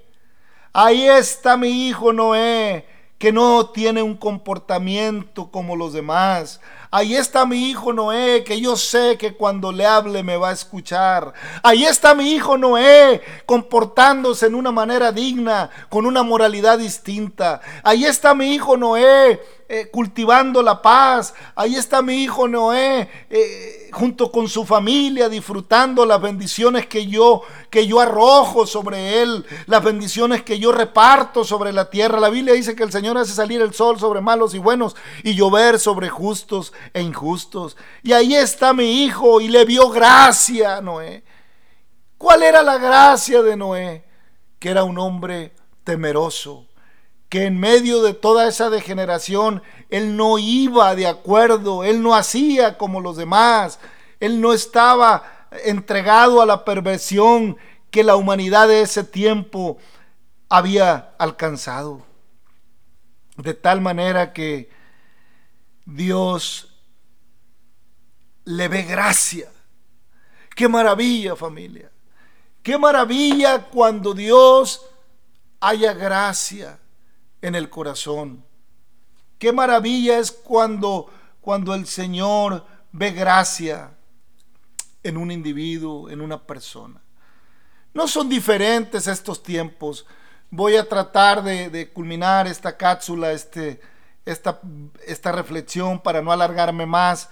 ahí 0.73 1.07
está 1.07 1.55
mi 1.55 1.87
hijo 1.87 2.11
Noé, 2.11 2.85
que 3.21 3.31
no 3.31 3.67
tiene 3.67 4.01
un 4.01 4.17
comportamiento 4.17 5.51
como 5.51 5.75
los 5.75 5.93
demás. 5.93 6.59
Ahí 6.89 7.15
está 7.15 7.45
mi 7.45 7.69
hijo 7.69 7.93
Noé, 7.93 8.43
que 8.43 8.59
yo 8.59 8.75
sé 8.75 9.15
que 9.19 9.35
cuando 9.35 9.71
le 9.71 9.85
hable 9.85 10.23
me 10.23 10.37
va 10.37 10.49
a 10.49 10.53
escuchar. 10.53 11.31
Ahí 11.61 11.85
está 11.85 12.15
mi 12.15 12.31
hijo 12.31 12.57
Noé, 12.57 13.21
comportándose 13.45 14.47
en 14.47 14.55
una 14.55 14.71
manera 14.71 15.11
digna, 15.11 15.69
con 15.89 16.07
una 16.07 16.23
moralidad 16.23 16.79
distinta. 16.79 17.61
Ahí 17.83 18.05
está 18.05 18.33
mi 18.33 18.55
hijo 18.55 18.75
Noé, 18.75 19.39
eh, 19.69 19.87
cultivando 19.91 20.63
la 20.63 20.81
paz. 20.81 21.35
Ahí 21.53 21.75
está 21.75 22.01
mi 22.01 22.23
hijo 22.23 22.47
Noé 22.47 23.07
eh, 23.29 23.80
junto 23.91 24.31
con 24.31 24.47
su 24.47 24.65
familia 24.65 25.29
disfrutando 25.29 26.05
las 26.05 26.21
bendiciones 26.21 26.87
que 26.87 27.07
yo 27.07 27.41
que 27.69 27.87
yo 27.87 27.99
arrojo 27.99 28.65
sobre 28.65 29.21
él, 29.21 29.45
las 29.65 29.83
bendiciones 29.83 30.43
que 30.43 30.59
yo 30.59 30.71
reparto 30.71 31.43
sobre 31.43 31.71
la 31.71 31.89
tierra. 31.89 32.19
La 32.19 32.29
Biblia 32.29 32.53
dice 32.53 32.75
que 32.75 32.83
el 32.83 32.91
Señor 32.91 33.17
hace 33.17 33.33
salir 33.33 33.61
el 33.61 33.73
sol 33.73 33.99
sobre 33.99 34.21
malos 34.21 34.53
y 34.53 34.59
buenos 34.59 34.95
y 35.23 35.35
llover 35.35 35.79
sobre 35.79 36.09
justos 36.09 36.73
e 36.93 37.01
injustos. 37.01 37.77
Y 38.03 38.13
ahí 38.13 38.35
está 38.35 38.73
mi 38.73 39.03
hijo 39.03 39.41
y 39.41 39.47
le 39.47 39.65
vio 39.65 39.89
gracia 39.89 40.77
a 40.77 40.81
Noé. 40.81 41.23
¿Cuál 42.17 42.43
era 42.43 42.61
la 42.61 42.77
gracia 42.77 43.41
de 43.41 43.55
Noé? 43.55 44.05
Que 44.59 44.69
era 44.69 44.83
un 44.83 44.99
hombre 44.99 45.53
temeroso, 45.83 46.67
que 47.31 47.45
en 47.45 47.57
medio 47.57 48.03
de 48.03 48.13
toda 48.13 48.45
esa 48.45 48.69
degeneración, 48.69 49.63
él 49.89 50.17
no 50.17 50.37
iba 50.37 50.93
de 50.95 51.07
acuerdo, 51.07 51.85
él 51.85 52.03
no 52.03 52.13
hacía 52.13 52.77
como 52.77 52.99
los 52.99 53.15
demás, 53.15 53.79
él 54.19 54.41
no 54.41 54.51
estaba 54.51 55.47
entregado 55.63 56.41
a 56.41 56.45
la 56.45 56.65
perversión 56.65 57.55
que 57.89 58.03
la 58.03 58.17
humanidad 58.17 58.67
de 58.67 58.81
ese 58.81 59.05
tiempo 59.05 59.77
había 60.49 61.15
alcanzado. 61.17 62.05
De 63.37 63.53
tal 63.53 63.79
manera 63.79 64.33
que 64.33 64.69
Dios 65.85 66.73
le 68.43 68.67
ve 68.67 68.83
gracia. 68.83 69.49
Qué 70.53 70.67
maravilla 70.67 71.37
familia. 71.37 71.89
Qué 72.61 72.77
maravilla 72.77 73.69
cuando 73.69 74.13
Dios 74.13 74.85
haya 75.61 75.93
gracia 75.93 76.80
en 77.41 77.55
el 77.55 77.69
corazón. 77.69 78.45
Qué 79.39 79.51
maravilla 79.51 80.19
es 80.19 80.31
cuando, 80.31 81.09
cuando 81.41 81.73
el 81.73 81.87
Señor 81.87 82.65
ve 82.91 83.11
gracia 83.11 83.91
en 85.03 85.17
un 85.17 85.31
individuo, 85.31 86.09
en 86.09 86.21
una 86.21 86.45
persona. 86.45 87.01
No 87.93 88.07
son 88.07 88.29
diferentes 88.29 89.07
estos 89.07 89.41
tiempos. 89.41 90.05
Voy 90.49 90.75
a 90.75 90.87
tratar 90.87 91.43
de, 91.43 91.91
culminar 91.91 92.47
esta 92.47 92.77
cápsula, 92.77 93.31
este, 93.31 93.81
esta, 94.25 94.61
esta, 95.07 95.31
reflexión 95.31 95.99
para 95.99 96.21
no 96.21 96.31
alargarme 96.31 96.85
más. 96.85 97.29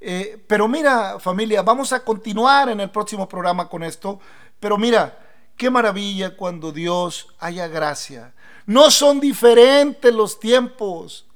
Eh, 0.00 0.44
pero 0.46 0.68
mira, 0.68 1.18
familia, 1.18 1.62
vamos 1.62 1.92
a 1.92 2.04
continuar 2.04 2.68
en 2.68 2.80
el 2.80 2.90
próximo 2.90 3.28
programa 3.28 3.68
con 3.68 3.82
esto. 3.82 4.20
Pero 4.60 4.76
mira, 4.76 5.18
qué 5.56 5.70
maravilla 5.70 6.36
cuando 6.36 6.70
Dios 6.70 7.34
haya 7.38 7.66
gracia 7.66 8.34
no 8.66 8.90
son 8.90 9.20
diferentes 9.20 10.12
los 10.12 10.38
tiempos. 10.38 11.26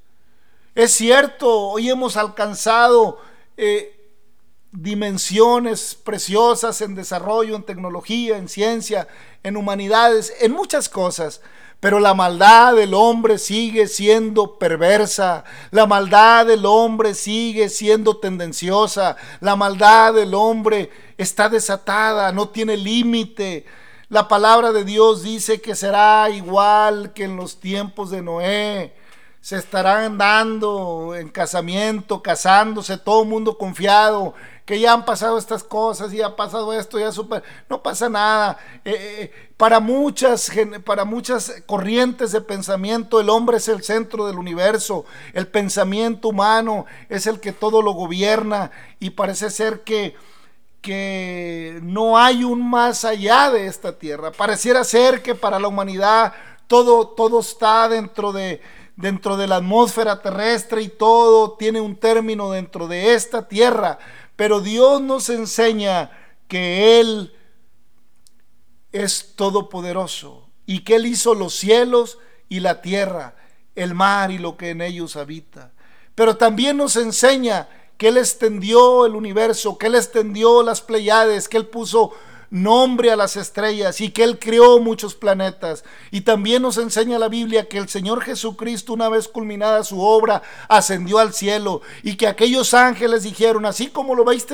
Es 0.75 0.91
cierto, 0.91 1.69
hoy 1.69 1.89
hemos 1.89 2.17
alcanzado 2.17 3.19
eh, 3.57 3.97
dimensiones 4.71 5.95
preciosas 5.95 6.81
en 6.81 6.95
desarrollo, 6.95 7.55
en 7.55 7.63
tecnología, 7.63 8.37
en 8.37 8.47
ciencia, 8.47 9.07
en 9.43 9.57
humanidades, 9.57 10.33
en 10.39 10.51
muchas 10.51 10.87
cosas. 10.87 11.41
Pero 11.81 11.99
la 11.99 12.13
maldad 12.13 12.75
del 12.75 12.93
hombre 12.93 13.39
sigue 13.39 13.87
siendo 13.87 14.59
perversa. 14.59 15.43
La 15.71 15.87
maldad 15.87 16.45
del 16.45 16.65
hombre 16.65 17.15
sigue 17.15 17.69
siendo 17.69 18.17
tendenciosa. 18.17 19.17
La 19.39 19.55
maldad 19.55 20.13
del 20.13 20.35
hombre 20.35 20.91
está 21.17 21.49
desatada, 21.49 22.31
no 22.31 22.49
tiene 22.49 22.77
límite. 22.77 23.65
La 24.11 24.27
palabra 24.27 24.73
de 24.73 24.83
Dios 24.83 25.23
dice 25.23 25.61
que 25.61 25.73
será 25.73 26.29
igual 26.29 27.13
que 27.13 27.23
en 27.23 27.37
los 27.37 27.61
tiempos 27.61 28.09
de 28.11 28.21
Noé 28.21 28.93
se 29.39 29.55
estarán 29.55 30.17
dando 30.17 31.15
en 31.15 31.29
casamiento, 31.29 32.21
casándose, 32.21 32.97
todo 32.97 33.23
el 33.23 33.29
mundo 33.29 33.57
confiado, 33.57 34.33
que 34.65 34.81
ya 34.81 34.91
han 34.91 35.05
pasado 35.05 35.37
estas 35.37 35.63
cosas 35.63 36.11
y 36.11 36.21
ha 36.21 36.35
pasado 36.35 36.73
esto, 36.73 36.99
ya 36.99 37.13
super, 37.13 37.41
no 37.69 37.81
pasa 37.81 38.09
nada. 38.09 38.57
Eh, 38.83 38.91
eh, 38.99 39.31
para, 39.55 39.79
muchas, 39.79 40.51
para 40.83 41.05
muchas 41.05 41.63
corrientes 41.65 42.33
de 42.33 42.41
pensamiento, 42.41 43.21
el 43.21 43.29
hombre 43.29 43.57
es 43.57 43.69
el 43.69 43.81
centro 43.81 44.27
del 44.27 44.37
universo, 44.37 45.05
el 45.31 45.47
pensamiento 45.47 46.27
humano 46.27 46.85
es 47.07 47.27
el 47.27 47.39
que 47.39 47.53
todo 47.53 47.81
lo 47.81 47.93
gobierna 47.93 48.71
y 48.99 49.11
parece 49.11 49.49
ser 49.49 49.85
que, 49.85 50.15
que 50.81 51.79
no 51.83 52.17
hay 52.17 52.43
un 52.43 52.67
más 52.67 53.05
allá 53.05 53.51
de 53.51 53.67
esta 53.67 53.97
tierra. 53.97 54.31
Pareciera 54.31 54.83
ser 54.83 55.21
que 55.21 55.35
para 55.35 55.59
la 55.59 55.67
humanidad 55.67 56.33
todo, 56.67 57.07
todo 57.09 57.39
está 57.39 57.87
dentro 57.87 58.31
de 58.31 58.61
dentro 59.01 59.35
de 59.35 59.47
la 59.47 59.57
atmósfera 59.57 60.21
terrestre 60.21 60.81
y 60.83 60.89
todo 60.89 61.53
tiene 61.53 61.81
un 61.81 61.95
término 61.95 62.51
dentro 62.51 62.87
de 62.87 63.13
esta 63.13 63.47
tierra. 63.47 63.99
Pero 64.35 64.61
Dios 64.61 65.01
nos 65.01 65.29
enseña 65.29 66.11
que 66.47 66.99
Él 66.99 67.33
es 68.91 69.35
todopoderoso 69.35 70.49
y 70.65 70.79
que 70.79 70.95
Él 70.95 71.07
hizo 71.07 71.33
los 71.33 71.55
cielos 71.55 72.19
y 72.47 72.59
la 72.59 72.81
tierra, 72.81 73.35
el 73.75 73.93
mar 73.93 74.31
y 74.31 74.37
lo 74.37 74.57
que 74.57 74.69
en 74.69 74.81
ellos 74.81 75.15
habita. 75.15 75.71
Pero 76.15 76.37
también 76.37 76.77
nos 76.77 76.95
enseña 76.95 77.69
que 78.01 78.07
Él 78.07 78.17
extendió 78.17 79.05
el 79.05 79.15
universo, 79.15 79.77
que 79.77 79.85
Él 79.85 79.93
extendió 79.93 80.63
las 80.63 80.81
Pleiades, 80.81 81.47
que 81.47 81.57
Él 81.57 81.67
puso 81.67 82.13
nombre 82.49 83.11
a 83.11 83.15
las 83.15 83.35
estrellas 83.35 84.01
y 84.01 84.09
que 84.09 84.23
Él 84.23 84.39
creó 84.39 84.79
muchos 84.79 85.13
planetas. 85.13 85.83
Y 86.09 86.21
también 86.21 86.63
nos 86.63 86.79
enseña 86.79 87.19
la 87.19 87.27
Biblia 87.27 87.69
que 87.69 87.77
el 87.77 87.89
Señor 87.89 88.23
Jesucristo, 88.23 88.93
una 88.93 89.07
vez 89.07 89.27
culminada 89.27 89.83
su 89.83 90.01
obra, 90.01 90.41
ascendió 90.67 91.19
al 91.19 91.31
cielo 91.31 91.83
y 92.01 92.15
que 92.15 92.25
aquellos 92.25 92.73
ángeles 92.73 93.21
dijeron, 93.21 93.67
así 93.67 93.89
como 93.89 94.15
lo 94.15 94.25
veis 94.25 94.47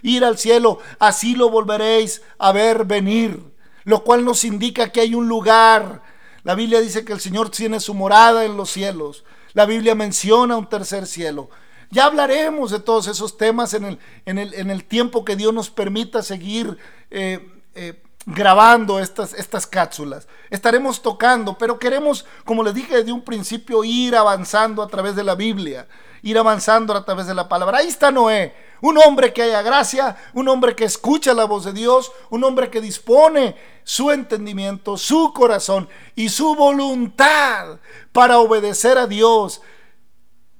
ir 0.00 0.24
al 0.24 0.38
cielo, 0.38 0.78
así 0.98 1.36
lo 1.36 1.50
volveréis 1.50 2.22
a 2.38 2.52
ver 2.52 2.86
venir. 2.86 3.38
Lo 3.82 4.02
cual 4.02 4.24
nos 4.24 4.44
indica 4.44 4.92
que 4.92 5.02
hay 5.02 5.14
un 5.14 5.28
lugar. 5.28 6.00
La 6.42 6.54
Biblia 6.54 6.80
dice 6.80 7.04
que 7.04 7.12
el 7.12 7.20
Señor 7.20 7.50
tiene 7.50 7.80
su 7.80 7.92
morada 7.92 8.46
en 8.46 8.56
los 8.56 8.70
cielos. 8.70 9.24
La 9.52 9.66
Biblia 9.66 9.94
menciona 9.94 10.56
un 10.56 10.70
tercer 10.70 11.06
cielo. 11.06 11.50
Ya 11.90 12.06
hablaremos 12.06 12.70
de 12.70 12.80
todos 12.80 13.06
esos 13.08 13.36
temas 13.36 13.74
en 13.74 13.84
el, 13.84 13.98
en 14.26 14.38
el, 14.38 14.54
en 14.54 14.70
el 14.70 14.84
tiempo 14.84 15.24
que 15.24 15.36
Dios 15.36 15.52
nos 15.52 15.70
permita 15.70 16.22
seguir 16.22 16.78
eh, 17.10 17.48
eh, 17.74 18.02
grabando 18.26 18.98
estas, 19.00 19.34
estas 19.34 19.66
cápsulas. 19.66 20.26
Estaremos 20.50 21.02
tocando, 21.02 21.58
pero 21.58 21.78
queremos, 21.78 22.24
como 22.44 22.62
les 22.62 22.74
dije 22.74 22.96
desde 22.96 23.12
un 23.12 23.22
principio, 23.22 23.84
ir 23.84 24.16
avanzando 24.16 24.82
a 24.82 24.88
través 24.88 25.14
de 25.14 25.24
la 25.24 25.34
Biblia, 25.34 25.86
ir 26.22 26.38
avanzando 26.38 26.94
a 26.94 27.04
través 27.04 27.26
de 27.26 27.34
la 27.34 27.48
palabra. 27.48 27.78
Ahí 27.78 27.88
está 27.88 28.10
Noé, 28.10 28.54
un 28.80 28.98
hombre 28.98 29.32
que 29.32 29.42
haya 29.42 29.62
gracia, 29.62 30.16
un 30.32 30.48
hombre 30.48 30.74
que 30.74 30.84
escucha 30.84 31.34
la 31.34 31.44
voz 31.44 31.64
de 31.64 31.72
Dios, 31.72 32.12
un 32.30 32.44
hombre 32.44 32.70
que 32.70 32.80
dispone 32.80 33.56
su 33.82 34.10
entendimiento, 34.10 34.96
su 34.96 35.32
corazón 35.34 35.88
y 36.14 36.30
su 36.30 36.54
voluntad 36.54 37.78
para 38.12 38.38
obedecer 38.38 38.96
a 38.96 39.06
Dios 39.06 39.60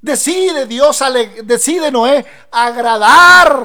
Decide 0.04 0.66
Dios, 0.66 1.02
decide 1.44 1.90
Noé 1.90 2.26
agradar, 2.50 3.58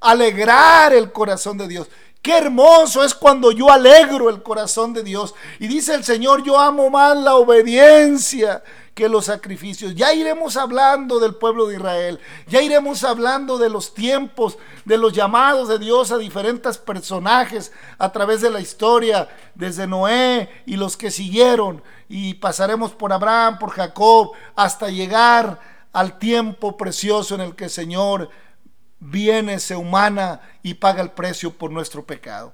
alegrar 0.00 0.92
el 0.92 1.10
corazón 1.10 1.56
de 1.56 1.66
Dios. 1.68 1.88
Qué 2.22 2.36
hermoso 2.36 3.02
es 3.02 3.14
cuando 3.14 3.50
yo 3.50 3.70
alegro 3.70 4.28
el 4.28 4.42
corazón 4.42 4.92
de 4.92 5.02
Dios. 5.02 5.34
Y 5.58 5.68
dice 5.68 5.94
el 5.94 6.04
Señor, 6.04 6.44
yo 6.44 6.58
amo 6.58 6.90
más 6.90 7.16
la 7.16 7.36
obediencia 7.36 8.62
que 8.94 9.08
los 9.08 9.24
sacrificios. 9.26 9.94
Ya 9.94 10.12
iremos 10.12 10.58
hablando 10.58 11.18
del 11.18 11.34
pueblo 11.34 11.66
de 11.66 11.76
Israel, 11.76 12.20
ya 12.46 12.60
iremos 12.60 13.04
hablando 13.04 13.56
de 13.56 13.70
los 13.70 13.94
tiempos, 13.94 14.58
de 14.84 14.98
los 14.98 15.14
llamados 15.14 15.68
de 15.68 15.78
Dios 15.78 16.12
a 16.12 16.18
diferentes 16.18 16.76
personajes 16.76 17.72
a 17.96 18.12
través 18.12 18.42
de 18.42 18.50
la 18.50 18.60
historia, 18.60 19.28
desde 19.54 19.86
Noé 19.86 20.50
y 20.66 20.76
los 20.76 20.98
que 20.98 21.10
siguieron, 21.10 21.82
y 22.10 22.34
pasaremos 22.34 22.92
por 22.92 23.14
Abraham, 23.14 23.58
por 23.58 23.70
Jacob, 23.70 24.32
hasta 24.54 24.90
llegar 24.90 25.58
al 25.92 26.18
tiempo 26.18 26.76
precioso 26.76 27.34
en 27.34 27.40
el 27.40 27.54
que 27.56 27.64
el 27.64 27.70
Señor 27.70 28.28
viene, 29.00 29.58
se 29.58 29.74
humana 29.74 30.40
y 30.62 30.74
paga 30.74 31.02
el 31.02 31.10
precio 31.10 31.52
por 31.52 31.70
nuestro 31.70 32.04
pecado. 32.04 32.52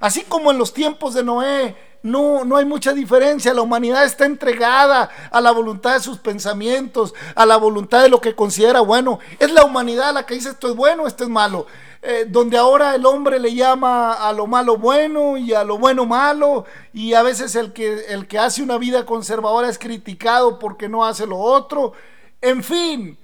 Así 0.00 0.22
como 0.22 0.50
en 0.50 0.58
los 0.58 0.74
tiempos 0.74 1.14
de 1.14 1.24
Noé, 1.24 1.76
no, 2.02 2.44
no 2.44 2.56
hay 2.56 2.66
mucha 2.66 2.92
diferencia. 2.92 3.54
La 3.54 3.62
humanidad 3.62 4.04
está 4.04 4.26
entregada 4.26 5.08
a 5.30 5.40
la 5.40 5.52
voluntad 5.52 5.94
de 5.94 6.00
sus 6.00 6.18
pensamientos, 6.18 7.14
a 7.34 7.46
la 7.46 7.56
voluntad 7.56 8.02
de 8.02 8.10
lo 8.10 8.20
que 8.20 8.34
considera 8.34 8.80
bueno. 8.80 9.18
Es 9.38 9.50
la 9.50 9.64
humanidad 9.64 10.12
la 10.12 10.26
que 10.26 10.34
dice 10.34 10.50
esto 10.50 10.68
es 10.68 10.76
bueno, 10.76 11.06
esto 11.06 11.24
es 11.24 11.30
malo. 11.30 11.66
Eh, 12.02 12.26
donde 12.28 12.58
ahora 12.58 12.94
el 12.94 13.06
hombre 13.06 13.38
le 13.38 13.54
llama 13.54 14.12
a 14.12 14.30
lo 14.34 14.46
malo 14.46 14.76
bueno 14.76 15.38
y 15.38 15.54
a 15.54 15.64
lo 15.64 15.78
bueno 15.78 16.04
malo, 16.04 16.66
y 16.92 17.14
a 17.14 17.22
veces 17.22 17.56
el 17.56 17.72
que, 17.72 18.04
el 18.08 18.26
que 18.26 18.38
hace 18.38 18.62
una 18.62 18.76
vida 18.76 19.06
conservadora 19.06 19.70
es 19.70 19.78
criticado 19.78 20.58
porque 20.58 20.86
no 20.86 21.06
hace 21.06 21.26
lo 21.26 21.38
otro. 21.38 21.94
En 22.42 22.62
fin, 22.62 23.16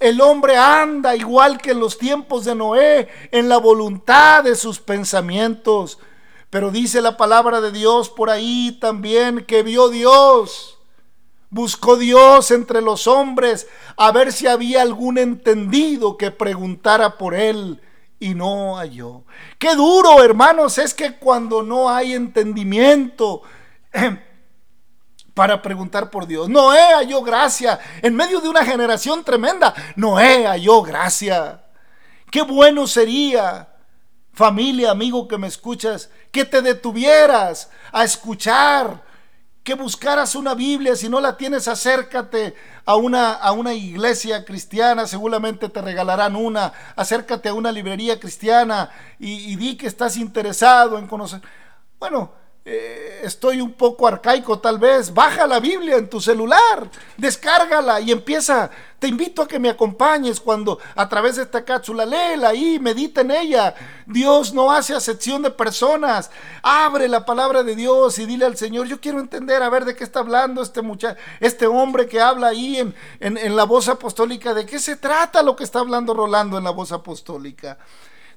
el 0.00 0.20
hombre 0.20 0.56
anda 0.56 1.16
igual 1.16 1.58
que 1.58 1.72
en 1.72 1.80
los 1.80 1.98
tiempos 1.98 2.44
de 2.44 2.54
Noé, 2.54 3.08
en 3.32 3.48
la 3.48 3.58
voluntad 3.58 4.44
de 4.44 4.54
sus 4.54 4.78
pensamientos. 4.78 5.98
Pero 6.50 6.70
dice 6.70 7.00
la 7.00 7.16
palabra 7.16 7.60
de 7.60 7.72
Dios 7.72 8.08
por 8.08 8.30
ahí 8.30 8.78
también 8.80 9.44
que 9.44 9.62
vio 9.62 9.88
Dios. 9.88 10.78
Buscó 11.50 11.96
Dios 11.96 12.50
entre 12.50 12.82
los 12.82 13.06
hombres 13.06 13.68
a 13.96 14.12
ver 14.12 14.32
si 14.32 14.46
había 14.46 14.82
algún 14.82 15.18
entendido 15.18 16.16
que 16.16 16.30
preguntara 16.30 17.16
por 17.16 17.34
él 17.34 17.80
y 18.20 18.34
no 18.34 18.76
halló. 18.76 19.24
Qué 19.58 19.74
duro, 19.74 20.22
hermanos, 20.22 20.78
es 20.78 20.94
que 20.94 21.16
cuando 21.16 21.62
no 21.62 21.90
hay 21.90 22.14
entendimiento, 22.14 23.42
para 25.38 25.62
preguntar 25.62 26.10
por 26.10 26.26
Dios. 26.26 26.48
Noé 26.48 26.94
halló 26.96 27.22
gracia 27.22 27.78
en 28.02 28.12
medio 28.12 28.40
de 28.40 28.48
una 28.48 28.64
generación 28.64 29.22
tremenda. 29.22 29.72
Noé 29.94 30.48
halló 30.48 30.82
gracia. 30.82 31.62
Qué 32.28 32.42
bueno 32.42 32.88
sería, 32.88 33.68
familia, 34.32 34.90
amigo 34.90 35.28
que 35.28 35.38
me 35.38 35.46
escuchas, 35.46 36.10
que 36.32 36.44
te 36.44 36.60
detuvieras 36.60 37.70
a 37.92 38.02
escuchar, 38.02 39.04
que 39.62 39.74
buscaras 39.74 40.34
una 40.34 40.56
Biblia. 40.56 40.96
Si 40.96 41.08
no 41.08 41.20
la 41.20 41.36
tienes, 41.36 41.68
acércate 41.68 42.56
a 42.84 42.96
una, 42.96 43.34
a 43.34 43.52
una 43.52 43.74
iglesia 43.74 44.44
cristiana, 44.44 45.06
seguramente 45.06 45.68
te 45.68 45.80
regalarán 45.80 46.34
una. 46.34 46.72
Acércate 46.96 47.48
a 47.48 47.54
una 47.54 47.70
librería 47.70 48.18
cristiana 48.18 48.90
y, 49.20 49.52
y 49.52 49.54
di 49.54 49.76
que 49.76 49.86
estás 49.86 50.16
interesado 50.16 50.98
en 50.98 51.06
conocer. 51.06 51.40
Bueno, 52.00 52.32
eh, 52.70 53.20
estoy 53.22 53.62
un 53.62 53.72
poco 53.72 54.06
arcaico 54.06 54.58
tal 54.58 54.78
vez, 54.78 55.14
baja 55.14 55.46
la 55.46 55.58
Biblia 55.58 55.96
en 55.96 56.10
tu 56.10 56.20
celular, 56.20 56.90
descárgala 57.16 57.98
y 58.02 58.12
empieza. 58.12 58.70
Te 58.98 59.08
invito 59.08 59.40
a 59.40 59.48
que 59.48 59.58
me 59.58 59.70
acompañes 59.70 60.38
cuando 60.38 60.78
a 60.94 61.08
través 61.08 61.36
de 61.36 61.44
esta 61.44 61.64
cápsula, 61.64 62.04
léela 62.04 62.50
ahí, 62.50 62.78
medita 62.78 63.22
en 63.22 63.30
ella. 63.30 63.74
Dios 64.04 64.52
no 64.52 64.70
hace 64.70 64.94
acepción 64.94 65.40
de 65.40 65.50
personas. 65.50 66.30
Abre 66.62 67.08
la 67.08 67.24
palabra 67.24 67.62
de 67.62 67.74
Dios 67.74 68.18
y 68.18 68.26
dile 68.26 68.44
al 68.44 68.58
Señor, 68.58 68.86
yo 68.86 69.00
quiero 69.00 69.20
entender, 69.20 69.62
a 69.62 69.70
ver 69.70 69.86
de 69.86 69.96
qué 69.96 70.04
está 70.04 70.18
hablando 70.18 70.60
este 70.60 70.82
muchacho, 70.82 71.18
este 71.40 71.66
hombre 71.66 72.06
que 72.06 72.20
habla 72.20 72.48
ahí 72.48 72.76
en, 72.76 72.94
en 73.18 73.56
la 73.56 73.64
voz 73.64 73.88
apostólica, 73.88 74.52
de 74.52 74.66
qué 74.66 74.78
se 74.78 74.96
trata 74.96 75.42
lo 75.42 75.56
que 75.56 75.64
está 75.64 75.78
hablando 75.78 76.12
Rolando 76.12 76.58
en 76.58 76.64
la 76.64 76.70
voz 76.70 76.92
apostólica. 76.92 77.78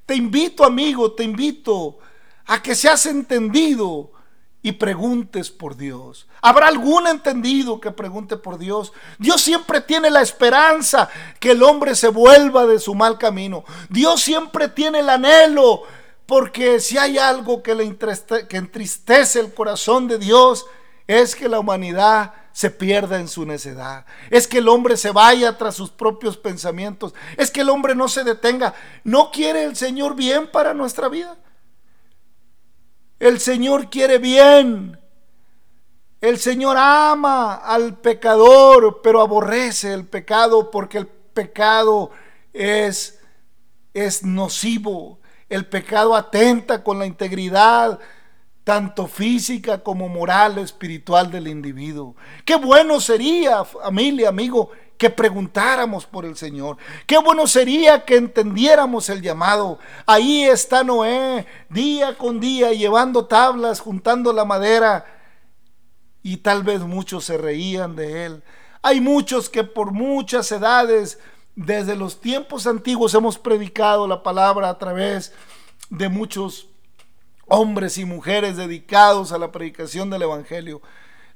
Te 0.05 0.15
invito, 0.15 0.63
amigo, 0.63 1.11
te 1.11 1.23
invito 1.23 1.97
a 2.45 2.61
que 2.61 2.75
seas 2.75 3.05
entendido 3.07 4.20
y 4.63 4.73
preguntes 4.73 5.49
por 5.49 5.75
Dios. 5.75 6.27
¿Habrá 6.41 6.67
algún 6.67 7.07
entendido 7.07 7.79
que 7.81 7.91
pregunte 7.91 8.37
por 8.37 8.57
Dios? 8.57 8.93
Dios 9.17 9.41
siempre 9.41 9.81
tiene 9.81 10.09
la 10.09 10.21
esperanza 10.21 11.09
que 11.39 11.51
el 11.51 11.63
hombre 11.63 11.95
se 11.95 12.09
vuelva 12.09 12.65
de 12.67 12.79
su 12.79 12.93
mal 12.93 13.17
camino. 13.17 13.63
Dios 13.89 14.21
siempre 14.21 14.67
tiene 14.67 14.99
el 14.99 15.09
anhelo, 15.09 15.81
porque 16.25 16.79
si 16.79 16.97
hay 16.97 17.17
algo 17.17 17.63
que, 17.63 17.73
le 17.73 17.97
que 18.47 18.57
entristece 18.57 19.39
el 19.39 19.53
corazón 19.53 20.07
de 20.07 20.19
Dios, 20.19 20.65
es 21.07 21.35
que 21.35 21.49
la 21.49 21.59
humanidad 21.59 22.33
se 22.53 22.69
pierda 22.69 23.19
en 23.19 23.27
su 23.27 23.45
necedad. 23.45 24.05
Es 24.29 24.47
que 24.47 24.59
el 24.59 24.69
hombre 24.69 24.95
se 24.97 25.11
vaya 25.11 25.57
tras 25.57 25.75
sus 25.75 25.89
propios 25.89 26.37
pensamientos. 26.37 27.13
Es 27.37 27.49
que 27.49 27.61
el 27.61 27.69
hombre 27.69 27.95
no 27.95 28.07
se 28.07 28.23
detenga. 28.23 28.73
¿No 29.03 29.31
quiere 29.31 29.63
el 29.63 29.75
Señor 29.75 30.15
bien 30.15 30.49
para 30.51 30.73
nuestra 30.73 31.07
vida? 31.07 31.37
El 33.21 33.39
Señor 33.39 33.91
quiere 33.91 34.17
bien. 34.17 34.99
El 36.21 36.39
Señor 36.39 36.75
ama 36.75 37.53
al 37.53 37.99
pecador, 37.99 39.01
pero 39.03 39.21
aborrece 39.21 39.93
el 39.93 40.07
pecado 40.07 40.71
porque 40.71 40.97
el 40.97 41.05
pecado 41.05 42.09
es, 42.51 43.19
es 43.93 44.23
nocivo. 44.23 45.19
El 45.49 45.67
pecado 45.67 46.15
atenta 46.15 46.83
con 46.83 46.97
la 46.97 47.05
integridad 47.05 47.99
tanto 48.63 49.05
física 49.05 49.83
como 49.83 50.09
moral, 50.09 50.57
espiritual 50.57 51.29
del 51.29 51.47
individuo. 51.47 52.15
Qué 52.43 52.55
bueno 52.55 52.99
sería, 52.99 53.63
familia, 53.63 54.29
amigo, 54.29 54.71
que 55.01 55.09
preguntáramos 55.09 56.05
por 56.05 56.25
el 56.25 56.37
Señor. 56.37 56.77
Qué 57.07 57.17
bueno 57.17 57.47
sería 57.47 58.05
que 58.05 58.17
entendiéramos 58.17 59.09
el 59.09 59.23
llamado. 59.23 59.79
Ahí 60.05 60.43
está 60.43 60.83
Noé, 60.83 61.47
día 61.69 62.19
con 62.19 62.39
día, 62.39 62.71
llevando 62.71 63.25
tablas, 63.25 63.79
juntando 63.79 64.31
la 64.31 64.45
madera, 64.45 65.03
y 66.21 66.37
tal 66.37 66.61
vez 66.61 66.81
muchos 66.81 67.25
se 67.25 67.39
reían 67.39 67.95
de 67.95 68.27
él. 68.27 68.43
Hay 68.83 69.01
muchos 69.01 69.49
que 69.49 69.63
por 69.63 69.91
muchas 69.91 70.51
edades, 70.51 71.17
desde 71.55 71.95
los 71.95 72.21
tiempos 72.21 72.67
antiguos, 72.67 73.15
hemos 73.15 73.39
predicado 73.39 74.07
la 74.07 74.21
palabra 74.21 74.69
a 74.69 74.77
través 74.77 75.33
de 75.89 76.09
muchos 76.09 76.67
hombres 77.47 77.97
y 77.97 78.05
mujeres 78.05 78.55
dedicados 78.55 79.31
a 79.31 79.39
la 79.39 79.51
predicación 79.51 80.11
del 80.11 80.21
Evangelio. 80.21 80.79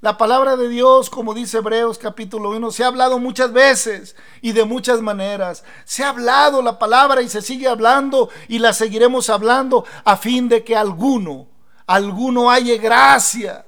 La 0.01 0.17
palabra 0.17 0.57
de 0.57 0.67
Dios, 0.67 1.09
como 1.09 1.33
dice 1.33 1.57
Hebreos 1.57 1.97
capítulo 1.97 2.49
1, 2.51 2.71
se 2.71 2.83
ha 2.83 2.87
hablado 2.87 3.17
muchas 3.17 3.53
veces 3.53 4.15
y 4.41 4.51
de 4.51 4.65
muchas 4.65 5.01
maneras. 5.01 5.63
Se 5.85 6.03
ha 6.03 6.09
hablado 6.09 6.61
la 6.61 6.77
palabra 6.77 7.21
y 7.21 7.29
se 7.29 7.41
sigue 7.41 7.67
hablando 7.67 8.29
y 8.47 8.59
la 8.59 8.73
seguiremos 8.73 9.29
hablando 9.29 9.85
a 10.03 10.17
fin 10.17 10.49
de 10.49 10.63
que 10.63 10.75
alguno, 10.75 11.47
alguno 11.87 12.49
halle 12.49 12.77
gracia 12.77 13.65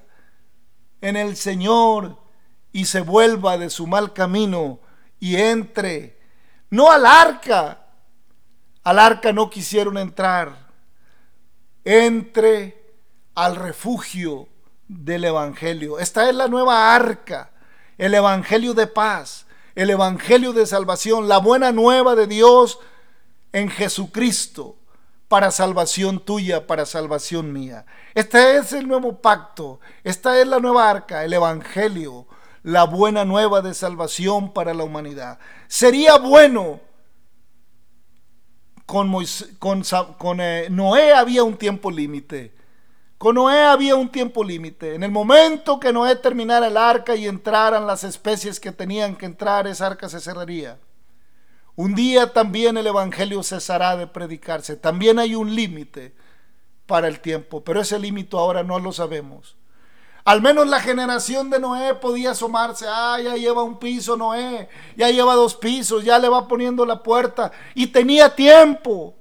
en 0.99 1.15
el 1.15 1.37
Señor 1.37 2.17
y 2.73 2.85
se 2.85 3.01
vuelva 3.01 3.57
de 3.57 3.69
su 3.69 3.87
mal 3.87 4.11
camino 4.11 4.79
y 5.19 5.37
entre, 5.37 6.19
no 6.69 6.91
al 6.91 7.05
arca, 7.05 7.85
al 8.83 8.99
arca 8.99 9.31
no 9.31 9.49
quisieron 9.49 9.97
entrar, 9.97 10.67
entre 11.85 12.95
al 13.33 13.55
refugio 13.55 14.49
del 14.87 15.25
Evangelio. 15.25 15.99
Esta 15.99 16.29
es 16.29 16.35
la 16.35 16.47
nueva 16.47 16.95
arca, 16.95 17.51
el 17.97 18.13
Evangelio 18.13 18.73
de 18.73 18.87
paz, 18.87 19.45
el 19.75 19.89
Evangelio 19.89 20.53
de 20.53 20.65
salvación, 20.65 21.27
la 21.27 21.37
buena 21.37 21.71
nueva 21.71 22.15
de 22.15 22.27
Dios 22.27 22.79
en 23.51 23.69
Jesucristo 23.69 24.77
para 25.27 25.51
salvación 25.51 26.19
tuya, 26.19 26.67
para 26.67 26.85
salvación 26.85 27.51
mía. 27.51 27.85
Este 28.13 28.57
es 28.57 28.73
el 28.73 28.87
nuevo 28.87 29.21
pacto, 29.21 29.79
esta 30.03 30.39
es 30.39 30.47
la 30.47 30.59
nueva 30.59 30.89
arca, 30.89 31.23
el 31.23 31.33
Evangelio, 31.33 32.27
la 32.63 32.85
buena 32.85 33.25
nueva 33.25 33.61
de 33.61 33.73
salvación 33.73 34.53
para 34.53 34.73
la 34.73 34.83
humanidad. 34.83 35.39
Sería 35.67 36.17
bueno, 36.17 36.79
con, 38.85 39.13
con, 39.59 40.39
eh, 40.39 40.67
Noé 40.69 41.13
había 41.13 41.43
un 41.43 41.57
tiempo 41.57 41.91
límite. 41.91 42.56
Con 43.17 43.35
Noé 43.35 43.63
había 43.63 43.95
un 43.95 44.09
tiempo 44.09 44.43
límite. 44.43 44.93
En 44.93 45.03
el 45.03 45.11
momento 45.11 45.79
que 45.79 45.91
Noé 45.91 46.15
terminara 46.17 46.67
el 46.67 46.77
arca 46.77 47.15
y 47.15 47.27
entraran 47.27 47.87
las 47.87 48.03
especies 48.03 48.59
que 48.59 48.71
tenían 48.71 49.15
que 49.15 49.25
entrar, 49.25 49.65
esa 49.65 49.87
arca 49.87 50.07
se 50.07 50.19
cerraría. 50.19 50.77
Un 51.75 51.95
día 51.95 52.31
también 52.31 52.77
el 52.77 52.87
Evangelio 52.87 53.41
cesará 53.41 53.97
de 53.97 54.07
predicarse. 54.07 54.75
También 54.75 55.17
hay 55.17 55.33
un 55.33 55.55
límite 55.55 56.13
para 56.85 57.07
el 57.07 57.19
tiempo, 57.19 57.63
pero 57.63 57.81
ese 57.81 57.97
límite 57.97 58.37
ahora 58.37 58.63
no 58.63 58.77
lo 58.79 58.91
sabemos. 58.91 59.57
Al 60.23 60.41
menos 60.41 60.67
la 60.67 60.79
generación 60.79 61.49
de 61.49 61.59
Noé 61.59 61.95
podía 61.95 62.31
asomarse. 62.31 62.85
Ah, 62.87 63.19
ya 63.23 63.35
lleva 63.35 63.63
un 63.63 63.79
piso 63.79 64.15
Noé, 64.15 64.69
ya 64.95 65.09
lleva 65.09 65.33
dos 65.35 65.55
pisos, 65.55 66.03
ya 66.03 66.19
le 66.19 66.29
va 66.29 66.47
poniendo 66.47 66.85
la 66.85 67.01
puerta. 67.01 67.51
Y 67.73 67.87
tenía 67.87 68.35
tiempo. 68.35 69.15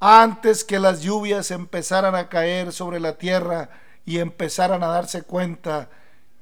Antes 0.00 0.64
que 0.64 0.78
las 0.78 1.02
lluvias 1.02 1.50
empezaran 1.50 2.14
a 2.14 2.30
caer 2.30 2.72
sobre 2.72 3.00
la 3.00 3.18
tierra 3.18 3.68
y 4.06 4.18
empezaran 4.18 4.82
a 4.82 4.88
darse 4.88 5.22
cuenta 5.22 5.90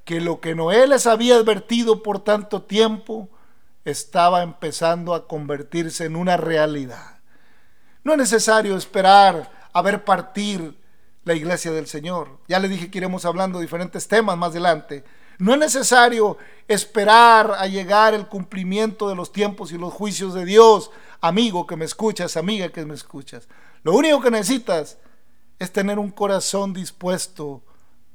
que 0.04 0.20
lo 0.20 0.40
que 0.40 0.54
Noé 0.54 0.86
les 0.86 1.06
había 1.06 1.34
advertido 1.34 2.02
por 2.02 2.22
tanto 2.22 2.62
tiempo 2.62 3.28
estaba 3.84 4.42
empezando 4.42 5.12
a 5.12 5.26
convertirse 5.26 6.04
en 6.04 6.14
una 6.14 6.36
realidad. 6.36 7.18
No 8.04 8.12
es 8.12 8.18
necesario 8.18 8.76
esperar 8.76 9.50
a 9.72 9.82
ver 9.82 10.04
partir 10.04 10.78
la 11.24 11.34
iglesia 11.34 11.72
del 11.72 11.88
Señor. 11.88 12.38
Ya 12.46 12.61
le 12.61 12.68
dije 12.68 12.90
que 12.90 12.98
iremos 12.98 13.24
hablando 13.24 13.59
de 13.59 13.64
diferentes 13.64 14.06
temas 14.09 14.38
más 14.38 14.50
adelante. 14.50 15.04
No 15.38 15.52
es 15.52 15.59
necesario 15.59 16.38
esperar 16.68 17.54
a 17.59 17.66
llegar 17.66 18.14
el 18.14 18.28
cumplimiento 18.28 19.09
de 19.09 19.14
los 19.14 19.32
tiempos 19.32 19.72
y 19.72 19.78
los 19.78 19.92
juicios 19.92 20.32
de 20.32 20.44
Dios, 20.44 20.90
amigo 21.20 21.66
que 21.66 21.76
me 21.76 21.84
escuchas, 21.84 22.36
amiga 22.36 22.68
que 22.70 22.84
me 22.84 22.94
escuchas. 22.94 23.48
Lo 23.82 23.94
único 23.94 24.20
que 24.20 24.30
necesitas 24.30 24.98
es 25.58 25.72
tener 25.72 25.98
un 25.98 26.10
corazón 26.10 26.72
dispuesto 26.72 27.62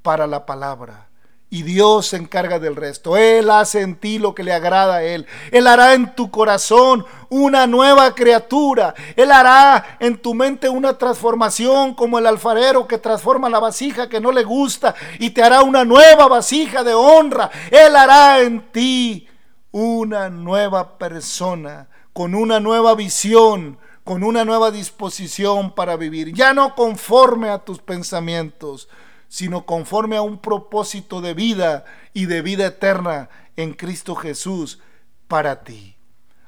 para 0.02 0.28
la 0.28 0.46
palabra 0.46 1.10
y 1.54 1.62
Dios 1.62 2.08
se 2.08 2.18
encarga 2.18 2.58
del 2.58 2.76
resto. 2.76 3.16
Él 3.16 3.52
hace 3.52 3.82
en 3.82 3.96
ti 3.96 4.18
lo 4.18 4.34
que 4.34 4.42
le 4.42 4.54
agrada 4.54 4.96
a 4.96 5.04
Él. 5.04 5.28
Él 5.52 5.68
hará 5.68 5.94
en 5.94 6.16
tu 6.16 6.32
corazón 6.32 7.06
una 7.30 7.68
nueva 7.68 8.16
criatura. 8.16 8.96
Él 9.16 9.32
hará 9.32 9.98
en 10.00 10.18
tu 10.18 10.34
mente 10.34 10.68
una 10.68 10.98
transformación 10.98 11.94
como 11.94 12.18
el 12.18 12.26
alfarero 12.26 12.88
que 12.88 12.98
transforma 12.98 13.52
la 13.52 13.60
vasija 13.60 14.10
que 14.10 14.20
no 14.20 14.32
le 14.32 14.44
gusta 14.44 14.96
y 15.20 15.30
te 15.30 15.44
hará 15.44 15.62
una 15.62 15.86
nueva 15.86 16.28
vasija 16.28 16.84
de 16.84 16.96
honra. 16.96 17.52
Él 17.70 17.96
hará 17.96 18.42
en 18.42 18.72
ti 18.72 19.28
una 19.72 20.32
nueva 20.32 20.98
persona 20.98 21.88
con 22.14 22.36
una 22.36 22.60
nueva 22.60 22.96
visión 22.96 23.78
con 24.04 24.24
una 24.24 24.44
nueva 24.44 24.72
disposición 24.72 25.74
para 25.74 25.96
vivir, 25.96 26.34
ya 26.34 26.54
no 26.54 26.76
conforme 26.76 27.50
a 27.50 27.60
tus 27.60 27.80
pensamientos, 27.80 28.90
sino 29.30 29.66
conforme 29.66 30.18
a 30.18 30.22
un 30.22 30.38
propósito 30.40 31.22
de 31.22 31.34
vida 31.34 31.86
y 32.14 32.26
de 32.26 32.42
vida 32.42 32.68
eterna 32.68 33.30
en 33.56 33.74
Cristo 33.74 34.16
Jesús 34.16 34.80
para 35.28 35.64
ti. 35.64 35.96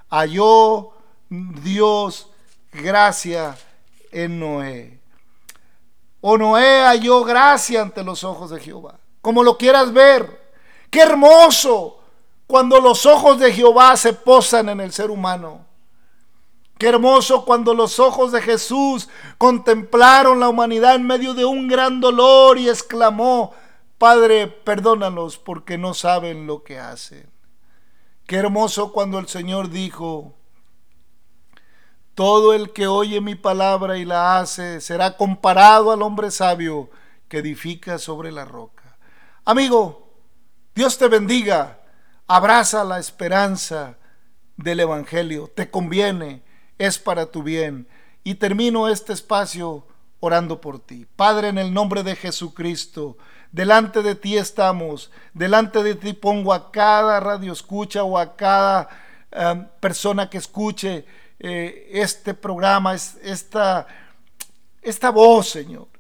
Halló 0.10 0.92
Dios 1.30 2.30
gracia 2.72 3.58
en 4.12 4.40
Noé. 4.40 5.00
O 6.22 6.38
Noé 6.38 6.82
halló 6.84 7.24
gracia 7.24 7.82
ante 7.82 8.04
los 8.04 8.24
ojos 8.24 8.50
de 8.50 8.60
Jehová. 8.60 9.00
Como 9.22 9.44
lo 9.44 9.58
quieras 9.58 9.94
ver. 9.94 10.44
Qué 10.90 11.02
hermoso 11.02 12.00
cuando 12.48 12.80
los 12.80 13.06
ojos 13.06 13.40
de 13.40 13.52
Jehová 13.52 13.96
se 13.98 14.14
posan 14.14 14.70
en 14.70 14.80
el 14.80 14.92
ser 14.92 15.10
humano. 15.10 15.66
Qué 16.78 16.90
hermoso 16.90 17.46
cuando 17.46 17.74
los 17.74 18.00
ojos 18.00 18.32
de 18.32 18.42
Jesús 18.42 19.10
contemplaron 19.38 20.40
la 20.40 20.50
humanidad 20.50 20.96
en 20.96 21.08
medio 21.08 21.34
de 21.34 21.46
un 21.46 21.68
gran 21.68 22.02
dolor 22.02 22.58
y 22.58 22.68
exclamó, 22.68 23.54
Padre, 23.98 24.48
perdónalos 24.48 25.38
porque 25.38 25.78
no 25.78 25.94
saben 25.94 26.48
lo 26.48 26.64
que 26.64 26.78
hacen. 26.78 27.30
Qué 28.28 28.36
hermoso 28.36 28.92
cuando 28.92 29.20
el 29.20 29.28
Señor 29.28 29.70
dijo, 29.70 30.34
todo 32.14 32.54
el 32.54 32.72
que 32.72 32.88
oye 32.88 33.22
mi 33.22 33.36
palabra 33.36 33.98
y 33.98 34.06
la 34.06 34.40
hace 34.40 34.82
será 34.82 35.16
comparado 35.16 35.92
al 35.92 36.02
hombre 36.02 36.32
sabio 36.32 36.90
que 37.28 37.38
edifica 37.38 38.00
sobre 38.00 38.32
la 38.32 38.46
roca. 38.46 38.98
Amigo, 39.46 40.12
Dios 40.74 40.98
te 40.98 41.08
bendiga, 41.08 41.80
abraza 42.28 42.84
la 42.84 43.00
esperanza 43.00 43.98
del 44.58 44.80
Evangelio, 44.80 45.52
te 45.54 45.70
conviene 45.70 46.44
es 46.78 47.00
para 47.00 47.28
tu 47.28 47.44
bien. 47.44 47.88
Y 48.24 48.36
termino 48.36 48.88
este 48.88 49.14
espacio 49.14 49.86
orando 50.20 50.60
por 50.60 50.80
ti. 50.80 51.06
Padre, 51.16 51.50
en 51.50 51.58
el 51.58 51.74
nombre 51.74 52.04
de 52.04 52.16
Jesucristo, 52.16 53.18
delante 53.52 54.02
de 54.02 54.16
ti 54.16 54.38
estamos, 54.38 55.12
delante 55.34 55.84
de 55.84 55.96
ti 55.96 56.14
pongo 56.14 56.54
a 56.54 56.72
cada 56.72 57.20
radio 57.20 57.54
escucha 57.54 58.04
o 58.04 58.18
a 58.18 58.36
cada 58.36 58.90
em, 59.32 59.68
persona 59.80 60.30
que 60.30 60.40
escuche 60.40 61.06
eh, 61.40 61.90
este 61.92 62.34
programa, 62.34 62.96
esta, 62.96 63.88
esta 64.82 65.10
voz, 65.12 65.50
Señor 65.50 65.95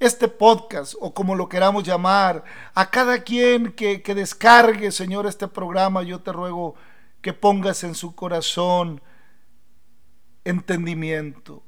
este 0.00 0.28
podcast 0.28 0.94
o 0.98 1.14
como 1.14 1.34
lo 1.34 1.48
queramos 1.48 1.84
llamar, 1.84 2.42
a 2.74 2.90
cada 2.90 3.22
quien 3.22 3.72
que, 3.72 4.02
que, 4.02 4.14
descargue, 4.14 4.90
Señor, 4.90 5.26
este 5.26 5.46
programa, 5.46 6.02
yo 6.02 6.20
te 6.20 6.32
ruego 6.32 6.74
que 7.20 7.32
pongas 7.32 7.84
en 7.84 7.94
su 7.94 8.14
corazón 8.14 9.00
entendimiento, 10.44 11.62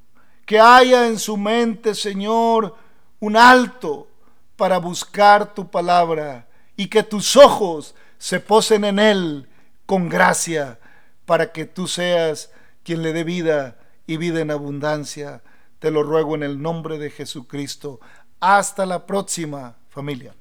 que 0.46 0.58
haya 0.58 1.06
en 1.06 1.18
su 1.18 1.36
mente, 1.36 1.94
Señor, 1.94 2.74
un 3.20 3.36
alto 3.36 4.08
para 4.56 4.78
buscar 4.78 5.54
tu 5.54 5.70
palabra 5.70 6.48
y 6.76 6.88
que 6.88 7.02
tus 7.02 7.36
ojos 7.36 7.94
se 8.18 8.40
posen 8.40 8.84
en 8.84 8.98
él 8.98 9.48
con 9.86 10.08
gracia 10.08 10.78
para 11.26 11.52
que 11.52 11.66
tú 11.66 11.86
seas 11.86 12.50
quien 12.82 13.02
le 13.02 13.12
dé 13.12 13.24
vida 13.24 13.78
y 14.06 14.16
vida 14.16 14.40
en 14.40 14.50
abundancia. 14.50 15.42
Te 15.78 15.90
lo 15.90 16.02
ruego 16.02 16.34
en 16.34 16.42
el 16.42 16.62
nombre 16.62 16.98
de 16.98 17.10
Jesucristo. 17.10 18.00
Hasta 18.44 18.84
la 18.84 19.06
próxima 19.06 19.76
familia. 19.88 20.34